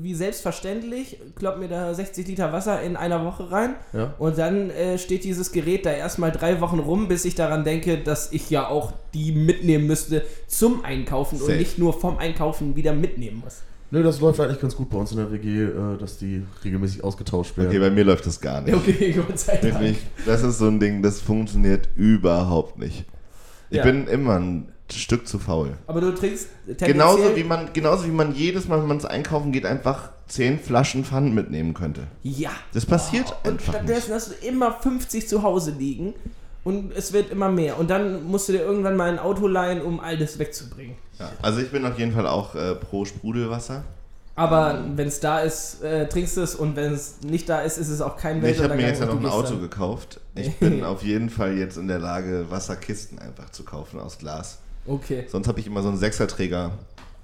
wie 0.00 0.14
selbstverständlich, 0.14 1.18
klopp 1.36 1.58
mir 1.58 1.68
da 1.68 1.92
60 1.94 2.26
Liter 2.26 2.52
Wasser 2.52 2.82
in 2.82 2.96
einer 2.96 3.24
Woche 3.24 3.50
rein 3.50 3.74
Ja. 3.92 4.14
und 4.18 4.38
dann 4.38 4.70
äh, 4.70 4.98
steht 4.98 5.24
dieses 5.24 5.52
Gerät 5.52 5.86
da 5.86 5.90
erstmal 5.92 6.32
drei 6.32 6.60
Wochen 6.60 6.78
rum, 6.78 7.08
bis 7.08 7.24
ich 7.24 7.34
daran 7.34 7.64
denke, 7.64 7.98
dass 7.98 8.32
ich 8.32 8.50
ja 8.50 8.68
auch 8.68 8.92
die 9.14 9.32
mitnehmen 9.32 9.86
müsste 9.86 10.22
zum 10.46 10.84
Einkaufen 10.84 11.38
Safe. 11.38 11.52
und 11.52 11.58
nicht 11.58 11.78
nur 11.78 11.92
vom 11.98 12.18
Einkaufen 12.18 12.76
wieder 12.76 12.92
mitnehmen 12.92 13.40
muss. 13.44 13.62
Nö, 13.92 14.02
das 14.02 14.20
läuft 14.20 14.40
eigentlich 14.40 14.60
ganz 14.60 14.74
gut 14.74 14.90
bei 14.90 14.98
uns 14.98 15.12
in 15.12 15.18
der 15.18 15.30
WG, 15.30 15.62
äh, 15.62 15.70
dass 15.98 16.18
die 16.18 16.42
regelmäßig 16.64 17.04
ausgetauscht 17.04 17.56
werden. 17.56 17.68
okay, 17.68 17.78
bei 17.78 17.90
mir 17.90 18.04
läuft 18.04 18.26
das 18.26 18.40
gar 18.40 18.60
nicht. 18.60 18.74
Okay, 18.74 19.12
Gott 19.26 19.38
sei 19.38 19.56
Dank. 19.58 19.96
Das 20.26 20.42
ist 20.42 20.58
so 20.58 20.66
ein 20.66 20.80
Ding, 20.80 21.02
das 21.02 21.20
funktioniert 21.20 21.88
überhaupt 21.94 22.78
nicht. 22.78 23.04
Ich 23.70 23.76
Ja. 23.78 23.84
bin 23.84 24.06
immer 24.08 24.38
ein 24.40 24.72
Stück 24.92 25.26
zu 25.26 25.38
faul. 25.38 25.72
Aber 25.86 26.00
du 26.00 26.14
trinkst. 26.14 26.48
Genauso 26.78 27.34
wie 27.36 27.44
man, 27.44 27.72
genauso 27.72 28.04
wie 28.06 28.10
man 28.12 28.34
jedes 28.34 28.68
Mal, 28.68 28.80
wenn 28.80 28.88
man 28.88 28.96
es 28.98 29.04
einkaufen 29.04 29.50
geht, 29.52 29.66
einfach 29.66 30.10
10 30.28 30.58
Flaschen 30.60 31.04
Pfand 31.04 31.34
mitnehmen 31.34 31.74
könnte. 31.74 32.02
Ja. 32.22 32.50
Das 32.72 32.86
passiert 32.86 33.34
Und 33.44 33.52
einfach 33.52 33.72
stattdessen 33.74 34.12
nicht. 34.12 34.14
hast 34.14 34.28
du 34.42 34.46
immer 34.46 34.72
50 34.72 35.28
zu 35.28 35.42
Hause 35.42 35.72
liegen 35.72 36.14
und 36.64 36.92
es 36.96 37.12
wird 37.12 37.30
immer 37.30 37.50
mehr. 37.50 37.78
Und 37.78 37.90
dann 37.90 38.24
musst 38.24 38.48
du 38.48 38.52
dir 38.52 38.60
irgendwann 38.60 38.96
mal 38.96 39.10
ein 39.10 39.18
Auto 39.18 39.46
leihen, 39.48 39.82
um 39.82 40.00
all 40.00 40.16
das 40.18 40.38
wegzubringen. 40.38 40.96
Ja. 41.18 41.30
Also 41.42 41.60
ich 41.60 41.70
bin 41.70 41.84
auf 41.86 41.98
jeden 41.98 42.12
Fall 42.12 42.26
auch 42.26 42.54
äh, 42.54 42.74
pro 42.74 43.04
Sprudelwasser. 43.04 43.82
Aber 44.38 44.84
wenn 44.96 45.08
es 45.08 45.18
da 45.20 45.40
ist, 45.40 45.82
äh, 45.82 46.06
trinkst 46.08 46.36
du 46.36 46.42
es 46.42 46.54
und 46.54 46.76
wenn 46.76 46.92
es 46.92 47.22
nicht 47.22 47.48
da 47.48 47.60
ist, 47.62 47.78
ist 47.78 47.88
es 47.88 48.02
auch 48.02 48.18
kein 48.18 48.40
Nee, 48.40 48.50
ich 48.50 48.58
habe 48.62 48.74
mir 48.74 48.82
Weltuntergang 48.82 48.90
jetzt 48.90 49.00
ja 49.00 49.08
und 49.10 49.22
noch 49.22 49.30
ein 49.32 49.34
Auto 49.38 49.52
dann- 49.54 49.60
gekauft. 49.62 50.20
Ich 50.34 50.54
bin 50.60 50.84
auf 50.84 51.02
jeden 51.02 51.30
Fall 51.30 51.56
jetzt 51.56 51.78
in 51.78 51.88
der 51.88 51.98
Lage, 52.00 52.44
Wasserkisten 52.50 53.18
einfach 53.18 53.48
zu 53.50 53.64
kaufen 53.64 53.98
aus 53.98 54.18
Glas. 54.18 54.58
Okay. 54.86 55.24
Sonst 55.28 55.48
habe 55.48 55.60
ich 55.60 55.66
immer 55.66 55.82
so 55.82 55.88
einen 55.88 55.98
Sechserträger, 55.98 56.72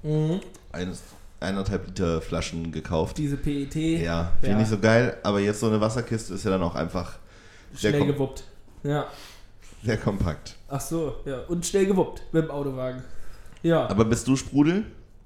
Mhm. 0.02 0.40
eines 0.72 1.02
eineinhalb 1.40 1.86
Liter 1.86 2.20
Flaschen 2.20 2.72
gekauft. 2.72 3.18
Diese 3.18 3.36
PET, 3.36 3.74
Ja, 4.02 4.32
finde 4.40 4.56
Ja. 4.56 4.62
ich 4.62 4.68
so 4.68 4.78
geil. 4.78 5.16
Aber 5.22 5.40
jetzt 5.40 5.60
so 5.60 5.66
eine 5.66 5.80
Wasserkiste 5.80 6.34
ist 6.34 6.44
ja 6.44 6.50
dann 6.52 6.62
auch 6.62 6.74
einfach 6.74 7.18
sehr, 7.74 7.90
schnell 7.92 8.06
gewuppt. 8.06 8.44
Ja. 8.84 9.06
sehr 9.84 9.96
kompakt. 9.96 10.54
Ach 10.68 10.80
so, 10.80 11.16
ja. 11.24 11.40
Und 11.48 11.66
schnell 11.66 11.86
gewuppt 11.86 12.22
mit 12.32 12.44
dem 12.44 12.50
Autowagen. 12.50 13.02
Ja, 13.62 13.88
Aber 13.88 14.04
bist 14.04 14.26
du 14.28 14.36
Sprudel? 14.36 14.84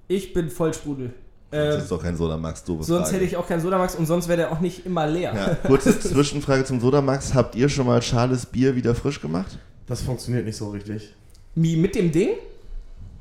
ich 0.09 0.33
bin 0.33 0.49
Vollsprudel. 0.51 1.13
Das 1.51 1.77
Äh, 1.77 1.79
ist 1.79 1.91
doch 1.91 2.03
kein 2.03 2.17
Sodamax, 2.17 2.65
doofe 2.65 2.83
sonst 2.85 3.03
Frage. 3.05 3.15
hätte 3.17 3.25
ich 3.25 3.37
auch 3.37 3.47
keinen 3.47 3.61
Sodamax 3.61 3.95
und 3.95 4.07
sonst 4.07 4.29
wäre 4.29 4.37
der 4.39 4.53
auch 4.53 4.61
nicht 4.61 4.85
immer 4.85 5.07
leer. 5.07 5.33
Ja, 5.35 5.55
kurze 5.69 5.99
Zwischenfrage 6.01 6.65
zum 6.65 6.81
Sodamax. 6.81 7.35
Habt 7.35 7.55
ihr 7.55 7.69
schon 7.69 7.87
mal 7.87 8.01
Charles 8.01 8.47
Bier 8.47 8.75
wieder 8.75 8.95
frisch 8.95 9.21
gemacht? 9.21 9.59
Das 9.87 10.03
funktioniert 10.03 10.45
nicht 10.45 10.57
so 10.57 10.71
richtig. 10.71 11.15
Wie 11.57 11.77
mit 11.77 11.95
dem 11.95 12.13
Ding? 12.13 12.31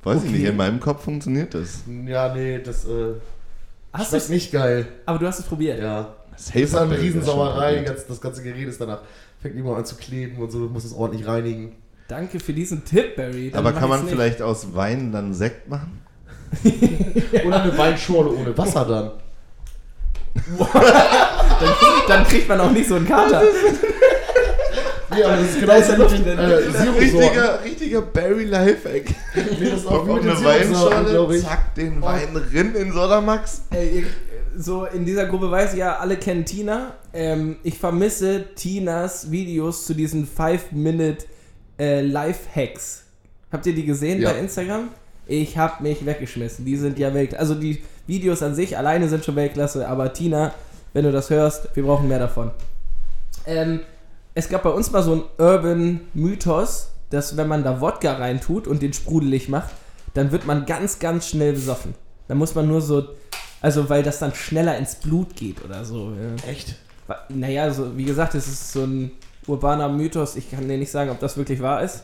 Weiß 0.04 0.18
ich 0.24 0.30
Okay. 0.30 0.38
nicht, 0.40 0.48
in 0.48 0.58
meinem 0.58 0.80
Kopf 0.80 1.04
funktioniert 1.04 1.54
das. 1.56 1.80
Ja, 2.06 2.32
nee, 2.34 2.60
das 2.60 2.86
äh, 2.86 3.14
Hast 3.92 4.12
du 4.14 4.18
schmeckt 4.18 4.30
nicht 4.30 4.52
geil. 4.52 4.88
Aber 5.06 5.18
du 5.18 5.26
hast 5.26 5.40
es 5.40 5.46
probiert. 5.46 5.80
Ja. 5.80 6.14
Das 6.32 6.46
Das 6.48 6.56
ist 6.56 6.76
eine 6.76 6.82
Haferberry 6.88 7.02
Riesensauerei, 7.02 7.76
ganz, 7.84 8.06
das 8.06 8.20
ganze 8.22 8.44
Gerät 8.44 8.68
ist 8.68 8.80
danach, 8.82 9.00
fängt 9.42 9.56
immer 9.56 9.78
an 9.78 9.86
zu 9.86 9.96
kleben 9.96 10.38
und 10.38 10.52
so, 10.52 10.60
du 10.60 10.66
musst 10.72 10.86
es 10.86 10.94
ordentlich 10.94 11.26
reinigen. 11.26 11.72
Danke 12.10 12.40
für 12.40 12.54
diesen 12.54 12.84
Tipp, 12.86 13.16
Barry. 13.16 13.50
Dann 13.52 13.66
Aber 13.66 13.72
kann 13.80 13.90
man 13.90 14.02
nicht. 14.02 14.12
vielleicht 14.12 14.42
aus 14.42 14.76
Wein 14.76 15.12
dann 15.12 15.34
Sekt 15.34 15.68
machen? 15.70 16.02
Oder 17.46 17.64
eine 17.64 17.78
Weinschorle 17.78 18.30
ohne 18.32 18.56
Wasser 18.58 18.86
dann. 18.86 19.12
Dann 22.10 22.24
kriegt 22.26 22.48
man 22.50 22.60
auch 22.60 22.72
nicht 22.72 22.88
so 22.90 22.96
einen 22.96 23.08
Kater. 23.08 23.42
Ja, 25.18 25.28
aber 25.28 25.38
das 25.38 25.56
ist 25.56 25.68
Da 25.68 25.76
ist 25.76 25.90
ja 25.90 25.96
genauso 25.96 26.16
Luft 26.16 26.26
mit 26.26 26.26
den 26.28 26.40
äh. 26.40 26.54
Richtiger, 27.00 27.64
richtiger 27.64 28.02
Barry 28.02 28.44
Lifehack. 28.46 29.04
Nee, 29.60 29.70
das 29.70 29.80
ist 29.82 29.88
auch 29.88 30.04
eine 30.08 30.44
Weinschale, 30.44 31.36
ich. 31.36 31.44
zack, 31.44 31.76
den 31.76 32.02
Wein 32.02 32.36
rin 32.54 32.76
in 32.76 32.92
Sodamax. 32.92 33.62
Ey, 33.72 34.00
ihr- 34.00 34.06
so 34.58 34.86
in 34.86 35.04
dieser 35.06 35.26
Gruppe 35.26 35.52
weiß 35.52 35.74
ich 35.74 35.80
ja, 35.80 35.98
alle 35.98 36.16
kennen 36.16 36.46
Tina. 36.46 36.94
Ähm, 37.14 37.58
ich 37.64 37.78
vermisse 37.78 38.46
Tinas 38.56 39.30
Videos 39.30 39.86
zu 39.86 39.94
diesen 39.94 40.26
5-Minute 40.28 41.26
äh, 41.78 42.00
Life-Hacks. 42.02 43.04
Habt 43.52 43.66
ihr 43.66 43.76
die 43.76 43.86
gesehen 43.86 44.22
Ja. 44.22 44.32
bei 44.32 44.40
Instagram? 44.40 44.90
Ich 45.28 45.58
hab 45.58 45.82
mich 45.82 46.06
weggeschmissen. 46.06 46.64
Die 46.66 46.78
sind 46.78 46.98
ja 47.00 47.14
Weltklasse. 47.14 47.40
Also 47.42 47.56
die 47.56 47.82
Videos 48.08 48.42
an 48.44 48.56
sich 48.56 48.78
alleine 48.78 49.10
sind 49.10 49.26
schon 49.26 49.36
Weltklasse, 49.36 49.88
aber 49.88 50.14
Tina, 50.14 50.54
wenn 50.94 51.04
du 51.04 51.12
das 51.12 51.30
hörst, 51.30 51.76
wir 51.76 51.84
brauchen 51.84 52.08
mehr 52.08 52.20
davon. 52.20 52.52
Ähm, 53.46 53.82
es 54.36 54.50
gab 54.50 54.64
bei 54.64 54.70
uns 54.70 54.92
mal 54.92 55.02
so 55.02 55.14
einen 55.14 55.24
Urban 55.38 56.02
Mythos, 56.14 56.92
dass 57.10 57.38
wenn 57.38 57.48
man 57.48 57.64
da 57.64 57.80
Wodka 57.80 58.16
reintut 58.16 58.68
und 58.68 58.82
den 58.82 58.94
sprudelig 58.94 59.48
macht, 59.50 59.70
dann 60.14 60.32
wird 60.32 60.46
man 60.46 60.66
ganz, 60.66 61.00
ganz 61.00 61.30
schnell 61.30 61.54
besoffen. 61.54 61.96
Da 62.28 62.36
muss 62.36 62.54
man 62.54 62.68
nur 62.68 62.82
so, 62.82 63.08
also 63.62 63.90
weil 63.90 64.04
das 64.04 64.20
dann 64.20 64.34
schneller 64.36 64.78
ins 64.78 64.96
Blut 64.96 65.36
geht 65.36 65.64
oder 65.64 65.86
so. 65.86 66.12
Ja. 66.12 66.50
Echt? 66.50 66.76
Naja, 67.30 67.72
so, 67.72 67.98
wie 67.98 68.04
gesagt, 68.04 68.36
es 68.36 68.48
ist 68.48 68.74
so 68.74 68.84
ein 68.84 69.12
urbaner 69.48 69.88
Mythos. 69.88 70.36
Ich 70.36 70.52
kann 70.52 70.68
dir 70.68 70.78
nicht 70.78 70.92
sagen, 70.92 71.12
ob 71.12 71.20
das 71.20 71.38
wirklich 71.38 71.62
wahr 71.62 71.82
ist. 71.84 72.04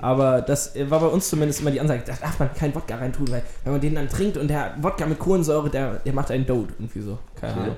Aber 0.00 0.40
das 0.40 0.76
äh, 0.76 0.88
war 0.90 1.00
bei 1.00 1.08
uns 1.08 1.28
zumindest 1.28 1.60
immer 1.60 1.72
die 1.72 1.80
Ansage. 1.80 2.04
Da 2.06 2.14
darf 2.14 2.38
man 2.38 2.54
keinen 2.54 2.74
Wodka 2.74 2.96
reintun, 2.96 3.28
weil 3.30 3.42
wenn 3.64 3.72
man 3.72 3.80
den 3.80 3.96
dann 3.96 4.08
trinkt 4.08 4.36
und 4.36 4.48
der 4.48 4.74
Wodka 4.80 5.04
mit 5.04 5.18
Kohlensäure, 5.18 5.68
der, 5.68 5.96
der 5.96 6.12
macht 6.12 6.30
einen 6.30 6.46
Dote. 6.46 6.72
Irgendwie 6.78 7.00
so. 7.00 7.18
Keine. 7.34 7.54
Ahnung. 7.54 7.76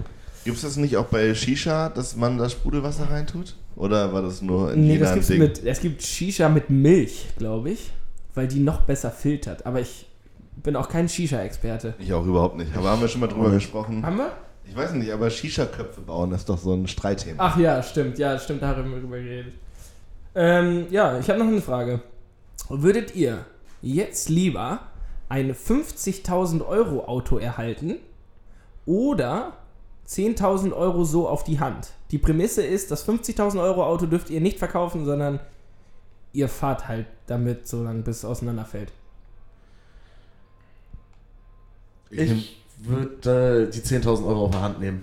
Gibt 0.48 0.56
es 0.56 0.62
das 0.62 0.76
nicht 0.78 0.96
auch 0.96 1.04
bei 1.04 1.34
Shisha, 1.34 1.90
dass 1.90 2.16
man 2.16 2.38
das 2.38 2.52
Sprudelwasser 2.52 3.10
reintut? 3.10 3.54
Oder 3.76 4.14
war 4.14 4.22
das 4.22 4.40
nur 4.40 4.72
in 4.72 4.86
Nee, 4.86 4.94
China 4.94 5.04
das 5.04 5.12
gibt's 5.12 5.28
Ding? 5.28 5.38
mit, 5.40 5.62
es 5.62 5.80
gibt 5.80 6.02
Shisha 6.02 6.48
mit 6.48 6.70
Milch, 6.70 7.26
glaube 7.36 7.68
ich. 7.72 7.90
Weil 8.34 8.48
die 8.48 8.60
noch 8.60 8.80
besser 8.80 9.10
filtert. 9.10 9.66
Aber 9.66 9.78
ich 9.78 10.06
bin 10.56 10.74
auch 10.74 10.88
kein 10.88 11.06
Shisha-Experte. 11.06 11.92
Ich 11.98 12.14
auch 12.14 12.24
überhaupt 12.24 12.56
nicht. 12.56 12.74
Aber 12.74 12.88
haben 12.88 13.02
wir 13.02 13.08
schon 13.08 13.20
mal 13.20 13.26
drüber 13.26 13.50
gesprochen? 13.50 14.06
Haben 14.06 14.16
wir? 14.16 14.32
Ich 14.66 14.74
weiß 14.74 14.92
nicht, 14.94 15.12
aber 15.12 15.28
Shisha-Köpfe 15.28 16.00
bauen 16.00 16.32
ist 16.32 16.48
doch 16.48 16.56
so 16.56 16.72
ein 16.72 16.88
Streitthema. 16.88 17.42
Ach 17.46 17.58
ja, 17.58 17.82
stimmt. 17.82 18.18
Ja, 18.18 18.38
stimmt, 18.38 18.62
da 18.62 18.68
haben 18.74 18.90
wir 18.90 19.00
drüber 19.00 19.18
geredet. 19.18 19.52
Ähm, 20.34 20.86
ja, 20.90 21.18
ich 21.18 21.28
habe 21.28 21.38
noch 21.40 21.48
eine 21.48 21.60
Frage. 21.60 22.00
Würdet 22.70 23.14
ihr 23.14 23.44
jetzt 23.82 24.30
lieber 24.30 24.80
ein 25.28 25.52
50.000 25.52 26.66
Euro 26.66 27.04
Auto 27.04 27.36
erhalten 27.36 27.96
oder 28.86 29.57
10.000 30.08 30.72
Euro 30.72 31.04
so 31.04 31.28
auf 31.28 31.44
die 31.44 31.60
Hand? 31.60 31.90
Die 32.10 32.18
Prämisse 32.18 32.62
ist, 32.64 32.90
das 32.90 33.06
50.000 33.06 33.60
Euro 33.62 33.84
Auto 33.84 34.06
dürft 34.06 34.30
ihr 34.30 34.40
nicht 34.40 34.58
verkaufen, 34.58 35.04
sondern 35.04 35.40
ihr 36.32 36.48
fahrt 36.48 36.88
halt 36.88 37.06
damit 37.26 37.68
so 37.68 37.82
lange, 37.82 38.02
bis 38.02 38.18
es 38.18 38.24
auseinanderfällt. 38.24 38.90
Ich 42.10 42.58
würde 42.78 43.68
äh, 43.68 43.70
die 43.70 43.80
10.000 43.80 44.26
Euro 44.26 44.46
auf 44.46 44.50
der 44.50 44.62
Hand 44.62 44.80
nehmen. 44.80 45.02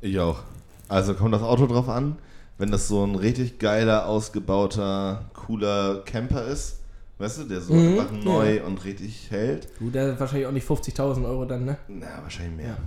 Ich 0.00 0.18
auch. 0.18 0.40
Also 0.88 1.14
kommt 1.14 1.34
das 1.34 1.42
Auto 1.42 1.66
drauf 1.66 1.88
an, 1.88 2.16
wenn 2.56 2.70
das 2.70 2.88
so 2.88 3.04
ein 3.04 3.14
richtig 3.14 3.58
geiler, 3.58 4.06
ausgebauter, 4.06 5.26
cooler 5.34 6.02
Camper 6.06 6.46
ist, 6.46 6.78
weißt 7.18 7.40
du, 7.40 7.44
der 7.44 7.60
so 7.60 7.74
Mhm, 7.74 7.98
einfach 7.98 8.12
neu 8.12 8.64
und 8.64 8.84
richtig 8.84 9.30
hält. 9.30 9.68
Gut, 9.78 9.94
der 9.94 10.12
hat 10.12 10.20
wahrscheinlich 10.20 10.46
auch 10.46 10.52
nicht 10.52 10.66
50.000 10.66 11.26
Euro 11.26 11.44
dann, 11.44 11.66
ne? 11.66 11.76
Na, 11.88 12.22
wahrscheinlich 12.22 12.56
mehr. 12.56 12.68
Ja. 12.68 12.78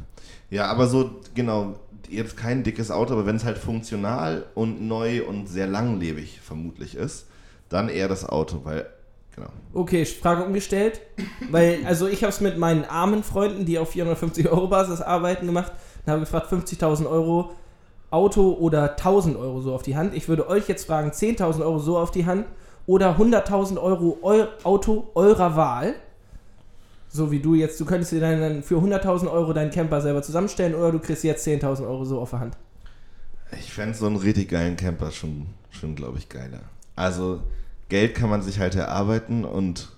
Ja. 0.51 0.65
aber 0.67 0.87
so, 0.87 1.09
genau, 1.33 1.75
jetzt 2.09 2.37
kein 2.37 2.63
dickes 2.63 2.91
Auto, 2.91 3.13
aber 3.13 3.25
wenn 3.25 3.37
es 3.37 3.45
halt 3.45 3.57
funktional 3.57 4.45
und 4.53 4.81
neu 4.87 5.25
und 5.25 5.47
sehr 5.47 5.67
langlebig 5.67 6.39
vermutlich 6.41 6.95
ist, 6.95 7.25
dann 7.69 7.89
eher 7.89 8.07
das 8.07 8.27
Auto, 8.27 8.61
weil, 8.63 8.85
genau. 9.35 9.47
Okay, 9.73 10.05
Frage 10.05 10.43
umgestellt. 10.43 11.01
Weil, 11.49 11.79
also 11.85 12.07
ich 12.07 12.23
habe 12.23 12.31
es 12.31 12.41
mit 12.41 12.57
meinen 12.57 12.85
armen 12.85 13.23
Freunden, 13.23 13.65
die 13.65 13.79
auf 13.79 13.91
450 13.91 14.49
Euro 14.49 14.67
Basis 14.67 15.01
arbeiten, 15.01 15.45
gemacht 15.45 15.71
und 16.05 16.11
habe 16.11 16.21
gefragt, 16.21 16.51
50.000 16.51 17.09
Euro 17.09 17.51
Auto 18.09 18.51
oder 18.59 18.97
1.000 18.97 19.39
Euro 19.39 19.61
so 19.61 19.73
auf 19.73 19.83
die 19.83 19.95
Hand. 19.95 20.13
Ich 20.13 20.27
würde 20.27 20.49
euch 20.49 20.67
jetzt 20.67 20.85
fragen, 20.85 21.11
10.000 21.11 21.61
Euro 21.61 21.79
so 21.79 21.97
auf 21.97 22.11
die 22.11 22.25
Hand 22.25 22.45
oder 22.85 23.17
100.000 23.17 23.81
Euro 23.81 24.17
eu 24.21 24.47
Auto 24.63 25.09
eurer 25.15 25.55
Wahl. 25.55 25.95
So 27.13 27.29
wie 27.31 27.39
du 27.39 27.55
jetzt, 27.55 27.79
du 27.79 27.85
könntest 27.85 28.11
dir 28.13 28.21
dann 28.21 28.63
für 28.63 28.75
100.000 28.75 29.29
Euro 29.29 29.51
deinen 29.51 29.69
Camper 29.71 29.99
selber 30.01 30.21
zusammenstellen 30.23 30.73
oder 30.75 30.91
du 30.93 30.99
kriegst 30.99 31.23
jetzt 31.25 31.45
10.000 31.45 31.81
Euro 31.85 32.05
so 32.05 32.19
auf 32.21 32.29
der 32.29 32.39
Hand. 32.39 32.57
Ich 33.59 33.73
fände 33.73 33.97
so 33.97 34.05
einen 34.05 34.15
richtig 34.15 34.47
geilen 34.49 34.77
Camper 34.77 35.11
schon, 35.11 35.47
schon 35.71 35.95
glaube 35.95 36.17
ich, 36.19 36.29
geiler. 36.29 36.61
Also, 36.95 37.41
Geld 37.89 38.15
kann 38.15 38.29
man 38.29 38.41
sich 38.41 38.59
halt 38.59 38.75
erarbeiten 38.75 39.43
und 39.43 39.89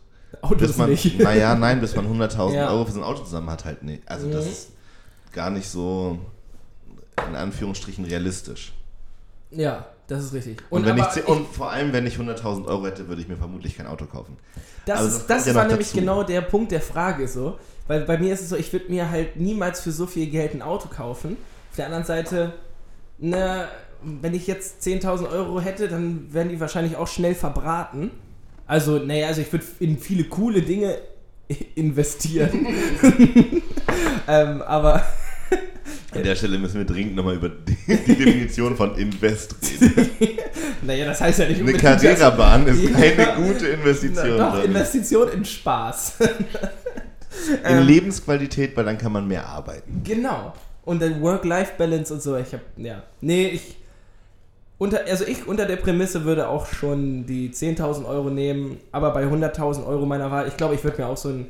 Autos 0.41 0.69
bis 0.69 0.77
man, 0.77 0.89
nicht. 0.89 1.19
naja, 1.19 1.53
nein, 1.53 1.79
bis 1.79 1.95
man 1.95 2.07
100.000 2.07 2.53
Ja. 2.55 2.71
Euro 2.71 2.85
für 2.85 2.93
so 2.93 2.99
ein 2.99 3.03
Auto 3.05 3.23
zusammen 3.23 3.49
hat, 3.51 3.63
halt 3.65 3.83
nicht. 3.83 4.01
Also 4.07 4.31
das 4.31 4.45
Mhm. 4.45 4.51
ist 4.51 4.69
gar 5.33 5.51
nicht 5.51 5.69
so, 5.69 6.17
in 7.29 7.35
Anführungsstrichen, 7.35 8.05
realistisch. 8.05 8.73
Ja, 9.51 9.85
das 10.13 10.23
ist 10.25 10.33
richtig. 10.33 10.61
Und, 10.69 10.87
aber 10.87 11.11
ich, 11.15 11.27
und 11.27 11.47
vor 11.47 11.71
allem, 11.71 11.91
wenn 11.93 12.05
ich 12.07 12.15
100.000 12.15 12.65
Euro 12.65 12.85
hätte, 12.85 13.07
würde 13.07 13.21
ich 13.21 13.27
mir 13.27 13.37
vermutlich 13.37 13.75
kein 13.77 13.87
Auto 13.87 14.05
kaufen. 14.05 14.37
Das, 14.85 14.99
Also 14.99 15.17
das 15.19 15.27
das 15.27 15.45
ja 15.47 15.55
war 15.55 15.65
nämlich 15.67 15.87
dazu. 15.87 15.99
genau 15.99 16.23
der 16.23 16.41
Punkt 16.41 16.71
der 16.71 16.81
Frage 16.81 17.27
so. 17.27 17.57
Weil 17.87 18.01
bei 18.05 18.17
mir 18.17 18.33
ist 18.33 18.41
es 18.41 18.49
so, 18.49 18.55
ich 18.55 18.71
würde 18.71 18.89
mir 18.89 19.09
halt 19.09 19.35
niemals 19.35 19.81
für 19.81 19.91
so 19.91 20.05
viel 20.05 20.27
Geld 20.27 20.53
ein 20.53 20.61
Auto 20.61 20.87
kaufen. 20.87 21.37
Auf 21.69 21.75
der 21.75 21.85
anderen 21.87 22.05
Seite, 22.05 22.53
ne, 23.17 23.67
wenn 24.01 24.33
ich 24.33 24.47
jetzt 24.47 24.81
10.000 24.83 25.29
Euro 25.29 25.59
hätte, 25.59 25.87
dann 25.87 26.27
wären 26.33 26.49
die 26.49 26.59
wahrscheinlich 26.59 26.95
auch 26.95 27.07
schnell 27.07 27.35
verbraten. 27.35 28.11
Also, 28.67 28.99
naja, 28.99 29.27
also 29.27 29.41
ich 29.41 29.51
würde 29.51 29.65
in 29.79 29.97
viele 29.97 30.23
coole 30.25 30.61
Dinge 30.61 30.97
investieren. 31.75 32.67
ähm, 34.27 34.61
aber 34.61 35.03
An 36.11 36.23
der 36.23 36.35
Stelle 36.35 36.57
müssen 36.59 36.77
wir 36.77 36.85
dringend 36.85 37.15
nochmal 37.15 37.35
über 37.35 37.49
die, 37.49 37.75
die 37.87 38.15
Definition 38.15 38.75
von 38.77 38.95
Invest 38.97 39.55
reden. 39.81 40.09
naja, 40.83 41.05
das 41.05 41.21
heißt 41.21 41.39
ja 41.39 41.45
nicht 41.47 41.61
Eine 41.61 41.71
unbedingt, 41.71 41.83
dass- 41.83 42.01
Carrera-Bahn 42.01 42.67
ist 42.67 42.93
keine 42.93 43.27
gute 43.47 43.67
Investition. 43.67 44.35
Na, 44.37 44.51
Doch. 44.57 44.63
Investition 44.63 45.29
in 45.29 45.45
Spaß. 45.45 46.13
In 47.67 47.77
Ähm, 47.79 47.87
Lebensqualität, 47.87 48.77
weil 48.77 48.85
dann 48.85 48.97
kann 48.97 49.11
man 49.11 49.27
mehr 49.27 49.45
arbeiten. 49.47 50.01
Genau. 50.03 50.53
Und 50.85 51.01
dann 51.01 51.19
Work-Life-Balance 51.21 52.13
und 52.13 52.21
so. 52.21 52.37
Ich 52.37 52.53
hab, 52.53 52.61
ja. 52.77 53.01
Nee, 53.21 53.47
ich. 53.47 53.75
Unter, 54.77 55.01
also 55.09 55.25
ich 55.25 55.47
unter 55.47 55.65
der 55.65 55.77
Prämisse 55.77 56.25
würde 56.25 56.47
auch 56.47 56.67
schon 56.67 57.25
die 57.25 57.49
10.000 57.49 58.05
Euro 58.05 58.29
nehmen, 58.29 58.77
aber 58.91 59.11
bei 59.11 59.23
100.000 59.25 59.85
Euro 59.85 60.05
meiner 60.05 60.29
Wahl, 60.29 60.47
ich 60.47 60.57
glaube, 60.57 60.75
ich 60.75 60.83
würde 60.83 61.01
mir 61.01 61.07
auch 61.07 61.17
so 61.17 61.29
ein, 61.29 61.47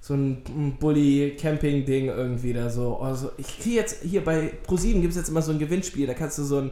so 0.00 0.14
ein 0.14 0.76
Bully-Camping-Ding 0.80 2.06
irgendwie 2.06 2.52
da 2.52 2.70
so. 2.70 2.98
Also 2.98 3.30
ich 3.36 3.58
kriege 3.60 3.76
jetzt 3.76 4.02
hier 4.02 4.24
bei 4.24 4.52
ProSieben 4.66 5.02
gibt 5.02 5.12
es 5.12 5.18
jetzt 5.18 5.28
immer 5.28 5.42
so 5.42 5.52
ein 5.52 5.58
Gewinnspiel, 5.58 6.06
da 6.06 6.14
kannst 6.14 6.38
du 6.38 6.44
so 6.44 6.58
einen 6.58 6.70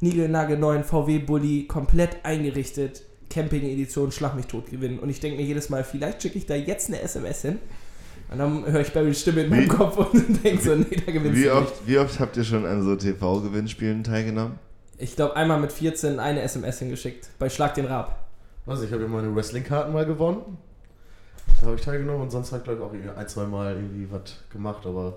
niegelnagelneuen 0.00 0.82
VW-Bully 0.84 1.66
komplett 1.66 2.16
eingerichtet, 2.24 3.02
Camping-Edition, 3.30 4.10
Schlag 4.12 4.34
mich 4.34 4.46
tot 4.46 4.70
gewinnen. 4.70 4.98
Und 4.98 5.08
ich 5.10 5.20
denke 5.20 5.38
mir 5.38 5.44
jedes 5.46 5.68
Mal, 5.70 5.84
vielleicht 5.84 6.22
schicke 6.22 6.38
ich 6.38 6.46
da 6.46 6.54
jetzt 6.54 6.88
eine 6.88 7.00
SMS 7.00 7.42
hin. 7.42 7.58
Und 8.30 8.38
dann 8.38 8.64
höre 8.66 8.80
ich 8.80 8.92
Barrys 8.92 9.20
Stimme 9.20 9.42
in 9.42 9.50
meinem 9.50 9.64
Wie- 9.64 9.68
Kopf 9.68 9.96
und 9.98 10.14
denke 10.44 10.62
so, 10.62 10.74
nee, 10.74 10.84
da 11.04 11.12
gewinnst 11.12 11.38
Wie 11.38 11.44
du 11.44 11.50
nicht. 11.50 11.52
oft, 11.52 11.86
wie 11.86 11.98
oft 11.98 12.18
habt 12.20 12.36
ihr 12.36 12.44
schon 12.44 12.64
an 12.64 12.82
so 12.82 12.96
TV-Gewinnspielen 12.96 14.02
teilgenommen? 14.04 14.58
Ich 14.98 15.16
glaube, 15.16 15.36
einmal 15.36 15.60
mit 15.60 15.72
14 15.72 16.18
eine 16.18 16.40
SMS 16.42 16.78
hingeschickt. 16.78 17.28
Bei 17.38 17.48
Schlag 17.50 17.74
den 17.74 17.84
Rab. 17.86 18.28
Also 18.66 18.84
ich 18.84 18.92
habe 18.92 19.02
ja 19.02 19.08
meine 19.08 19.34
Wrestling-Karten 19.34 19.92
mal 19.92 20.06
gewonnen. 20.06 20.56
Da 21.60 21.66
habe 21.66 21.76
ich 21.76 21.82
teilgenommen 21.82 22.22
und 22.22 22.30
sonst 22.30 22.52
habe 22.52 22.58
ich 22.58 22.64
glaube 22.64 22.80
ich 22.80 22.86
auch 22.88 22.92
irgendwie 22.92 23.16
ein, 23.18 23.28
zwei 23.28 23.44
Mal 23.44 23.74
irgendwie 23.76 24.08
was 24.10 24.22
gemacht, 24.50 24.84
aber 24.86 25.14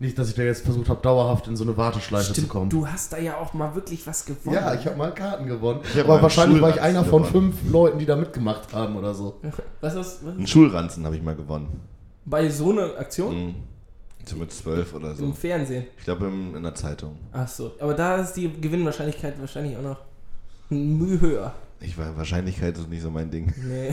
nicht, 0.00 0.18
dass 0.18 0.28
ich 0.28 0.34
da 0.34 0.42
jetzt 0.42 0.64
versucht 0.64 0.88
habe, 0.88 1.00
dauerhaft 1.00 1.46
in 1.46 1.56
so 1.56 1.62
eine 1.62 1.76
Warteschleife 1.76 2.32
zu 2.32 2.46
kommen. 2.48 2.68
du 2.68 2.86
hast 2.86 3.12
da 3.12 3.18
ja 3.18 3.36
auch 3.38 3.54
mal 3.54 3.74
wirklich 3.76 4.04
was 4.06 4.24
gewonnen. 4.26 4.56
ja, 4.56 4.74
ich 4.74 4.84
habe 4.86 4.96
mal 4.96 5.14
Karten 5.14 5.46
gewonnen. 5.46 5.80
Aber 6.00 6.20
wahrscheinlich 6.20 6.60
war 6.60 6.70
ich 6.70 6.80
einer 6.80 7.04
von 7.04 7.22
gewonnen. 7.22 7.52
fünf 7.52 7.72
Leuten, 7.72 7.98
die 8.00 8.06
da 8.06 8.16
mitgemacht 8.16 8.72
haben 8.72 8.96
oder 8.96 9.14
so. 9.14 9.40
Was 9.80 9.94
ist 9.94 10.24
was? 10.26 10.34
Einen 10.34 10.46
Schulranzen 10.46 11.04
habe 11.04 11.14
ich 11.16 11.22
mal 11.22 11.36
gewonnen. 11.36 11.80
Bei 12.24 12.48
so 12.48 12.70
einer 12.72 12.98
Aktion? 12.98 13.46
Mhm. 13.46 13.54
So 14.26 14.36
mit 14.36 14.50
zwölf 14.52 14.94
oder 14.94 15.14
so. 15.14 15.22
Im 15.24 15.34
Fernsehen. 15.34 15.84
Ich 15.98 16.04
glaube 16.04 16.26
in 16.26 16.62
der 16.62 16.74
Zeitung. 16.74 17.16
Ach 17.32 17.46
so. 17.46 17.72
Aber 17.78 17.92
da 17.94 18.16
ist 18.16 18.32
die 18.32 18.50
Gewinnwahrscheinlichkeit 18.60 19.38
wahrscheinlich 19.38 19.76
auch 19.76 19.82
noch 19.82 19.98
ein 20.70 20.98
Mühe 20.98 21.20
höher. 21.20 21.52
Ich 21.84 21.98
war 21.98 22.16
Wahrscheinlichkeit 22.16 22.78
ist 22.78 22.88
nicht 22.88 23.02
so 23.02 23.10
mein 23.10 23.30
Ding. 23.30 23.52
Nee. 23.56 23.92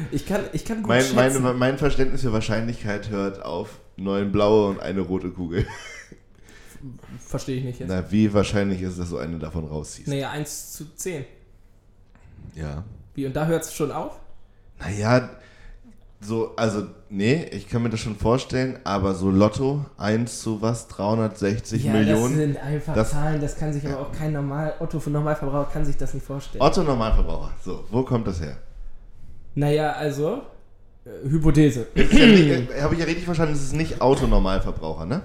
ich, 0.10 0.26
kann, 0.26 0.42
ich 0.52 0.64
kann 0.64 0.78
gut 0.82 0.88
Mein, 0.88 1.02
schätzen. 1.02 1.42
mein, 1.42 1.56
mein 1.56 1.78
Verständnis 1.78 2.20
für 2.20 2.32
Wahrscheinlichkeit 2.32 3.10
hört 3.10 3.42
auf 3.42 3.80
neun 3.96 4.30
blaue 4.32 4.68
und 4.68 4.80
eine 4.80 5.00
rote 5.00 5.30
Kugel. 5.30 5.66
Verstehe 7.18 7.56
ich 7.56 7.64
nicht 7.64 7.80
jetzt. 7.80 7.88
Na, 7.88 8.10
wie 8.12 8.32
wahrscheinlich 8.32 8.82
ist, 8.82 8.98
dass 8.98 9.10
du 9.10 9.18
eine 9.18 9.38
davon 9.38 9.66
rausziehst? 9.66 10.08
Nee, 10.08 10.24
1 10.24 10.72
zu 10.72 10.94
10. 10.94 11.24
Ja. 12.54 12.84
Wie, 13.14 13.26
und 13.26 13.34
da 13.34 13.46
hört 13.46 13.64
es 13.64 13.74
schon 13.74 13.90
auf? 13.90 14.20
Naja, 14.78 15.30
so, 16.20 16.52
also, 16.56 16.82
nee, 17.10 17.44
ich 17.52 17.68
kann 17.68 17.82
mir 17.82 17.90
das 17.90 18.00
schon 18.00 18.16
vorstellen, 18.16 18.78
aber 18.84 19.14
so 19.14 19.30
Lotto, 19.30 19.84
1 19.98 20.40
zu 20.42 20.60
was, 20.60 20.88
360 20.88 21.84
ja, 21.84 21.92
das 21.92 22.00
Millionen. 22.00 22.34
sind 22.34 22.56
einfach 22.62 22.94
Das- 22.94 23.10
Zahlen, 23.12 23.40
das 23.40 23.56
kann 23.56 23.72
sich 23.72 23.86
aber 23.86 24.00
auch 24.00 24.12
kein 24.12 24.32
normal, 24.32 24.74
Otto 24.80 24.98
für 24.98 25.10
Normalverbraucher 25.10 25.70
kann 25.72 25.84
sich 25.84 25.96
das 25.96 26.14
nicht 26.14 26.26
vorstellen. 26.26 26.60
Otto 26.62 26.82
Normalverbraucher. 26.82 27.52
So, 27.64 27.84
wo 27.90 28.02
kommt 28.02 28.26
das 28.26 28.40
her? 28.40 28.56
Naja, 29.54 29.92
also, 29.92 30.42
äh, 31.04 31.28
Hypothese. 31.28 31.86
Ja 31.94 32.02
nicht- 32.04 32.82
Habe 32.82 32.94
ich 32.94 33.00
ja 33.00 33.06
richtig 33.06 33.24
verstanden, 33.24 33.54
es 33.54 33.62
ist 33.62 33.74
nicht 33.74 34.00
Otto 34.02 34.26
Normalverbraucher, 34.26 35.06
ne? 35.06 35.22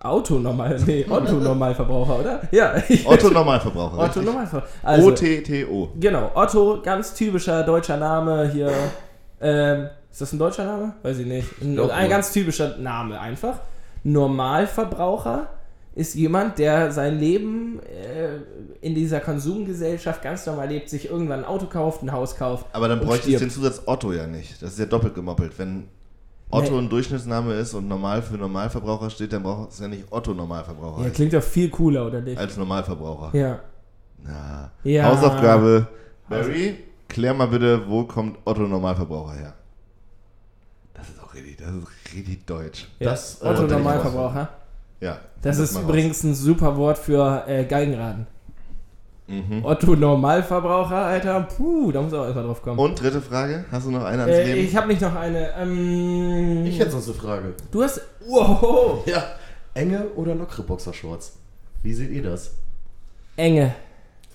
Auto 0.00 0.34
normal, 0.38 0.78
nee, 0.86 1.06
Otto 1.08 1.32
Normalverbraucher, 1.34 2.18
oder? 2.20 2.42
Ja. 2.50 2.74
Otto 3.06 3.30
Normalverbraucher. 3.30 3.94
Otto 3.94 4.04
richtig? 4.04 4.24
Normalverbraucher. 4.24 4.72
Also, 4.82 5.08
O-T-T-O. 5.08 5.88
genau, 5.98 6.30
Otto, 6.34 6.82
ganz 6.82 7.14
typischer 7.14 7.62
deutscher 7.62 7.96
Name 7.96 8.50
hier. 8.52 8.70
Ähm, 9.40 9.88
ist 10.14 10.20
das 10.20 10.32
ein 10.32 10.38
deutscher 10.38 10.64
Name? 10.64 10.94
Weiß 11.02 11.18
ich 11.18 11.26
nicht. 11.26 11.60
Ein, 11.60 11.74
Doch, 11.74 11.90
ein 11.90 12.08
ganz 12.08 12.30
typischer 12.30 12.76
Name 12.78 13.18
einfach. 13.18 13.58
Normalverbraucher 14.04 15.48
ist 15.96 16.14
jemand, 16.14 16.60
der 16.60 16.92
sein 16.92 17.18
Leben 17.18 17.80
äh, 17.82 18.36
in 18.80 18.94
dieser 18.94 19.18
Konsumgesellschaft 19.18 20.22
ganz 20.22 20.46
normal 20.46 20.68
lebt, 20.68 20.88
sich 20.88 21.10
irgendwann 21.10 21.40
ein 21.40 21.44
Auto 21.44 21.66
kauft, 21.66 22.04
ein 22.04 22.12
Haus 22.12 22.36
kauft. 22.36 22.64
Aber 22.72 22.86
dann 22.86 23.00
bräuchte 23.00 23.28
ich 23.28 23.38
den 23.38 23.50
Zusatz 23.50 23.82
Otto 23.86 24.12
ja 24.12 24.28
nicht. 24.28 24.62
Das 24.62 24.70
ist 24.74 24.78
ja 24.78 24.86
doppelt 24.86 25.16
gemoppelt. 25.16 25.58
Wenn 25.58 25.88
Otto 26.48 26.78
ein 26.78 26.88
Durchschnittsname 26.88 27.54
ist 27.54 27.74
und 27.74 27.88
normal 27.88 28.22
für 28.22 28.34
Normalverbraucher 28.34 29.10
steht, 29.10 29.32
dann 29.32 29.42
braucht 29.42 29.72
es 29.72 29.80
ja 29.80 29.88
nicht 29.88 30.04
Otto 30.10 30.32
Normalverbraucher 30.32 31.02
Ja, 31.02 31.10
klingt 31.10 31.32
doch 31.32 31.42
viel 31.42 31.70
cooler, 31.70 32.06
oder 32.06 32.20
nicht? 32.20 32.38
als 32.38 32.56
Normalverbraucher. 32.56 33.36
Ja. 33.36 33.58
Na. 34.22 34.70
Ja. 34.84 35.06
Hausaufgabe. 35.06 35.88
Barry, 36.28 36.76
klär 37.08 37.34
mal 37.34 37.48
bitte, 37.48 37.82
wo 37.88 38.04
kommt 38.04 38.38
Otto 38.44 38.62
Normalverbraucher 38.62 39.32
her? 39.32 39.54
Das 41.34 41.42
auch 41.42 41.46
richtig, 41.46 41.56
das 41.58 41.68
ist 41.74 42.14
richtig 42.14 42.46
deutsch. 42.46 42.88
ja. 43.00 43.10
Das, 43.10 43.42
äh, 43.42 43.46
Otto 43.46 43.62
Normalverbraucher. 43.62 44.48
Ja. 45.00 45.18
Das 45.42 45.56
find 45.56 45.68
ist 45.68 45.76
raus. 45.76 45.82
übrigens 45.84 46.22
ein 46.22 46.34
super 46.34 46.76
Wort 46.76 46.98
für 46.98 47.44
äh, 47.46 47.64
Geigenraden. 47.64 48.26
Mhm. 49.26 49.64
Otto 49.64 49.96
Normalverbraucher, 49.96 50.96
Alter, 50.96 51.40
puh, 51.42 51.90
da 51.92 52.02
muss 52.02 52.12
er 52.12 52.20
auch 52.20 52.24
erstmal 52.24 52.44
drauf 52.44 52.60
kommen. 52.62 52.78
Und 52.78 53.00
dritte 53.00 53.20
Frage, 53.22 53.64
hast 53.70 53.86
du 53.86 53.90
noch 53.90 54.04
eine 54.04 54.22
ans 54.22 54.34
äh, 54.36 54.44
Leben? 54.52 54.68
ich 54.68 54.76
habe 54.76 54.86
nicht 54.88 55.00
noch 55.00 55.14
eine. 55.14 55.50
Ähm, 55.58 56.64
Ich 56.66 56.78
hätte 56.78 56.90
sonst 56.92 57.06
eine 57.08 57.14
Frage. 57.14 57.54
Du 57.70 57.82
hast. 57.82 58.00
Wow! 58.26 59.06
Ja. 59.06 59.22
Enge 59.74 60.04
oder 60.16 60.34
lockere 60.34 60.62
Boxershorts? 60.62 61.36
Wie 61.82 61.92
seht 61.94 62.10
ihr 62.10 62.22
das? 62.22 62.52
Enge. 63.36 63.74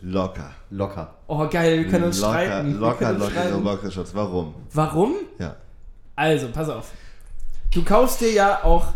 Locker. 0.01 0.51
Locker. 0.69 1.13
Oh, 1.27 1.47
geil, 1.49 1.83
wir 1.83 1.87
können 1.91 2.05
uns 2.05 2.19
locker, 2.21 2.33
streiten. 2.33 2.73
wir 2.73 2.79
Locker, 2.79 3.13
locker, 3.13 3.31
streiten. 3.31 3.63
locker, 3.63 3.91
Schatz. 3.91 4.11
Warum? 4.13 4.53
Warum? 4.73 5.13
Ja. 5.39 5.55
Also, 6.19 6.49
pass 6.49 6.67
auf. 6.67 6.91
Du 7.73 7.81
kaufst 7.81 8.19
dir 8.19 8.31
ja 8.33 8.63
auch. 8.65 8.87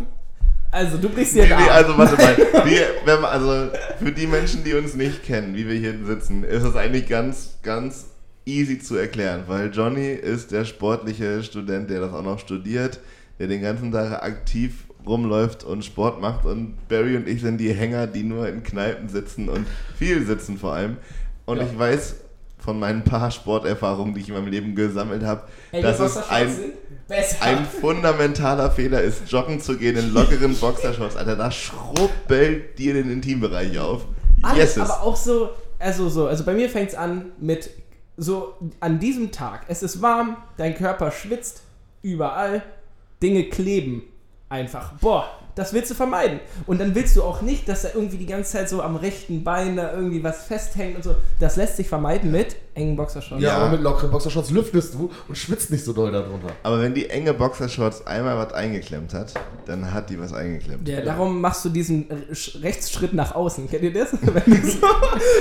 Also, 0.70 0.98
du 0.98 1.08
brichst 1.08 1.34
dir 1.34 1.44
Nee, 1.44 1.54
nee, 1.56 1.70
also 1.70 1.96
warte 1.96 2.16
mal. 2.16 2.34
Die, 2.66 2.80
man, 3.06 3.24
also 3.24 3.70
für 3.98 4.12
die 4.12 4.26
Menschen, 4.26 4.62
die 4.62 4.74
uns 4.74 4.94
nicht 4.94 5.22
kennen, 5.24 5.54
wie 5.56 5.66
wir 5.66 5.74
hier 5.76 5.94
sitzen, 6.04 6.44
ist 6.44 6.64
es 6.64 6.76
eigentlich 6.76 7.08
ganz, 7.08 7.56
ganz 7.62 8.08
easy 8.44 8.78
zu 8.78 8.96
erklären, 8.96 9.44
weil 9.46 9.70
Johnny 9.72 10.08
ist 10.12 10.52
der 10.52 10.66
sportliche 10.66 11.42
Student, 11.42 11.88
der 11.88 12.00
das 12.00 12.12
auch 12.12 12.22
noch 12.22 12.38
studiert, 12.38 13.00
der 13.38 13.46
den 13.46 13.62
ganzen 13.62 13.90
Tag 13.90 14.22
aktiv 14.22 14.84
rumläuft 15.06 15.64
und 15.64 15.82
Sport 15.82 16.20
macht 16.20 16.44
und 16.44 16.76
Barry 16.88 17.16
und 17.16 17.26
ich 17.26 17.40
sind 17.40 17.56
die 17.56 17.72
Hänger, 17.72 18.06
die 18.06 18.22
nur 18.22 18.46
in 18.48 18.62
Kneipen 18.62 19.08
sitzen 19.08 19.48
und 19.48 19.66
viel 19.98 20.26
sitzen 20.26 20.58
vor 20.58 20.74
allem. 20.74 20.98
Und 21.46 21.56
Ja. 21.56 21.62
ich 21.64 21.78
weiß 21.78 22.16
von 22.64 22.78
meinen 22.78 23.04
paar 23.04 23.30
Sporterfahrungen, 23.30 24.14
die 24.14 24.22
ich 24.22 24.28
in 24.28 24.34
meinem 24.34 24.46
Leben 24.46 24.74
gesammelt 24.74 25.22
habe, 25.22 25.42
dass 25.70 26.00
es 26.00 26.16
ein 26.30 26.48
ein 27.40 27.66
fundamentaler 27.66 28.70
Fehler 28.70 29.02
ist, 29.02 29.30
joggen 29.30 29.60
zu 29.60 29.76
gehen 29.76 29.98
in 29.98 30.14
lockeren 30.14 30.56
Boxershorts. 30.56 31.16
Alter, 31.16 31.36
da 31.36 31.50
schrubbelt 31.50 32.78
dir 32.78 32.94
den 32.94 33.10
Intimbereich 33.10 33.78
auf. 33.78 34.06
Alles, 34.40 34.76
Yeses. 34.76 34.90
aber 34.90 35.02
auch 35.02 35.16
so, 35.16 35.50
also 35.78 36.08
so, 36.08 36.26
also 36.26 36.44
bei 36.44 36.54
mir 36.54 36.70
fängt 36.70 36.88
es 36.88 36.94
an 36.94 37.32
mit 37.38 37.68
so 38.16 38.54
an 38.80 38.98
diesem 38.98 39.30
Tag, 39.30 39.66
es 39.68 39.82
ist 39.82 40.00
warm, 40.00 40.38
dein 40.56 40.74
Körper 40.74 41.10
schwitzt 41.10 41.62
überall, 42.00 42.62
Dinge 43.22 43.44
kleben 43.44 44.04
Einfach. 44.54 44.92
Boah, 45.00 45.24
das 45.56 45.72
willst 45.72 45.90
du 45.90 45.94
vermeiden. 45.96 46.38
Und 46.66 46.80
dann 46.80 46.94
willst 46.94 47.16
du 47.16 47.24
auch 47.24 47.42
nicht, 47.42 47.68
dass 47.68 47.82
er 47.84 47.94
irgendwie 47.96 48.18
die 48.18 48.26
ganze 48.26 48.52
Zeit 48.52 48.68
so 48.68 48.80
am 48.82 48.94
rechten 48.94 49.42
Bein 49.42 49.74
da 49.76 49.92
irgendwie 49.92 50.22
was 50.22 50.44
festhängt 50.44 50.94
und 50.94 51.02
so. 51.02 51.16
Das 51.40 51.56
lässt 51.56 51.76
sich 51.76 51.88
vermeiden 51.88 52.30
mit 52.30 52.54
engen 52.74 52.94
Boxershorts. 52.96 53.42
Ja, 53.42 53.56
aber 53.56 53.70
mit 53.70 53.80
lockeren 53.80 54.12
Boxershorts 54.12 54.50
lüftest 54.50 54.94
du 54.94 55.10
und 55.28 55.36
schwitzt 55.36 55.72
nicht 55.72 55.84
so 55.84 55.92
doll 55.92 56.12
darunter. 56.12 56.48
Aber 56.62 56.80
wenn 56.80 56.94
die 56.94 57.10
enge 57.10 57.34
Boxershorts 57.34 58.06
einmal 58.06 58.36
was 58.38 58.52
eingeklemmt 58.52 59.12
hat, 59.12 59.34
dann 59.66 59.92
hat 59.92 60.08
die 60.10 60.20
was 60.20 60.32
eingeklemmt. 60.32 60.86
Ja, 60.88 61.00
darum 61.00 61.40
machst 61.40 61.64
du 61.64 61.68
diesen 61.70 62.08
Sch- 62.32 62.62
Rechtsschritt 62.62 63.12
nach 63.12 63.34
außen. 63.34 63.68
Kennt 63.68 63.82
ihr 63.82 63.92
das? 63.92 64.10
Wenn 64.22 64.60
du, 64.62 64.70
so, 64.70 64.86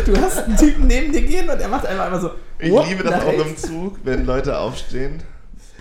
du 0.06 0.18
hast 0.20 0.40
einen 0.40 0.58
Typen 0.58 0.88
neben 0.88 1.12
dir 1.12 1.22
gehen 1.22 1.48
und 1.50 1.60
er 1.60 1.68
macht 1.68 1.86
einfach 1.86 2.06
einmal 2.06 2.22
so. 2.22 2.32
Ich 2.60 2.72
liebe 2.90 3.04
das 3.04 3.24
auch 3.24 3.34
im. 3.34 3.58
Zug, 3.58 3.98
wenn 4.04 4.26
Leute 4.26 4.58
aufstehen. 4.58 5.22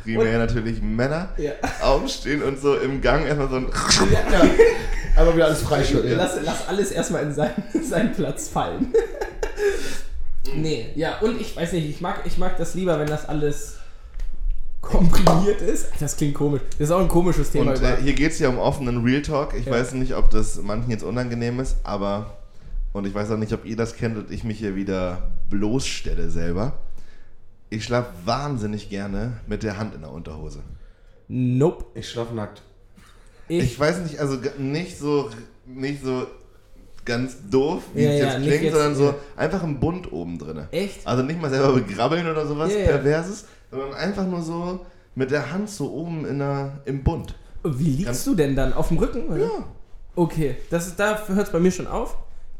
Primär 0.02 0.38
natürlich 0.38 0.80
Männer. 0.82 1.28
Ja. 1.36 1.52
Aufstehen 1.80 2.42
und 2.42 2.60
so 2.60 2.76
im 2.76 3.00
Gang 3.00 3.24
erstmal 3.26 3.48
so 3.48 3.56
ein. 3.56 3.66
Ja. 4.12 4.40
Einmal 5.16 5.34
wieder 5.34 5.46
alles 5.46 5.62
freischütteln. 5.62 6.16
Lass, 6.16 6.36
lass 6.42 6.68
alles 6.68 6.90
erstmal 6.90 7.22
in 7.24 7.34
seinen, 7.34 7.62
seinen 7.88 8.12
Platz 8.12 8.48
fallen. 8.48 8.92
nee, 10.56 10.86
ja, 10.94 11.18
und 11.20 11.40
ich 11.40 11.54
weiß 11.56 11.72
nicht, 11.72 11.88
ich 11.88 12.00
mag, 12.00 12.20
ich 12.24 12.38
mag 12.38 12.56
das 12.56 12.74
lieber, 12.74 12.98
wenn 12.98 13.06
das 13.06 13.28
alles 13.28 13.76
komprimiert 14.80 15.60
ist. 15.62 15.88
Das 16.00 16.16
klingt 16.16 16.34
komisch. 16.34 16.62
Das 16.78 16.88
ist 16.88 16.90
auch 16.90 17.00
ein 17.00 17.08
komisches 17.08 17.50
Thema. 17.50 17.70
Und 17.72 17.82
äh, 17.82 17.96
hier 18.02 18.14
geht 18.14 18.32
es 18.32 18.38
ja 18.38 18.48
um 18.48 18.58
offenen 18.58 19.04
Real 19.04 19.22
Talk. 19.22 19.54
Ich 19.54 19.66
Ja. 19.66 19.72
weiß 19.72 19.92
nicht, 19.92 20.14
ob 20.14 20.30
das 20.30 20.60
manchen 20.62 20.90
jetzt 20.90 21.04
unangenehm 21.04 21.60
ist, 21.60 21.76
aber. 21.84 22.38
Und 22.92 23.06
ich 23.06 23.14
weiß 23.14 23.30
auch 23.30 23.38
nicht, 23.38 23.52
ob 23.54 23.64
ihr 23.64 23.76
das 23.76 23.96
kennt 23.96 24.18
und 24.18 24.30
ich 24.30 24.44
mich 24.44 24.58
hier 24.58 24.74
wieder 24.74 25.30
bloßstelle 25.48 26.30
selber. 26.30 26.74
Ich 27.72 27.84
schlafe 27.84 28.10
wahnsinnig 28.26 28.90
gerne 28.90 29.38
mit 29.46 29.62
der 29.62 29.78
Hand 29.78 29.94
in 29.94 30.02
der 30.02 30.10
Unterhose. 30.12 30.60
nope. 31.28 31.86
Ich 31.94 32.10
schlafe 32.10 32.34
nackt. 32.34 32.60
Ich, 33.48 33.64
Ich 33.64 33.80
weiß 33.80 34.00
nicht, 34.00 34.18
also 34.20 34.36
nicht 34.58 34.98
so, 34.98 35.30
nicht 35.66 36.04
so 36.04 36.26
ganz 37.06 37.36
doof, 37.50 37.82
wie 37.94 38.02
Ja, 38.02 38.10
es 38.10 38.18
ja, 38.20 38.26
jetzt 38.26 38.38
nicht 38.40 38.48
klingt, 38.48 38.62
jetzt- 38.64 38.72
sondern 38.74 38.94
so 38.94 39.04
ja. 39.06 39.14
einfach 39.36 39.62
im 39.62 39.80
Bund 39.80 40.12
oben 40.12 40.38
drin. 40.38 40.66
Echt? 40.70 41.06
Also 41.06 41.22
nicht 41.22 41.40
mal 41.40 41.48
selber 41.50 41.72
begrabbeln 41.72 42.26
oder 42.28 42.46
sowas 42.46 42.70
Ja, 42.72 42.80
ja. 42.80 42.86
Perverses, 42.88 43.46
sondern 43.70 43.94
einfach 43.94 44.26
nur 44.26 44.42
so 44.42 44.84
mit 45.14 45.30
der 45.30 45.50
Hand 45.50 45.70
so 45.70 45.90
oben 45.92 46.26
in 46.26 46.38
der, 46.40 46.82
im 46.84 47.02
Bund. 47.02 47.34
Wie 47.64 47.84
liegst 47.84 48.04
Ganz- 48.04 48.24
du 48.24 48.34
denn 48.34 48.54
dann? 48.54 48.74
Auf 48.74 48.88
dem 48.88 48.98
Rücken? 48.98 49.28
Oder? 49.28 49.44
Ja. 49.44 49.50
Okay, 50.14 50.56
das 50.68 50.88
ist, 50.88 51.00
da 51.00 51.26
hört 51.26 51.46
es 51.46 51.52
bei 51.52 51.58
mir 51.58 51.70
schon 51.72 51.86
auf. 51.86 52.18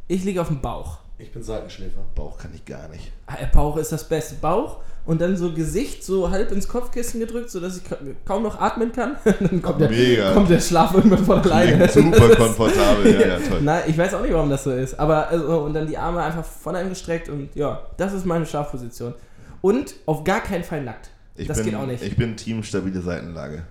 Ich 0.08 0.24
liege 0.24 0.40
auf 0.40 0.48
dem 0.48 0.62
Bauch. 0.62 1.00
Ich 1.18 1.30
bin 1.32 1.42
Seitenschläfer. 1.42 2.00
Bauch 2.14 2.38
kann 2.38 2.52
ich 2.54 2.64
gar 2.64 2.88
nicht. 2.88 3.12
Ah, 3.26 3.36
Bauch 3.52 3.76
ist 3.76 3.92
das 3.92 4.08
Beste. 4.08 4.36
Bauch 4.36 4.80
und 5.04 5.20
dann 5.20 5.36
so 5.36 5.52
Gesicht 5.52 6.04
so 6.04 6.30
halb 6.30 6.52
ins 6.52 6.68
Kopfkissen 6.68 7.18
gedrückt, 7.20 7.50
sodass 7.50 7.76
ich 7.78 7.84
ka- 7.84 7.96
kaum 8.24 8.42
noch 8.44 8.60
atmen 8.60 8.92
kann. 8.92 9.16
dann 9.24 9.60
kommt 9.60 9.80
der, 9.80 9.90
Mega. 9.90 10.32
kommt 10.32 10.48
der 10.50 10.60
Schlaf 10.60 10.94
irgendwann 10.94 11.24
von 11.24 11.40
alleine. 11.40 11.88
Super 11.88 12.28
komfortabel, 12.36 13.12
ja, 13.12 13.26
ja, 13.26 13.38
toll. 13.38 13.60
Nein, 13.62 13.82
ich 13.88 13.98
weiß 13.98 14.14
auch 14.14 14.22
nicht, 14.22 14.32
warum 14.32 14.48
das 14.50 14.64
so 14.64 14.70
ist. 14.72 14.98
Aber 15.00 15.28
also, 15.28 15.60
und 15.62 15.74
dann 15.74 15.86
die 15.86 15.98
Arme 15.98 16.22
einfach 16.22 16.44
von 16.44 16.76
einem 16.76 16.90
gestreckt 16.90 17.28
und 17.28 17.48
ja, 17.54 17.80
das 17.96 18.12
ist 18.12 18.24
meine 18.26 18.46
Schlafposition. 18.46 19.14
Und 19.60 19.94
auf 20.06 20.24
gar 20.24 20.40
keinen 20.40 20.64
Fall 20.64 20.82
nackt. 20.82 21.10
Ich 21.36 21.48
das 21.48 21.58
bin, 21.58 21.66
geht 21.66 21.74
auch 21.76 21.86
nicht. 21.86 22.02
Ich 22.04 22.16
bin 22.16 22.36
Team 22.36 22.62
stabile 22.62 23.00
Seitenlage. 23.00 23.62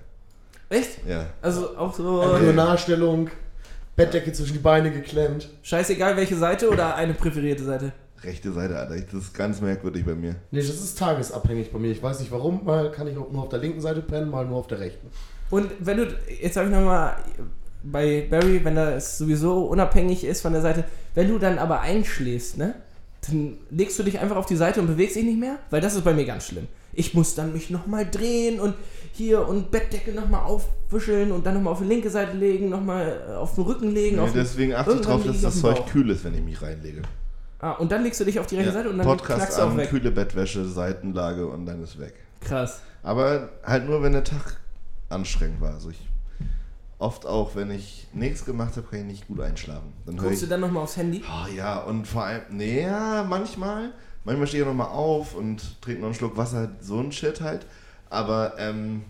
Echt? 0.69 1.05
Ja. 1.07 1.25
Also 1.41 1.77
auch 1.77 1.93
so 1.93 2.23
nur 2.39 2.53
Nahstellung, 2.53 3.29
Bettdecke 3.95 4.32
zwischen 4.32 4.53
die 4.53 4.59
Beine 4.59 4.89
geklemmt. 4.91 5.49
scheißegal 5.61 6.15
welche 6.17 6.36
Seite 6.38 6.69
oder 6.69 6.95
eine 6.95 7.13
präferierte 7.13 7.63
Seite. 7.63 7.91
Rechte 8.24 8.51
Seite, 8.51 8.78
Alter. 8.78 8.95
Das 8.95 9.13
ist 9.13 9.34
ganz 9.34 9.61
merkwürdig 9.61 10.05
bei 10.05 10.15
mir. 10.15 10.36
Nee, 10.51 10.59
das 10.59 10.69
ist 10.69 10.97
tagesabhängig 10.97 11.72
bei 11.72 11.80
mir. 11.80 11.91
Ich 11.91 12.03
weiß 12.03 12.19
nicht 12.19 12.32
warum. 12.32 12.63
Mal 12.63 12.91
kann 12.91 13.07
ich 13.07 13.17
auch 13.17 13.32
nur 13.32 13.43
auf 13.43 13.49
der 13.49 13.59
linken 13.59 13.82
Seite 13.82 14.01
pennen, 14.01 14.30
mal 14.30 14.45
nur 14.45 14.57
auf 14.57 14.67
der 14.67 14.80
rechten. 14.80 15.07
Und 15.49 15.69
wenn 15.80 15.97
du, 15.97 16.07
jetzt 16.41 16.55
habe 16.55 16.67
ich 16.67 16.74
nochmal 16.74 17.15
bei 17.84 18.28
Barry, 18.30 18.63
wenn 18.63 18.76
das 18.76 19.17
sowieso 19.17 19.65
unabhängig 19.65 20.24
ist 20.24 20.41
von 20.41 20.53
der 20.53 20.61
Seite, 20.61 20.84
wenn 21.15 21.28
du 21.30 21.39
dann 21.39 21.57
aber 21.57 21.82
einschläfst, 21.82 22.57
ne, 22.57 22.76
dann 23.28 23.57
legst 23.69 23.97
du 23.99 24.03
dich 24.03 24.19
einfach 24.19 24.36
auf 24.36 24.45
die 24.45 24.55
Seite 24.55 24.82
und 24.82 24.88
bewegst 24.88 25.15
dich 25.15 25.24
nicht 25.24 25.39
mehr, 25.39 25.57
weil 25.69 25.82
das 25.82 25.95
ist 25.95 26.03
bei 26.03 26.13
mir 26.13 26.26
ganz 26.26 26.47
schlimm. 26.47 26.67
Ich 26.93 27.13
muss 27.13 27.36
dann 27.36 27.53
mich 27.53 27.69
nochmal 27.69 28.09
drehen 28.09 28.59
und 28.59 28.76
hier 29.13 29.47
und 29.47 29.72
Bettdecke 29.72 30.11
nochmal 30.11 30.43
aufwischeln 30.43 31.32
und 31.32 31.45
dann 31.45 31.55
nochmal 31.55 31.74
auf 31.74 31.80
die 31.80 31.86
linke 31.86 32.09
Seite 32.09 32.36
legen, 32.36 32.69
nochmal 32.69 33.36
auf 33.38 33.55
den 33.55 33.63
Rücken 33.63 33.91
legen. 33.91 34.17
Nee, 34.17 34.22
auf 34.22 34.32
den, 34.32 34.41
deswegen 34.41 34.74
achte 34.74 34.93
ich 34.93 35.01
drauf, 35.01 35.24
dass 35.26 35.41
das 35.41 35.59
Zeug 35.59 35.86
kühl 35.88 36.09
ist, 36.09 36.24
wenn 36.24 36.34
ich 36.34 36.41
mich 36.41 36.61
reinlege. 36.61 37.01
Ah, 37.62 37.72
und 37.74 37.91
dann 37.91 38.03
legst 38.03 38.20
du 38.20 38.26
dich 38.26 38.39
auf 38.39 38.47
die 38.47 38.55
rechte 38.55 38.70
Ja, 38.72 38.74
Seite 38.78 38.89
und 38.89 38.97
dann 38.97 39.07
Podcast 39.07 39.38
knackst 39.39 39.57
du 39.57 39.62
auch 39.64 39.78
weg. 39.78 39.89
kühle 39.89 40.12
Bettwäsche, 40.12 40.66
Seitenlage 40.66 41.47
und 41.47 41.66
dann 41.66 41.82
ist 41.84 41.99
weg. 41.99 42.14
Krass. 42.41 42.82
Aber 43.03 43.49
halt 43.64 43.86
nur, 43.86 44.03
wenn 44.03 44.12
der 44.14 44.24
Tag 44.24 44.57
anstrengend 45.09 45.62
war. 45.62 45.74
Also 45.74 45.89
ich 45.89 45.99
oft 46.99 47.26
auch, 47.26 47.55
wenn 47.55 47.72
ich 47.72 48.07
nichts 48.14 48.45
gemacht 48.45 48.78
habe, 48.78 48.86
kann 48.88 48.99
ich 48.99 49.05
nicht 49.05 49.28
gut 49.28 49.41
einschlafen. 49.41 49.91
Dann 50.05 50.18
Guckst 50.18 50.34
ich. 50.36 50.39
du 50.41 50.47
dann 50.47 50.62
nochmal 50.62 50.84
aufs 50.84 50.97
Handy? 50.97 51.24
Ah 51.28 51.47
ja, 51.55 51.80
und 51.80 52.07
vor 52.07 52.24
allem, 52.26 52.41
nee, 52.51 52.84
ja, 52.84 53.24
manchmal. 53.28 53.91
Manchmal 54.24 54.45
stehe 54.47 54.62
ich 54.64 54.68
nochmal 54.68 54.89
auf 54.89 55.34
und 55.34 55.82
trinke 55.82 56.01
noch 56.01 56.07
einen 56.09 56.16
Schluck 56.16 56.38
Wasser, 56.38 56.70
so 56.80 56.99
ein 56.99 57.12
Shit 57.12 57.41
halt. 57.41 57.66
Aber 58.12 58.53
ähm, 58.59 59.01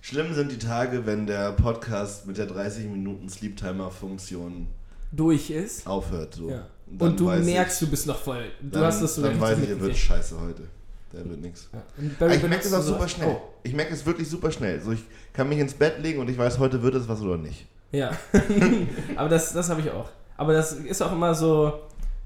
schlimm 0.00 0.34
sind 0.34 0.50
die 0.50 0.58
Tage, 0.58 1.06
wenn 1.06 1.26
der 1.28 1.52
Podcast 1.52 2.26
mit 2.26 2.36
der 2.38 2.46
30 2.46 2.86
Minuten 2.86 3.28
Sleep 3.28 3.56
Timer 3.56 3.90
Funktion 3.92 4.66
Durch 5.12 5.50
ist. 5.50 5.86
aufhört. 5.86 6.34
So. 6.34 6.50
Ja. 6.50 6.66
Und 6.98 7.20
du 7.20 7.24
merkst, 7.26 7.80
ich, 7.80 7.86
du 7.86 7.90
bist 7.90 8.06
noch 8.06 8.18
voll. 8.18 8.44
Du 8.60 8.70
dann, 8.70 8.84
hast 8.84 9.02
das 9.02 9.14
so 9.14 9.22
Dann 9.22 9.40
weiß 9.40 9.58
ich, 9.58 9.68
er 9.68 9.80
wird 9.80 9.96
scheiße 9.96 10.40
heute. 10.40 10.62
Der 11.12 11.28
wird 11.28 11.40
nichts. 11.40 11.68
Ja. 11.72 11.82
Barry, 12.18 12.36
Ich 12.36 12.42
merke 12.42 12.66
es 12.66 12.72
auch 12.72 12.82
super 12.82 13.08
schnell. 13.08 13.28
Oh. 13.28 13.40
Ich 13.62 13.74
merke 13.74 13.92
es 13.92 14.06
wirklich 14.06 14.28
super 14.28 14.50
schnell. 14.50 14.80
So, 14.80 14.92
ich 14.92 15.02
kann 15.32 15.48
mich 15.48 15.58
ins 15.58 15.74
Bett 15.74 16.00
legen 16.00 16.20
und 16.20 16.30
ich 16.30 16.38
weiß, 16.38 16.58
heute 16.58 16.82
wird 16.82 16.94
es 16.94 17.08
was 17.08 17.20
oder 17.20 17.36
nicht. 17.36 17.66
Ja, 17.92 18.12
aber 19.16 19.28
das, 19.28 19.52
das 19.52 19.68
habe 19.68 19.80
ich 19.80 19.90
auch. 19.90 20.08
Aber 20.36 20.52
das 20.52 20.72
ist 20.72 21.02
auch 21.02 21.12
immer 21.12 21.34
so, 21.34 21.80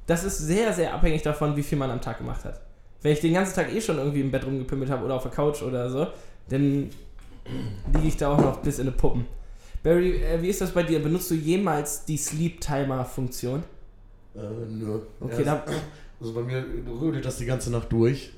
das 0.07 0.25
ist 0.25 0.39
sehr, 0.39 0.73
sehr 0.73 0.93
abhängig 0.93 1.23
davon, 1.23 1.57
wie 1.57 1.63
viel 1.63 1.79
man 1.79 1.91
am 1.91 2.01
Tag 2.01 2.19
gemacht 2.19 2.45
hat. 2.45 2.61
Wenn 3.01 3.13
ich 3.13 3.21
den 3.21 3.33
ganzen 3.33 3.55
Tag 3.55 3.73
eh 3.73 3.81
schon 3.81 3.97
irgendwie 3.99 4.21
im 4.21 4.31
Bett 4.31 4.45
rumgepimmelt 4.45 4.91
habe 4.91 5.05
oder 5.05 5.15
auf 5.15 5.23
der 5.23 5.33
Couch 5.33 5.63
oder 5.63 5.89
so, 5.91 6.07
dann 6.49 6.91
liege 7.93 8.09
ich 8.09 8.17
da 8.17 8.33
auch 8.33 8.39
noch 8.41 8.59
bis 8.59 8.79
in 8.79 8.87
die 8.87 8.93
Puppen. 8.93 9.27
Barry, 9.83 10.23
äh, 10.23 10.41
wie 10.41 10.49
ist 10.49 10.61
das 10.61 10.71
bei 10.71 10.83
dir? 10.83 11.03
Benutzt 11.03 11.31
du 11.31 11.35
jemals 11.35 12.05
die 12.05 12.17
Sleep-Timer-Funktion? 12.17 13.63
Äh, 14.35 14.41
nö. 14.69 14.99
Okay, 15.21 15.45
Ja, 15.45 15.63
also 16.21 16.33
bei 16.35 16.43
mir 16.43 16.65
rödelt 17.01 17.25
das 17.25 17.37
die 17.37 17.47
ganze 17.47 17.71
Nacht 17.71 17.91
durch. 17.93 18.33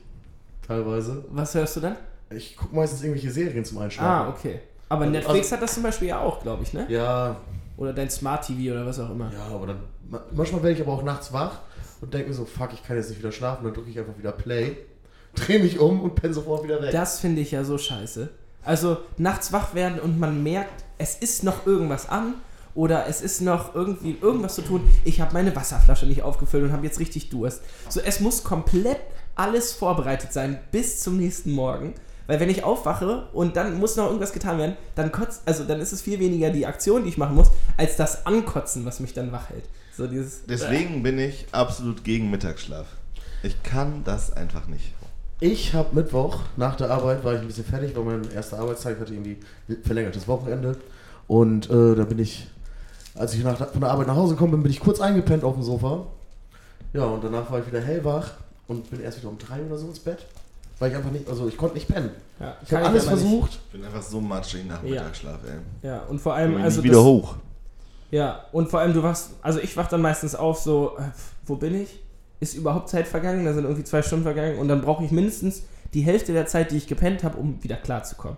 Teilweise. 0.67 1.25
Was 1.31 1.55
hörst 1.55 1.77
du 1.77 1.81
dann? 1.81 1.97
Ich 2.31 2.57
gucke 2.57 2.75
meistens 2.75 3.03
irgendwelche 3.03 3.31
Serien 3.31 3.65
zum 3.65 3.79
Einschlafen. 3.79 4.27
Ah, 4.27 4.29
okay. 4.37 4.61
Aber 4.89 5.03
Also- 5.03 5.13
Netflix 5.13 5.53
hat 5.53 5.63
das 5.63 5.75
zum 5.75 5.83
Beispiel 5.85 6.09
ja 6.09 6.21
auch, 6.21 6.43
glaube 6.43 6.63
ich, 6.65 6.73
ne? 6.73 6.87
Ja, 6.89 7.37
Oder 7.77 7.93
dein 7.93 8.09
Smart 8.11 8.47
TV 8.47 8.73
oder 8.73 8.87
was 8.87 8.99
auch 8.99 9.11
immer. 9.11 9.31
ja, 9.33 9.55
aber 9.55 9.67
dann. 9.69 9.81
ma- 10.09 10.23
Manchmal 10.33 10.63
werde 10.63 10.77
ich 10.77 10.81
aber 10.83 10.93
auch 10.93 11.03
nachts 11.03 11.33
wach 11.33 11.61
und 12.01 12.13
denke 12.15 12.29
mir 12.29 12.35
so, 12.35 12.45
fuck, 12.47 12.73
ich 12.73 12.83
kann 12.83 12.97
jetzt 12.97 13.11
nicht 13.11 13.19
wieder 13.19 13.33
schlafen. 13.33 13.65
Dann 13.65 13.75
drücke 13.75 13.91
ich 13.91 13.99
einfach 13.99 14.17
wieder 14.19 14.33
Play, 14.33 14.77
drehe 15.35 15.59
mich 15.61 15.79
um 15.79 16.01
und 16.01 16.15
penne 16.15 16.33
sofort 16.35 16.65
wieder 16.65 16.81
weg. 16.81 16.91
Das 16.93 17.21
finde 17.21 17.43
ich 17.43 17.51
ja 17.51 17.65
so 17.65 17.77
scheiße. 17.79 18.29
Also 18.65 18.97
nachts 19.19 19.53
wach 19.53 19.75
werden 19.75 20.01
und 20.01 20.19
man 20.19 20.43
merkt, 20.43 20.85
es 20.99 21.17
ist 21.17 21.45
noch 21.45 21.67
irgendwas 21.67 22.09
an 22.09 22.35
oder 22.77 23.09
es 23.09 23.21
ist 23.21 23.41
noch 23.41 23.75
irgendwie 23.75 24.17
irgendwas 24.21 24.55
zu 24.55 24.63
tun. 24.63 24.89
Ich 25.05 25.21
habe 25.21 25.33
meine 25.33 25.57
Wasserflasche 25.57 26.07
nicht 26.07 26.23
aufgefüllt 26.23 26.63
und 26.63 26.73
habe 26.73 26.87
jetzt 26.87 27.01
richtig 27.01 27.31
Durst. 27.31 27.63
So, 27.89 28.01
es 28.01 28.21
muss 28.21 28.45
komplett 28.45 29.01
alles 29.35 29.73
vorbereitet 29.73 30.33
sein 30.33 30.59
bis 30.71 31.01
zum 31.01 31.17
nächsten 31.17 31.51
Morgen. 31.53 31.95
Weil 32.29 32.41
wenn 32.41 32.51
ich 32.51 32.65
aufwache 32.65 33.29
und 33.33 33.57
dann 33.57 33.79
muss 33.79 33.97
noch 33.97 34.07
irgendwas 34.07 34.33
getan 34.33 34.59
werden, 34.59 34.77
dann 34.97 35.13
kotzt, 35.13 35.43
also 35.47 35.65
dann 35.65 35.81
ist 35.81 35.93
es 35.93 36.03
viel 36.03 36.19
weniger 36.19 36.51
die 36.51 36.67
Aktion, 36.67 37.05
die 37.05 37.09
ich 37.09 37.19
machen 37.19 37.37
muss, 37.37 37.51
als 37.77 37.97
das 37.97 38.27
Ankotzen, 38.27 38.85
was 38.85 39.01
mich 39.01 39.15
dann 39.15 39.31
wach 39.31 39.51
hält. 39.51 39.65
So 39.97 40.07
dieses. 40.07 40.45
Deswegen 40.47 41.03
bin 41.03 41.19
ich 41.19 41.47
absolut 41.53 42.05
gegen 42.05 42.31
Mittagsschlaf. 42.31 42.87
Ich 43.43 43.63
kann 43.63 44.03
das 44.05 44.33
einfach 44.33 44.67
nicht. 44.67 44.93
Ich 45.39 45.75
habe 45.75 45.95
Mittwoch 45.95 46.41
nach 46.57 46.77
der 46.77 46.91
Arbeit, 46.91 47.23
war 47.23 47.35
ich 47.35 47.41
ein 47.41 47.47
bisschen 47.47 47.65
fertig, 47.65 47.95
weil 47.95 48.05
mein 48.05 48.31
erster 48.33 48.59
Arbeitstag 48.59 48.99
hatte 48.99 49.13
irgendwie 49.13 49.39
verlängertes 49.85 50.27
Wochenende. 50.27 50.77
Und 51.27 51.69
äh, 51.71 51.95
da 51.95 52.05
bin 52.05 52.19
ich, 52.19 52.49
als 53.17 53.35
ich 53.35 53.43
nach, 53.45 53.57
von 53.71 53.81
der 53.81 53.91
Arbeit 53.91 54.07
nach 54.07 54.17
Hause 54.17 54.35
gekommen 54.35 54.53
bin, 54.53 54.63
bin 54.63 54.73
ich 54.73 54.81
kurz 54.81 55.01
eingepennt 55.01 55.45
auf 55.45 55.55
dem 55.55 55.63
Sofa. 55.63 56.07
Ja, 56.93 57.05
und 57.05 57.23
danach 57.25 57.51
war 57.51 57.61
ich 57.61 57.67
wieder 57.67 57.81
hellwach 57.81 58.31
und 58.69 58.91
bin 58.91 59.01
erst 59.01 59.19
wieder 59.19 59.29
um 59.29 59.39
drei 59.39 59.61
oder 59.63 59.77
so 59.77 59.87
ins 59.89 59.99
Bett. 59.99 60.27
Weil 60.79 60.91
ich 60.91 60.97
einfach 60.97 61.11
nicht, 61.11 61.27
also 61.29 61.49
ich 61.49 61.57
konnte 61.57 61.75
nicht 61.75 61.89
pennen. 61.89 62.11
Ja, 62.39 62.55
Ich 62.63 62.71
habe 62.73 62.85
alles 62.87 63.05
nicht. 63.05 63.09
versucht. 63.09 63.53
Ich 63.53 63.73
bin 63.73 63.85
einfach 63.85 64.03
so 64.03 64.21
matschig 64.21 64.67
nach 64.67 64.83
Ja. 64.83 64.91
Mittagsschlaf, 64.91 65.39
ey. 65.47 65.89
Ja, 65.89 66.01
und 66.03 66.21
vor 66.21 66.33
Ich 66.35 66.39
allem, 66.39 66.55
bin 66.55 66.63
also. 66.63 66.83
wieder 66.83 66.97
das- 66.97 67.05
hoch. 67.05 67.35
Ja, 68.11 68.45
und 68.53 68.69
vor 68.71 68.81
allem 68.81 68.93
du 68.93 69.03
wachst, 69.03 69.31
also 69.43 69.59
ich 69.59 69.77
wach 69.77 69.89
dann 69.89 70.01
meistens 70.03 70.35
auf 70.35 70.59
so, 70.61 70.97
äh, 70.99 71.03
wo 71.47 71.57
bin 71.57 71.75
ich? 71.75 71.99
Ist 72.41 72.55
überhaupt 72.55 72.89
Zeit 72.91 73.09
vergangen? 73.09 73.45
Da 73.47 73.55
sind 73.55 73.65
irgendwie 73.65 73.85
zwei 73.85 74.03
Stunden 74.03 74.25
vergangen 74.25 74.59
und 74.59 74.69
dann 74.69 74.83
brauche 74.83 75.03
ich 75.03 75.11
mindestens 75.11 75.63
die 75.95 76.03
Hälfte 76.03 76.33
der 76.35 76.47
Zeit, 76.47 76.71
die 76.71 76.77
ich 76.77 76.87
gepennt 76.87 77.25
habe, 77.25 77.39
um 77.39 77.63
wieder 77.65 77.77
klarzukommen. 77.77 78.37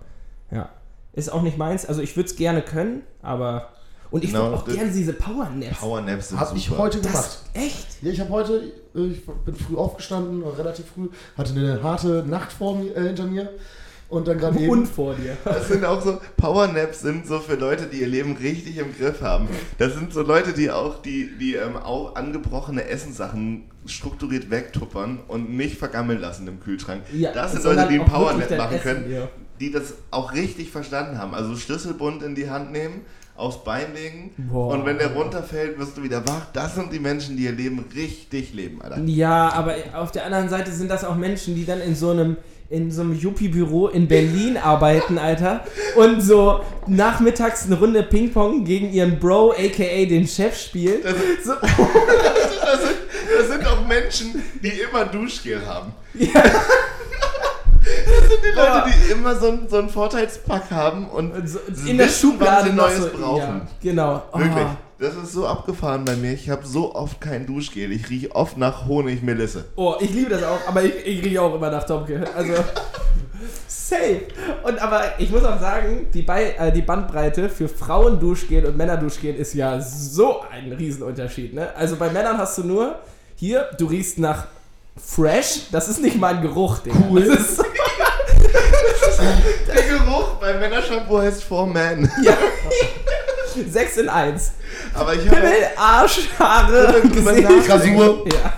Ja. 0.52 0.68
Ist 1.12 1.32
auch 1.32 1.42
nicht 1.42 1.58
meins, 1.58 1.84
also 1.84 2.00
ich 2.00 2.16
würde 2.16 2.28
es 2.30 2.36
gerne 2.36 2.62
können, 2.62 3.02
aber. 3.22 3.68
Und 4.10 4.24
ich 4.24 4.30
Genau, 4.30 4.44
würde 4.44 4.56
auch 4.56 4.64
gerne 4.64 4.90
diese 4.90 5.12
Powernaps. 5.12 5.78
Powernaps 5.78 6.28
sind 6.30 6.40
Habe 6.40 6.56
ich 6.56 6.70
heute 6.70 7.00
gemacht. 7.00 7.16
Das, 7.52 7.62
echt? 7.62 8.02
Ja, 8.02 8.10
ich 8.10 8.20
habe 8.20 8.30
heute, 8.30 8.72
äh, 8.94 9.06
ich 9.06 9.24
bin 9.26 9.54
früh 9.54 9.76
aufgestanden, 9.76 10.42
relativ 10.42 10.86
früh, 10.94 11.08
hatte 11.36 11.52
eine 11.52 11.82
harte 11.82 12.24
Nacht 12.26 12.52
vor 12.52 12.76
mir, 12.78 12.96
äh, 12.96 13.08
hinter 13.08 13.26
mir. 13.26 13.50
Und 14.08 14.26
dann 14.26 14.38
gerade 14.38 14.56
Und 14.56 14.64
eben. 14.64 14.86
vor 14.86 15.14
dir. 15.14 15.36
Das 15.44 15.68
sind 15.68 15.84
auch 15.84 16.00
so, 16.02 16.18
Powernaps 16.38 17.02
sind 17.02 17.26
so 17.26 17.40
für 17.40 17.56
Leute, 17.56 17.86
die 17.86 18.00
ihr 18.00 18.06
Leben 18.06 18.36
richtig 18.38 18.78
im 18.78 18.96
Griff 18.96 19.20
haben. 19.20 19.48
Das 19.76 19.92
sind 19.92 20.14
so 20.14 20.22
Leute, 20.22 20.54
die 20.54 20.70
auch 20.70 21.02
die, 21.02 21.30
die 21.38 21.56
ähm, 21.56 21.76
auch 21.76 22.14
angebrochene 22.16 22.88
Essenssachen 22.88 23.64
strukturiert 23.84 24.50
wegtuppern 24.50 25.20
und 25.28 25.50
nicht 25.54 25.76
vergammeln 25.76 26.20
lassen 26.22 26.48
im 26.48 26.58
Kühlschrank. 26.60 27.02
Ja, 27.12 27.32
das 27.32 27.52
sind 27.52 27.64
Leute, 27.64 27.86
die 27.88 28.00
einen 28.00 28.06
Powernap 28.08 28.50
machen 28.56 28.76
Essen, 28.76 28.82
können, 28.82 29.12
ja. 29.12 29.28
die 29.60 29.70
das 29.70 29.92
auch 30.10 30.32
richtig 30.32 30.70
verstanden 30.70 31.18
haben. 31.18 31.34
Also 31.34 31.54
Schlüsselbund 31.56 32.22
in 32.22 32.34
die 32.34 32.48
Hand 32.48 32.72
nehmen, 32.72 33.02
aufs 33.38 33.62
Bein 33.64 33.94
legen 33.94 34.30
Boah. 34.36 34.74
und 34.74 34.84
wenn 34.84 34.98
der 34.98 35.14
runterfällt, 35.14 35.78
wirst 35.78 35.96
du 35.96 36.02
wieder 36.02 36.26
wach. 36.26 36.46
Das 36.52 36.74
sind 36.74 36.92
die 36.92 36.98
Menschen, 36.98 37.36
die 37.36 37.44
ihr 37.44 37.52
Leben 37.52 37.84
richtig 37.94 38.52
leben, 38.52 38.82
Alter. 38.82 39.00
Ja, 39.04 39.50
aber 39.52 39.76
auf 39.94 40.10
der 40.10 40.26
anderen 40.26 40.48
Seite 40.48 40.72
sind 40.72 40.90
das 40.90 41.04
auch 41.04 41.16
Menschen, 41.16 41.54
die 41.54 41.64
dann 41.64 41.80
in 41.80 41.94
so 41.94 42.10
einem 42.10 42.36
in 42.70 42.90
so 42.90 43.00
einem 43.00 43.18
Yuppie-Büro 43.18 43.88
in 43.88 44.08
Berlin 44.08 44.56
arbeiten, 44.62 45.16
Alter, 45.16 45.64
und 45.96 46.20
so 46.20 46.60
nachmittags 46.86 47.64
eine 47.64 47.78
Runde 47.78 48.02
Ping-Pong 48.02 48.64
gegen 48.64 48.92
ihren 48.92 49.18
Bro, 49.18 49.52
aka 49.52 50.04
den 50.04 50.26
Chef 50.28 50.60
spielen. 50.60 51.00
So, 51.42 51.54
Das 52.68 52.82
sind, 52.82 52.96
das 53.38 53.48
sind 53.48 53.66
auch 53.66 53.86
Menschen, 53.86 54.42
die 54.62 54.68
immer 54.68 55.06
Duschgel 55.06 55.64
haben. 55.64 55.94
Das 56.12 56.28
sind 58.28 58.40
die 58.44 58.56
Leute, 58.56 58.84
die 58.86 59.12
immer 59.12 59.34
so 59.36 59.48
einen, 59.48 59.68
so 59.68 59.78
einen 59.78 59.88
Vorteilspack 59.88 60.70
haben 60.70 61.08
und 61.08 61.32
in 61.86 61.98
der 61.98 62.08
Schublade 62.08 62.72
Neues 62.72 63.04
so, 63.04 63.18
brauchen. 63.18 63.60
Ja, 63.60 63.66
genau. 63.82 64.22
Oh. 64.32 64.38
Wirklich. 64.38 64.66
Das 65.00 65.14
ist 65.14 65.32
so 65.32 65.46
abgefahren 65.46 66.04
bei 66.04 66.16
mir. 66.16 66.32
Ich 66.32 66.50
habe 66.50 66.66
so 66.66 66.94
oft 66.94 67.20
kein 67.20 67.46
Duschgel. 67.46 67.92
Ich 67.92 68.10
rieche 68.10 68.34
oft 68.34 68.56
nach 68.56 68.86
Honigmelisse. 68.88 69.66
Oh, 69.76 69.94
ich 70.00 70.10
liebe 70.10 70.30
das 70.30 70.42
auch, 70.42 70.58
aber 70.66 70.82
ich, 70.82 71.06
ich 71.06 71.24
rieche 71.24 71.40
auch 71.40 71.54
immer 71.54 71.70
nach 71.70 71.84
Tomke. 71.84 72.24
Also, 72.34 72.54
safe. 73.68 74.22
Und 74.64 74.80
aber 74.80 75.02
ich 75.18 75.30
muss 75.30 75.44
auch 75.44 75.60
sagen, 75.60 76.08
die, 76.12 76.22
Bei 76.22 76.54
äh, 76.58 76.72
die 76.72 76.82
Bandbreite 76.82 77.48
für 77.48 77.68
Frauen-Duschgel 77.68 78.66
und 78.66 78.76
Männer-Duschgel 78.76 79.36
ist 79.36 79.54
ja 79.54 79.80
so 79.80 80.40
ein 80.50 80.72
Riesenunterschied. 80.72 81.54
Ne? 81.54 81.74
Also 81.76 81.94
bei 81.94 82.10
Männern 82.10 82.38
hast 82.38 82.58
du 82.58 82.64
nur, 82.64 82.96
hier, 83.36 83.68
du 83.78 83.86
riechst 83.86 84.18
nach 84.18 84.46
Fresh, 84.96 85.70
das 85.70 85.88
ist 85.88 86.02
nicht 86.02 86.18
mal 86.18 86.34
ein 86.34 86.42
Geruch, 86.42 86.80
Digga. 86.80 86.96
Cool. 87.08 87.24
Das 87.24 87.38
ist, 87.38 87.64
Der 89.66 89.82
Geruch 89.98 90.34
beim 90.40 90.58
Männershampoo 90.60 91.18
heißt 91.20 91.44
For 91.44 91.66
Men. 91.66 92.10
ja. 92.22 92.36
6 93.70 93.96
in 93.98 94.08
1. 94.08 94.52
Aber 94.94 95.14
ich 95.14 95.20
habe. 95.28 95.36
Pimmel, 95.36 95.52
Arsch, 95.76 96.28
Haare, 96.38 97.00
Gesicht. 97.02 97.70
Rasur. 97.70 98.24
Ja. 98.32 98.52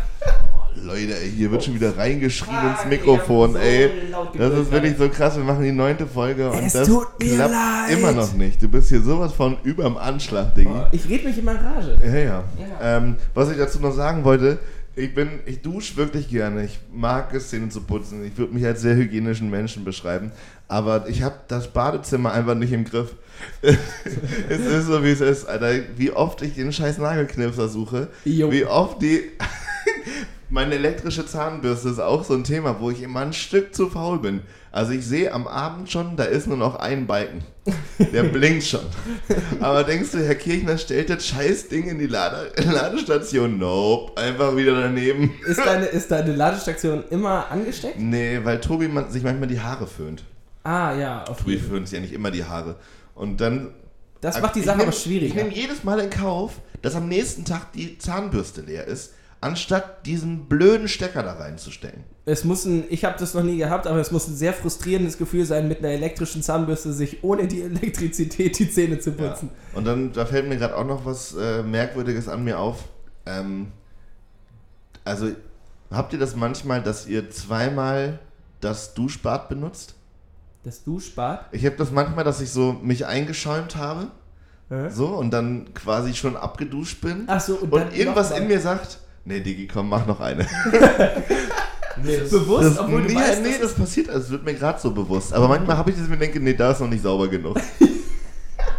Leute, 0.83 1.15
ey, 1.21 1.31
hier 1.31 1.51
wird 1.53 1.63
schon 1.65 1.75
wieder 1.75 1.97
reingeschrien 1.97 2.57
ins 2.71 2.81
Fuck, 2.81 2.89
Mikrofon, 2.89 3.53
so 3.53 3.59
ey. 3.59 3.91
Das 4.37 4.53
ist 4.55 4.73
wirklich 4.73 4.97
so 4.99 5.09
krass. 5.09 5.37
Wir 5.37 5.45
machen 5.45 5.63
die 5.63 5.73
neunte 5.73 6.07
Folge 6.07 6.51
und 6.51 6.65
Es 6.65 6.73
das 6.73 6.89
tut 6.89 7.07
mir 7.21 7.37
klappt 7.37 7.53
leid. 7.53 7.99
immer 7.99 8.13
noch 8.13 8.33
nicht. 8.33 8.61
Du 8.61 8.69
bist 8.69 8.89
hier 8.89 9.01
sowas 9.01 9.33
von 9.33 9.57
überm 9.63 9.97
Anschlag, 9.97 10.55
Diggi. 10.55 10.71
Ich 10.91 11.09
red 11.09 11.25
mich 11.25 11.39
immer 11.39 11.53
in 11.53 11.59
Rage. 11.59 11.97
Ja, 12.05 12.13
ja. 12.13 12.25
Ja. 12.59 12.97
Ähm, 12.97 13.17
was 13.35 13.51
ich 13.51 13.59
dazu 13.59 13.79
noch 13.79 13.93
sagen 13.95 14.25
wollte, 14.25 14.59
ich 14.97 15.15
bin, 15.15 15.41
ich 15.47 15.63
dusche 15.63 15.97
wirklich 15.97 16.29
gerne. 16.29 16.65
Ich 16.65 16.79
mag 16.93 17.33
es, 17.35 17.51
Zähne 17.51 17.69
zu 17.69 17.83
putzen. 17.83 18.25
Ich 18.25 18.37
würde 18.37 18.53
mich 18.53 18.65
als 18.65 18.81
sehr 18.81 18.97
hygienischen 18.97 19.51
Menschen 19.51 19.85
beschreiben. 19.85 20.33
Aber 20.69 21.09
ich 21.09 21.23
habe 21.23 21.37
das 21.49 21.69
Badezimmer 21.73 22.33
einfach 22.33 22.55
nicht 22.55 22.73
im 22.73 22.85
Griff. 22.85 23.15
es 23.63 24.61
ist 24.61 24.87
so, 24.87 25.03
wie 25.05 25.11
es 25.11 25.21
ist, 25.21 25.47
Alter. 25.47 25.73
Wie 25.97 26.11
oft 26.11 26.43
ich 26.43 26.55
den 26.55 26.73
scheiß 26.73 26.99
Nagelknipser 26.99 27.69
suche. 27.69 28.09
Jo. 28.25 28.51
Wie 28.51 28.65
oft 28.65 29.01
die... 29.03 29.23
Meine 30.53 30.75
elektrische 30.75 31.25
Zahnbürste 31.25 31.91
ist 31.91 32.01
auch 32.01 32.25
so 32.25 32.35
ein 32.35 32.43
Thema, 32.43 32.81
wo 32.81 32.91
ich 32.91 33.03
immer 33.03 33.21
ein 33.21 33.33
Stück 33.33 33.73
zu 33.73 33.89
faul 33.89 34.19
bin. 34.19 34.41
Also 34.73 34.91
ich 34.91 35.07
sehe 35.07 35.33
am 35.33 35.47
Abend 35.47 35.89
schon, 35.91 36.17
da 36.17 36.25
ist 36.25 36.49
nur 36.49 36.57
noch 36.57 36.75
ein 36.75 37.07
Balken. 37.07 37.45
Der 38.13 38.23
blinkt 38.33 38.65
schon. 38.65 38.81
Aber 39.61 39.85
denkst 39.85 40.11
du, 40.11 40.19
Herr 40.19 40.35
Kirchner 40.35 40.77
stellt 40.77 41.09
das 41.09 41.25
scheiß 41.25 41.69
Ding 41.69 41.89
in 41.89 42.01
die 42.01 42.09
Lade 42.09 42.53
Ladestation? 42.65 43.59
Nope, 43.59 44.21
einfach 44.21 44.57
wieder 44.57 44.75
daneben. 44.81 45.33
Ist 45.47 45.61
deine, 45.61 45.87
ist 45.87 46.11
deine 46.11 46.35
Ladestation 46.35 47.05
immer 47.11 47.49
angesteckt? 47.49 48.01
Nee, 48.01 48.41
weil 48.43 48.61
Tobi 48.61 48.89
man, 48.89 49.09
sich 49.09 49.23
manchmal 49.23 49.49
die 49.49 49.61
Haare 49.61 49.87
föhnt. 49.87 50.25
Ah, 50.65 50.93
ja, 50.95 51.23
auf 51.25 51.39
Tobi 51.39 51.59
föhnt 51.59 51.87
sich 51.89 51.97
ja 51.97 52.03
nicht 52.03 52.13
immer 52.13 52.33
die 52.33 52.45
Haare. 52.45 52.75
Und 53.15 53.41
dann... 53.41 53.69
Das 54.21 54.41
macht 54.43 54.57
die 54.57 54.63
Sache 54.63 54.79
nehm- 54.79 54.89
aber 54.89 54.93
schwierig. 54.93 55.29
Ich 55.29 55.35
nehme 55.35 55.55
jedes 55.55 55.85
Mal 55.85 56.01
in 56.01 56.11
Kauf, 56.11 56.55
dass 56.83 56.97
am 56.97 57.07
nächsten 57.09 57.45
Tag 57.45 57.73
die 57.73 57.99
Zahnbürste 57.99 58.63
leer 58.63 58.87
ist, 58.87 59.15
anstatt 59.41 60.05
diesen 60.07 60.47
blöden 60.49 60.87
Stecker 60.89 61.23
da 61.23 61.33
reinzustecken. 61.33 62.05
Es 62.27 62.45
muss 62.45 62.65
ein, 62.67 62.85
ich 62.91 63.05
habe 63.05 63.17
das 63.19 63.33
noch 63.35 63.43
nie 63.43 63.57
gehabt, 63.57 63.87
aber 63.87 63.99
es 63.99 64.11
muss 64.11 64.29
ein 64.29 64.37
sehr 64.37 64.53
frustrierendes 64.53 65.17
Gefühl 65.17 65.45
sein, 65.47 65.67
mit 65.67 65.79
einer 65.79 65.89
elektrischen 65.89 66.43
Zahnbürste 66.43 66.93
sich 66.93 67.25
ohne 67.25 67.47
die 67.49 67.63
Elektrizität 67.63 68.59
die 68.59 68.71
Zähne 68.71 68.99
zu 68.99 69.11
Ja. 69.11 69.17
putzen. 69.29 69.51
Und 69.75 69.87
dann, 69.87 70.13
da 70.13 70.27
fällt 70.27 70.49
mir 70.49 70.57
gerade 70.59 70.77
auch 70.77 70.85
noch 70.87 71.05
was 71.07 71.35
äh, 71.35 71.63
Merkwürdiges 71.63 72.29
an 72.29 72.45
mir 72.45 72.59
auf. 72.59 72.85
Ähm, 73.27 73.73
also, 75.05 75.29
habt 75.91 76.13
ihr 76.13 76.19
das 76.19 76.37
manchmal, 76.37 76.83
dass 76.83 77.07
ihr 77.07 77.31
zweimal 77.31 78.19
das 78.61 78.93
Duschbad 78.95 79.49
benutzt? 79.49 79.95
Das 80.65 80.85
Duschbad. 80.85 81.47
Ich 81.53 81.65
habe 81.65 81.77
das 81.77 81.91
manchmal, 81.91 82.25
dass 82.25 82.43
ich 82.43 82.51
so 82.51 82.75
mich 82.83 83.07
eingeschäumt 83.07 83.77
habe, 83.77 84.09
so, 84.91 85.09
und 85.09 85.33
dann 85.33 85.75
quasi 85.75 86.15
schon 86.15 86.37
abgeduscht 86.37 87.01
bin. 87.01 87.25
Ach 87.27 87.41
so, 87.41 87.57
und, 87.57 87.73
und 87.73 87.93
irgendwas 87.97 88.31
in 88.31 88.47
mir 88.47 88.61
sagt, 88.61 89.01
nee, 89.25 89.41
Digi, 89.41 89.67
komm, 89.67 89.89
mach 89.89 90.07
noch 90.07 90.21
eine. 90.21 90.47
Nee, 92.03 92.19
das 92.19 92.31
bewusst, 92.31 92.65
Das, 92.65 92.79
obwohl 92.79 93.03
du 93.03 93.09
nee, 93.09 93.15
weißt, 93.17 93.43
nee, 93.43 93.51
dass- 93.51 93.61
das 93.61 93.75
passiert, 93.75 94.09
also 94.09 94.21
es 94.27 94.31
wird 94.31 94.45
mir 94.45 94.55
gerade 94.55 94.79
so 94.81 94.93
bewusst. 94.93 95.35
Aber 95.35 95.49
manchmal 95.49 95.77
habe 95.77 95.91
ich 95.91 95.97
das 95.99 96.09
mir 96.09 96.17
denke, 96.17 96.41
nee, 96.41 96.55
da 96.55 96.71
ist 96.71 96.81
noch 96.81 96.89
nicht 96.89 97.03
sauber 97.03 97.29
genug. 97.29 97.59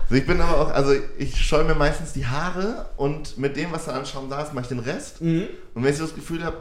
Also 0.09 0.21
ich 0.21 0.27
bin 0.27 0.41
aber 0.41 0.57
auch, 0.59 0.71
also 0.71 0.93
ich 1.17 1.37
scheue 1.37 1.63
mir 1.63 1.73
meistens 1.75 2.11
die 2.11 2.25
Haare 2.25 2.87
und 2.97 3.37
mit 3.37 3.55
dem, 3.55 3.71
was 3.71 3.85
da 3.85 3.93
an 3.93 4.05
Schaum 4.05 4.29
da 4.29 4.41
ist, 4.41 4.53
mache 4.53 4.63
ich 4.63 4.67
den 4.67 4.79
Rest. 4.79 5.21
Mhm. 5.21 5.47
Und 5.73 5.83
wenn 5.85 5.91
ich 5.91 5.97
so 5.97 6.03
das 6.05 6.13
Gefühl 6.13 6.43
habe, 6.43 6.57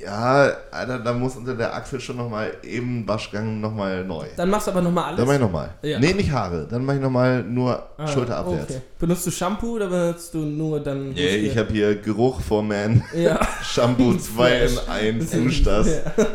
ja, 0.00 0.52
Alter, 0.70 1.00
da 1.00 1.12
muss 1.12 1.34
unter 1.36 1.54
der 1.54 1.74
Achsel 1.74 2.00
schon 2.00 2.16
nochmal 2.16 2.52
eben 2.62 3.06
Waschgang 3.08 3.60
nochmal 3.60 4.04
neu. 4.04 4.26
Dann 4.36 4.48
machst 4.48 4.68
du 4.68 4.70
aber 4.70 4.80
nochmal 4.80 5.04
alles. 5.04 5.16
Dann 5.16 5.26
mache 5.26 5.36
ich 5.36 5.42
nochmal. 5.42 5.70
Ja. 5.82 5.98
Nee, 5.98 6.12
nicht 6.12 6.30
Haare. 6.30 6.68
Dann 6.70 6.84
mache 6.84 6.96
ich 6.96 7.02
nochmal 7.02 7.42
nur 7.42 7.82
Ah, 7.96 8.06
schulterabwärts. 8.06 8.70
Okay. 8.74 8.82
Benutzt 8.98 9.26
du 9.26 9.30
Shampoo 9.32 9.74
oder 9.74 9.88
benutzt 9.88 10.32
du 10.34 10.38
nur 10.38 10.78
dann. 10.80 11.10
Nee, 11.10 11.36
ich 11.36 11.58
habe 11.58 11.72
hier 11.72 11.96
Geruch 11.96 12.40
vor 12.40 12.62
Man. 12.62 13.02
Ja. 13.12 13.40
Shampoo 13.64 14.14
2 14.16 14.50
in 14.62 14.68
Fresh. 14.68 14.88
1, 14.88 15.30
dusch 15.32 15.62
das. 15.64 15.88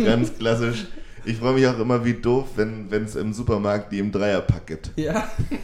Ganz 0.04 0.38
klassisch. 0.38 0.86
Ich 1.26 1.38
freue 1.38 1.54
mich 1.54 1.66
auch 1.66 1.80
immer 1.80 2.04
wie 2.04 2.16
doof, 2.16 2.48
wenn 2.58 2.90
es 2.92 3.16
im 3.16 3.32
Supermarkt 3.32 3.94
die 3.94 4.00
im 4.00 4.12
Dreierpack 4.12 4.68
gibt. 4.68 4.92
Ja. 4.98 5.30
nee, 5.50 5.58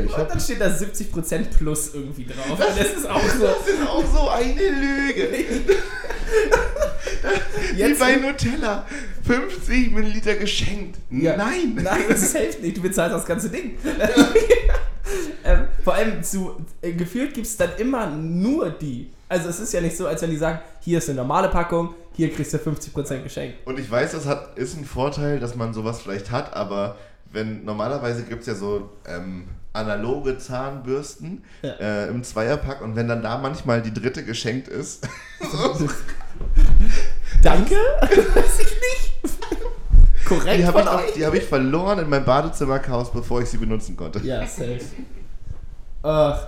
ich 0.06 0.18
Und 0.18 0.28
dann 0.30 0.40
steht 0.40 0.60
da 0.60 0.66
70% 0.66 1.44
plus 1.56 1.94
irgendwie 1.94 2.24
drauf. 2.26 2.58
Das 2.58 2.92
ist 2.92 3.08
auch 3.08 3.22
so. 3.22 3.46
Das 3.46 3.68
ist 3.68 3.88
auch 3.88 4.04
so 4.04 4.28
eine 4.30 4.52
Lüge. 4.60 5.28
Wie 7.74 7.78
Jetzt 7.78 7.98
bei 8.00 8.16
Nutella. 8.16 8.86
50 9.24 9.92
Milliliter 9.92 10.34
geschenkt. 10.34 10.98
Ja. 11.10 11.36
Nein. 11.36 11.74
Nein, 11.82 12.02
das 12.08 12.32
hilft 12.34 12.62
nicht. 12.62 12.76
Du 12.76 12.82
bezahlst 12.82 13.14
das 13.14 13.24
ganze 13.26 13.48
Ding. 13.50 13.78
ähm, 15.44 15.64
vor 15.82 15.94
allem 15.94 16.22
zu 16.22 16.64
äh, 16.82 16.92
gefühlt 16.92 17.34
gibt 17.34 17.46
es 17.46 17.56
dann 17.56 17.70
immer 17.78 18.06
nur 18.10 18.70
die. 18.70 19.10
Also 19.28 19.48
es 19.48 19.60
ist 19.60 19.72
ja 19.72 19.80
nicht 19.80 19.96
so, 19.96 20.06
als 20.06 20.22
wenn 20.22 20.30
die 20.30 20.36
sagen, 20.36 20.60
hier 20.80 20.98
ist 20.98 21.08
eine 21.08 21.18
normale 21.18 21.48
Packung, 21.48 21.94
hier 22.12 22.30
kriegst 22.30 22.52
du 22.52 22.58
50% 22.58 23.22
geschenkt. 23.22 23.66
Und 23.66 23.78
ich 23.78 23.90
weiß, 23.90 24.12
das 24.12 24.26
hat, 24.26 24.56
ist 24.58 24.76
ein 24.76 24.84
Vorteil, 24.84 25.40
dass 25.40 25.56
man 25.56 25.74
sowas 25.74 26.02
vielleicht 26.02 26.30
hat, 26.30 26.54
aber 26.54 26.96
wenn 27.32 27.64
normalerweise 27.64 28.22
gibt 28.22 28.42
es 28.42 28.46
ja 28.46 28.54
so 28.54 28.90
ähm, 29.08 29.48
analoge 29.72 30.38
Zahnbürsten 30.38 31.42
Ja. 31.62 31.70
äh, 31.80 32.08
im 32.08 32.22
Zweierpack 32.22 32.80
und 32.80 32.94
wenn 32.94 33.08
dann 33.08 33.22
da 33.22 33.38
manchmal 33.38 33.82
die 33.82 33.92
dritte 33.92 34.24
geschenkt 34.24 34.68
ist, 34.68 35.08
Danke? 37.44 37.74
Weiß 38.00 38.60
ich 38.60 38.74
nicht. 38.80 39.38
Korrekt 40.24 40.58
die 40.58 40.66
habe 40.66 40.80
ich, 41.06 41.14
die 41.14 41.26
hab 41.26 41.34
ich 41.34 41.44
verloren 41.44 41.98
in 41.98 42.08
meinem 42.08 42.24
Badezimmerchaos, 42.24 43.12
bevor 43.12 43.42
ich 43.42 43.50
sie 43.50 43.58
benutzen 43.58 43.94
konnte. 43.96 44.20
Ja, 44.20 44.46
safe. 44.46 44.80
Ach, 46.02 46.46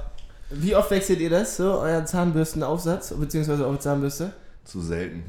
wie 0.48 0.74
oft 0.74 0.90
wechselt 0.90 1.20
ihr 1.20 1.28
das, 1.28 1.58
so, 1.58 1.80
euren 1.80 2.06
Zahnbürstenaufsatz, 2.06 3.12
beziehungsweise 3.12 3.66
eure 3.66 3.78
Zahnbürste? 3.78 4.32
Zu 4.64 4.80
selten. 4.80 5.24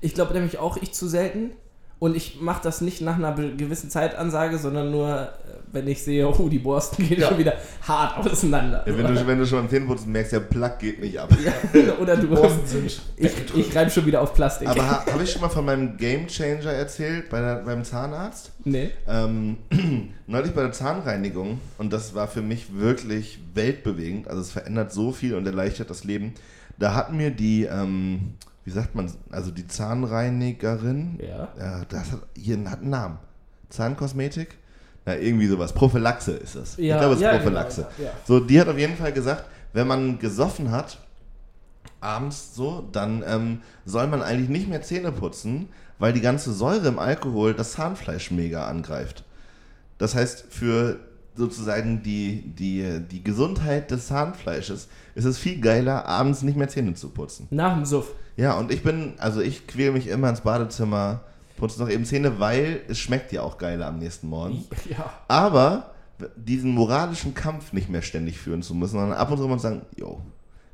Ich 0.00 0.14
glaube 0.14 0.34
nämlich 0.34 0.58
auch, 0.58 0.76
ich 0.76 0.92
zu 0.92 1.06
selten. 1.06 1.52
Und 2.02 2.16
ich 2.16 2.40
mache 2.40 2.64
das 2.64 2.80
nicht 2.80 3.00
nach 3.00 3.14
einer 3.14 3.32
gewissen 3.32 3.88
Zeitansage, 3.88 4.58
sondern 4.58 4.90
nur, 4.90 5.08
äh, 5.08 5.26
wenn 5.70 5.86
ich 5.86 6.02
sehe, 6.02 6.28
oh, 6.28 6.48
die 6.48 6.58
Borsten 6.58 7.06
gehen 7.06 7.20
Ja. 7.20 7.28
schon 7.28 7.38
wieder 7.38 7.54
hart 7.86 8.26
auseinander. 8.28 8.82
Ja, 8.84 8.98
wenn, 8.98 9.06
du, 9.06 9.24
wenn 9.28 9.38
du 9.38 9.46
schon 9.46 9.60
am 9.60 9.70
Zähneputzen 9.70 10.10
merkst, 10.10 10.32
der 10.32 10.40
Plug 10.40 10.72
geht 10.80 11.00
nicht 11.00 11.20
ab. 11.20 11.30
Ja, 11.44 11.52
oder 12.00 12.16
du 12.16 12.26
Borsten 12.26 12.66
sind 12.66 13.00
Ich, 13.16 13.30
ich 13.54 13.76
reim 13.76 13.88
schon 13.88 14.04
wieder 14.04 14.20
auf 14.20 14.34
Plastik. 14.34 14.66
Aber 14.66 14.84
ha, 14.84 15.06
habe 15.12 15.22
ich 15.22 15.30
schon 15.30 15.42
mal 15.42 15.48
von 15.48 15.64
meinem 15.64 15.96
Game 15.96 16.26
Changer 16.26 16.72
erzählt 16.72 17.30
bei 17.30 17.40
der, 17.40 17.62
beim 17.64 17.84
Zahnarzt? 17.84 18.50
nee. 18.64 18.90
Ähm, 19.06 19.58
neulich 20.26 20.50
bei 20.54 20.62
der 20.62 20.72
Zahnreinigung, 20.72 21.60
und 21.78 21.92
das 21.92 22.16
war 22.16 22.26
für 22.26 22.42
mich 22.42 22.74
wirklich 22.74 23.38
weltbewegend, 23.54 24.26
also 24.26 24.40
es 24.40 24.50
verändert 24.50 24.92
so 24.92 25.12
viel 25.12 25.36
und 25.36 25.46
erleichtert 25.46 25.88
das 25.88 26.02
Leben. 26.02 26.34
Da 26.80 26.94
hat 26.96 27.12
mir 27.12 27.30
die, 27.30 27.62
ähm, 27.62 28.34
wie 28.64 28.70
sagt 28.70 28.94
man, 28.94 29.10
also 29.30 29.50
die 29.50 29.66
Zahnreinigerin, 29.66 31.18
Ja. 31.20 31.48
ja, 31.58 31.84
das 31.88 32.12
hat, 32.12 32.20
hier 32.36 32.58
hat 32.70 32.80
einen 32.80 32.90
Namen. 32.90 33.18
Zahnkosmetik. 33.68 34.58
Na, 35.04 35.16
irgendwie 35.16 35.46
sowas. 35.48 35.72
Prophylaxe 35.72 36.32
ist 36.32 36.54
das. 36.54 36.76
Ja, 36.76 36.94
ich 36.94 37.00
glaube, 37.00 37.14
es 37.14 37.20
ist 37.20 37.24
ja, 37.24 37.32
Prophylaxe. 37.36 37.86
genau, 37.96 38.08
ja. 38.08 38.14
So, 38.24 38.38
die 38.40 38.60
hat 38.60 38.68
auf 38.68 38.78
jeden 38.78 38.96
Fall 38.96 39.12
gesagt, 39.12 39.44
wenn 39.72 39.86
man 39.88 40.18
gesoffen 40.18 40.70
hat, 40.70 40.98
abends 42.00 42.54
so, 42.54 42.88
dann 42.92 43.24
ähm, 43.26 43.62
soll 43.84 44.06
man 44.06 44.22
eigentlich 44.22 44.48
nicht 44.48 44.68
mehr 44.68 44.82
Zähne 44.82 45.10
putzen, 45.10 45.68
weil 45.98 46.12
die 46.12 46.20
ganze 46.20 46.52
Säure 46.52 46.86
im 46.88 46.98
Alkohol 46.98 47.54
das 47.54 47.72
Zahnfleisch 47.72 48.30
mega 48.30 48.66
angreift. 48.68 49.24
Das 49.98 50.14
heißt, 50.14 50.46
für 50.50 50.98
sozusagen 51.34 52.02
die, 52.02 52.42
die, 52.54 53.00
die 53.10 53.24
Gesundheit 53.24 53.90
des 53.90 54.08
Zahnfleisches 54.08 54.88
ist 55.14 55.24
es 55.24 55.38
viel 55.38 55.60
geiler, 55.60 56.06
abends 56.06 56.42
nicht 56.42 56.56
mehr 56.56 56.68
Zähne 56.68 56.94
zu 56.94 57.08
putzen. 57.08 57.46
Nach 57.50 57.74
dem 57.74 57.84
Suff. 57.84 58.12
Ja, 58.36 58.54
und 58.54 58.72
ich 58.72 58.82
bin, 58.82 59.14
also 59.18 59.40
ich 59.40 59.66
quäle 59.66 59.92
mich 59.92 60.08
immer 60.08 60.28
ins 60.30 60.40
Badezimmer, 60.40 61.20
putze 61.56 61.80
noch 61.80 61.90
eben 61.90 62.04
Zähne, 62.04 62.40
weil 62.40 62.80
es 62.88 62.98
schmeckt 62.98 63.32
ja 63.32 63.42
auch 63.42 63.58
geiler 63.58 63.86
am 63.86 63.98
nächsten 63.98 64.28
Morgen. 64.28 64.64
Ja. 64.90 65.12
Aber 65.28 65.90
diesen 66.36 66.70
moralischen 66.72 67.34
Kampf 67.34 67.72
nicht 67.72 67.88
mehr 67.88 68.02
ständig 68.02 68.38
führen 68.38 68.62
zu 68.62 68.74
müssen, 68.74 68.92
sondern 68.92 69.18
ab 69.18 69.30
und 69.30 69.38
zu 69.38 69.48
mal 69.48 69.58
sagen, 69.58 69.82
yo, 69.96 70.20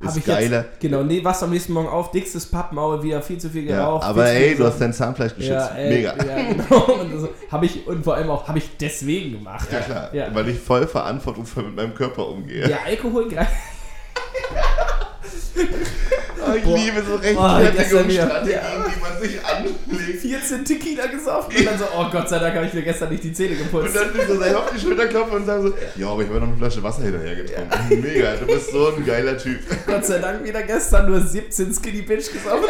Hab 0.00 0.10
ist 0.10 0.16
ich 0.18 0.24
geiler. 0.26 0.64
Jetzt, 0.64 0.80
genau, 0.80 1.02
nee, 1.02 1.24
was 1.24 1.42
am 1.42 1.50
nächsten 1.50 1.72
Morgen 1.72 1.88
auf, 1.88 2.10
dickstes 2.10 2.46
Pappmaul, 2.46 3.02
wieder 3.02 3.22
viel 3.22 3.38
zu 3.38 3.48
viel 3.48 3.64
Ja, 3.68 3.78
geraucht. 3.78 4.04
aber 4.04 4.26
viel 4.26 4.34
zu 4.36 4.42
ey, 4.42 4.56
du 4.56 4.64
hast 4.66 4.78
dein 4.80 4.92
Zahnfleisch 4.92 5.34
geschützt. 5.34 5.50
ja, 5.50 5.66
ey, 5.74 5.94
Mega. 5.94 6.14
Ja, 6.16 6.52
genau. 6.52 6.84
Und, 7.00 7.18
so, 7.18 7.28
hab 7.50 7.62
ich, 7.62 7.86
und 7.86 8.04
vor 8.04 8.14
allem 8.16 8.28
auch, 8.30 8.46
habe 8.46 8.58
ich 8.58 8.76
deswegen 8.78 9.32
gemacht. 9.38 9.68
Ja, 9.72 9.80
klar, 9.80 10.14
Ja. 10.14 10.34
weil 10.34 10.48
ich 10.50 10.58
voll 10.58 10.86
verantwortungsvoll 10.86 11.64
mit 11.64 11.76
meinem 11.76 11.94
Körper 11.94 12.28
umgehe. 12.28 12.66
Der 12.68 12.84
Alkohol 12.84 13.28
greift. 13.28 13.52
Oh, 16.52 16.56
ich 16.56 16.62
Boah. 16.64 16.76
liebe 16.76 17.02
so 17.02 17.12
Oh. 17.14 17.16
Rechtfertigungsstrategien, 17.16 18.52
Ja. 18.52 18.84
die 18.86 19.00
man 19.00 19.20
sich 19.22 19.44
anlegt. 19.44 20.20
14 20.20 20.64
Tequila 20.64 21.06
gesoffen 21.06 21.56
und 21.56 21.66
dann 21.66 21.78
so, 21.78 21.84
oh 21.96 22.06
Gott 22.10 22.28
sei 22.28 22.38
Dank 22.38 22.54
habe 22.56 22.66
ich 22.66 22.72
mir 22.74 22.82
gestern 22.82 23.10
nicht 23.10 23.24
die 23.24 23.32
Zähne 23.32 23.52
Und 23.52 23.58
geputzt. 23.58 23.96
dann 23.96 24.12
sich 24.12 24.22
so 24.26 24.38
selber 24.38 24.58
auf 24.60 24.70
die 24.74 24.80
Schulter 24.80 25.06
klopfen 25.06 25.36
und 25.36 25.46
sagen 25.46 25.62
so, 25.62 25.74
ja, 25.96 26.08
aber 26.08 26.22
ich 26.22 26.28
habe 26.28 26.40
noch 26.40 26.48
eine 26.48 26.56
Flasche 26.56 26.82
Wasser 26.82 27.02
hinterher 27.02 27.36
getrunken. 27.36 28.00
Mega, 28.02 28.34
du 28.36 28.46
bist 28.46 28.70
so 28.72 28.88
ein 28.94 29.04
geiler 29.06 29.36
Typ. 29.38 29.60
Gott 29.86 30.04
sei 30.04 30.18
Dank 30.18 30.44
wieder 30.44 30.62
gestern 30.62 31.10
nur 31.10 31.20
17 31.20 31.72
Skinny 31.74 32.02
Bitch 32.02 32.32
gesoffen 32.32 32.64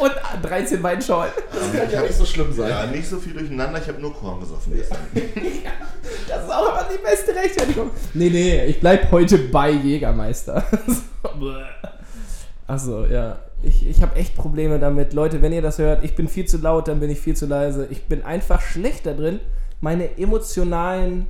und 0.00 0.12
13 0.42 0.82
Weinschorlen. 0.82 1.30
Das 1.52 1.80
kann 1.80 1.90
ja 1.90 2.02
nicht 2.02 2.14
so 2.14 2.24
schlimm 2.24 2.52
sein. 2.52 2.68
Ja, 2.68 2.86
nicht 2.86 3.08
so 3.08 3.18
viel 3.18 3.32
durcheinander, 3.34 3.80
ich 3.80 3.88
habe 3.88 4.00
nur 4.00 4.14
Korn 4.14 4.40
gesoffen 4.40 4.72
gestern. 4.76 4.98
Das 6.28 6.44
ist 6.44 6.50
auch 6.50 6.68
immer 6.68 6.86
die 6.92 6.98
beste 7.02 7.34
Rechtfertigung. 7.34 7.90
Nee, 8.14 8.28
nee, 8.30 8.64
ich 8.66 8.80
bleib 8.80 9.10
heute 9.10 9.38
bei 9.38 9.70
Jägermeister. 9.70 10.64
Achso, 12.66 13.04
ja. 13.06 13.38
Ich, 13.62 13.86
ich 13.86 14.02
habe 14.02 14.16
echt 14.16 14.36
Probleme 14.36 14.78
damit. 14.78 15.12
Leute, 15.14 15.40
wenn 15.42 15.52
ihr 15.52 15.62
das 15.62 15.78
hört, 15.78 16.04
ich 16.04 16.14
bin 16.14 16.28
viel 16.28 16.44
zu 16.46 16.58
laut, 16.58 16.88
dann 16.88 17.00
bin 17.00 17.10
ich 17.10 17.20
viel 17.20 17.36
zu 17.36 17.46
leise. 17.46 17.86
Ich 17.90 18.04
bin 18.04 18.22
einfach 18.22 18.60
schlecht 18.60 19.06
da 19.06 19.14
drin, 19.14 19.40
meine 19.80 20.18
emotionalen 20.18 21.26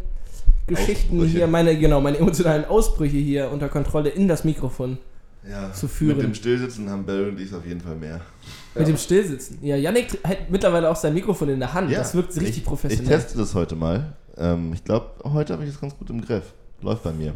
Geschichten 0.66 1.16
Ausbrüche. 1.16 1.38
hier, 1.38 1.46
meine, 1.46 1.78
genau, 1.78 2.00
meine 2.00 2.18
emotionalen 2.18 2.64
Ausbrüche 2.64 3.16
hier 3.16 3.50
unter 3.52 3.68
Kontrolle 3.68 4.08
in 4.10 4.28
das 4.28 4.44
Mikrofon. 4.44 4.98
Ja, 5.48 5.70
Zu 5.74 5.88
führen. 5.88 6.16
mit 6.16 6.26
dem 6.26 6.34
Stillsitzen 6.34 6.88
haben 6.88 7.04
Bell 7.04 7.28
und 7.28 7.38
ich 7.38 7.52
auf 7.54 7.66
jeden 7.66 7.80
Fall 7.80 7.96
mehr. 7.96 8.22
Mit 8.74 8.88
dem 8.88 8.96
Stillsitzen. 8.96 9.58
Ja, 9.60 9.76
Yannick 9.76 10.18
hat 10.24 10.50
mittlerweile 10.50 10.90
auch 10.90 10.96
sein 10.96 11.12
Mikrofon 11.12 11.50
in 11.50 11.60
der 11.60 11.74
Hand. 11.74 11.92
das 11.92 12.14
wirkt 12.14 12.34
richtig 12.36 12.58
ich, 12.58 12.64
professionell. 12.64 13.04
Ich 13.04 13.10
teste 13.10 13.36
das 13.38 13.54
heute 13.54 13.76
mal. 13.76 14.14
Ähm, 14.38 14.72
ich 14.72 14.82
glaube, 14.82 15.10
heute 15.24 15.52
habe 15.52 15.64
ich 15.64 15.70
es 15.70 15.78
ganz 15.80 15.96
gut 15.96 16.08
im 16.08 16.22
Griff. 16.22 16.54
Läuft 16.80 17.02
bei 17.02 17.12
mir. 17.12 17.34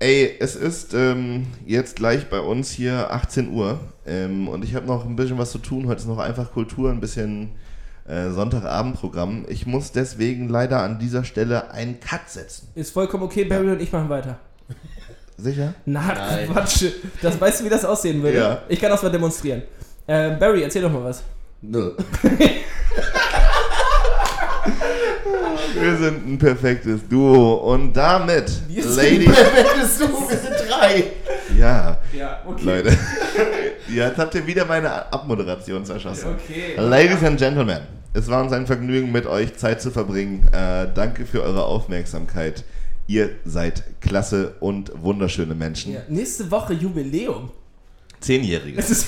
Ey, 0.00 0.36
es 0.38 0.54
ist 0.54 0.94
ähm, 0.94 1.48
jetzt 1.66 1.96
gleich 1.96 2.30
bei 2.30 2.38
uns 2.38 2.70
hier 2.70 3.10
18 3.10 3.50
Uhr 3.50 3.80
ähm, 4.06 4.46
und 4.46 4.64
ich 4.64 4.76
habe 4.76 4.86
noch 4.86 5.04
ein 5.04 5.16
bisschen 5.16 5.38
was 5.38 5.50
zu 5.50 5.58
tun. 5.58 5.88
Heute 5.88 6.00
ist 6.00 6.06
noch 6.06 6.18
einfach 6.18 6.52
Kultur, 6.52 6.90
ein 6.90 7.00
bisschen 7.00 7.50
äh, 8.06 8.30
Sonntagabendprogramm. 8.30 9.46
Ich 9.48 9.66
muss 9.66 9.90
deswegen 9.90 10.48
leider 10.48 10.82
an 10.82 11.00
dieser 11.00 11.24
Stelle 11.24 11.72
einen 11.72 11.98
Cut 11.98 12.28
setzen. 12.28 12.68
Ist 12.76 12.92
vollkommen 12.92 13.24
okay, 13.24 13.42
Barry 13.42 13.70
und 13.70 13.82
ich 13.82 13.90
machen 13.90 14.08
weiter. 14.08 14.38
Sicher? 15.36 15.74
Na, 15.84 16.14
Nein. 16.14 16.48
Quatsch. 16.48 16.84
Das, 17.20 17.40
weißt 17.40 17.60
du, 17.60 17.64
wie 17.64 17.68
das 17.68 17.84
aussehen 17.84 18.22
würde? 18.22 18.38
Ja. 18.38 18.62
Ich 18.68 18.80
kann 18.80 18.90
das 18.90 19.02
mal 19.02 19.10
demonstrieren. 19.10 19.62
Äh, 20.06 20.36
Barry, 20.36 20.62
erzähl 20.62 20.82
doch 20.82 20.92
mal 20.92 21.02
was. 21.02 21.24
Nö. 21.60 21.96
Wir 25.80 25.96
sind 25.96 26.26
ein 26.26 26.38
perfektes 26.38 27.06
Duo 27.08 27.54
und 27.72 27.92
damit, 27.96 28.50
Wir 28.68 28.82
sind 28.82 28.96
Ladies, 28.96 29.26
Perfektes 29.34 29.98
Du, 29.98 30.06
wir 30.28 30.36
sind 30.36 30.54
drei. 30.68 31.04
ja, 31.58 31.98
Ja, 32.12 32.40
okay. 32.46 32.64
Leute, 32.64 32.98
jetzt 33.88 34.18
habt 34.18 34.34
ihr 34.34 34.46
wieder 34.46 34.64
meine 34.64 35.12
Abmoderation 35.12 35.84
zerschossen. 35.84 36.34
Okay. 36.34 36.74
Ladies 36.76 37.22
and 37.22 37.38
Gentlemen, 37.38 37.80
es 38.12 38.28
war 38.28 38.42
uns 38.42 38.52
ein 38.52 38.66
Vergnügen, 38.66 39.12
mit 39.12 39.26
euch 39.26 39.56
Zeit 39.56 39.80
zu 39.80 39.90
verbringen. 39.90 40.48
Äh, 40.52 40.88
danke 40.94 41.26
für 41.26 41.42
eure 41.42 41.64
Aufmerksamkeit. 41.64 42.64
Ihr 43.06 43.30
seid 43.44 43.84
klasse 44.00 44.54
und 44.60 44.92
wunderschöne 45.00 45.54
Menschen. 45.54 45.94
Ja, 45.94 46.00
nächste 46.08 46.50
Woche 46.50 46.74
Jubiläum. 46.74 47.50
Zehnjähriges, 48.20 49.06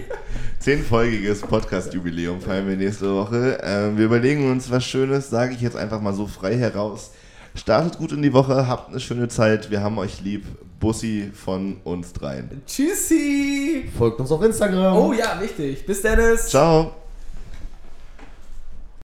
zehnfolgiges 0.60 1.40
Podcast-Jubiläum 1.40 2.40
feiern 2.40 2.68
wir 2.68 2.76
nächste 2.76 3.12
Woche. 3.14 3.62
Äh, 3.62 3.96
wir 3.96 4.06
überlegen 4.06 4.50
uns 4.50 4.70
was 4.70 4.84
Schönes, 4.84 5.30
sage 5.30 5.54
ich 5.54 5.60
jetzt 5.60 5.76
einfach 5.76 6.00
mal 6.00 6.14
so 6.14 6.26
frei 6.26 6.56
heraus. 6.56 7.10
Startet 7.54 7.98
gut 7.98 8.12
in 8.12 8.22
die 8.22 8.32
Woche, 8.32 8.66
habt 8.66 8.90
eine 8.90 9.00
schöne 9.00 9.28
Zeit. 9.28 9.70
Wir 9.70 9.82
haben 9.82 9.98
euch 9.98 10.20
lieb. 10.20 10.44
Bussi 10.80 11.30
von 11.32 11.78
uns 11.84 12.12
dreien. 12.12 12.62
Tschüssi. 12.66 13.88
Folgt 13.96 14.20
uns 14.20 14.30
auf 14.30 14.42
Instagram. 14.42 14.96
Oh 14.96 15.14
ja, 15.14 15.40
wichtig. 15.40 15.86
Bis 15.86 16.02
Dennis. 16.02 16.48
Ciao. 16.48 17.03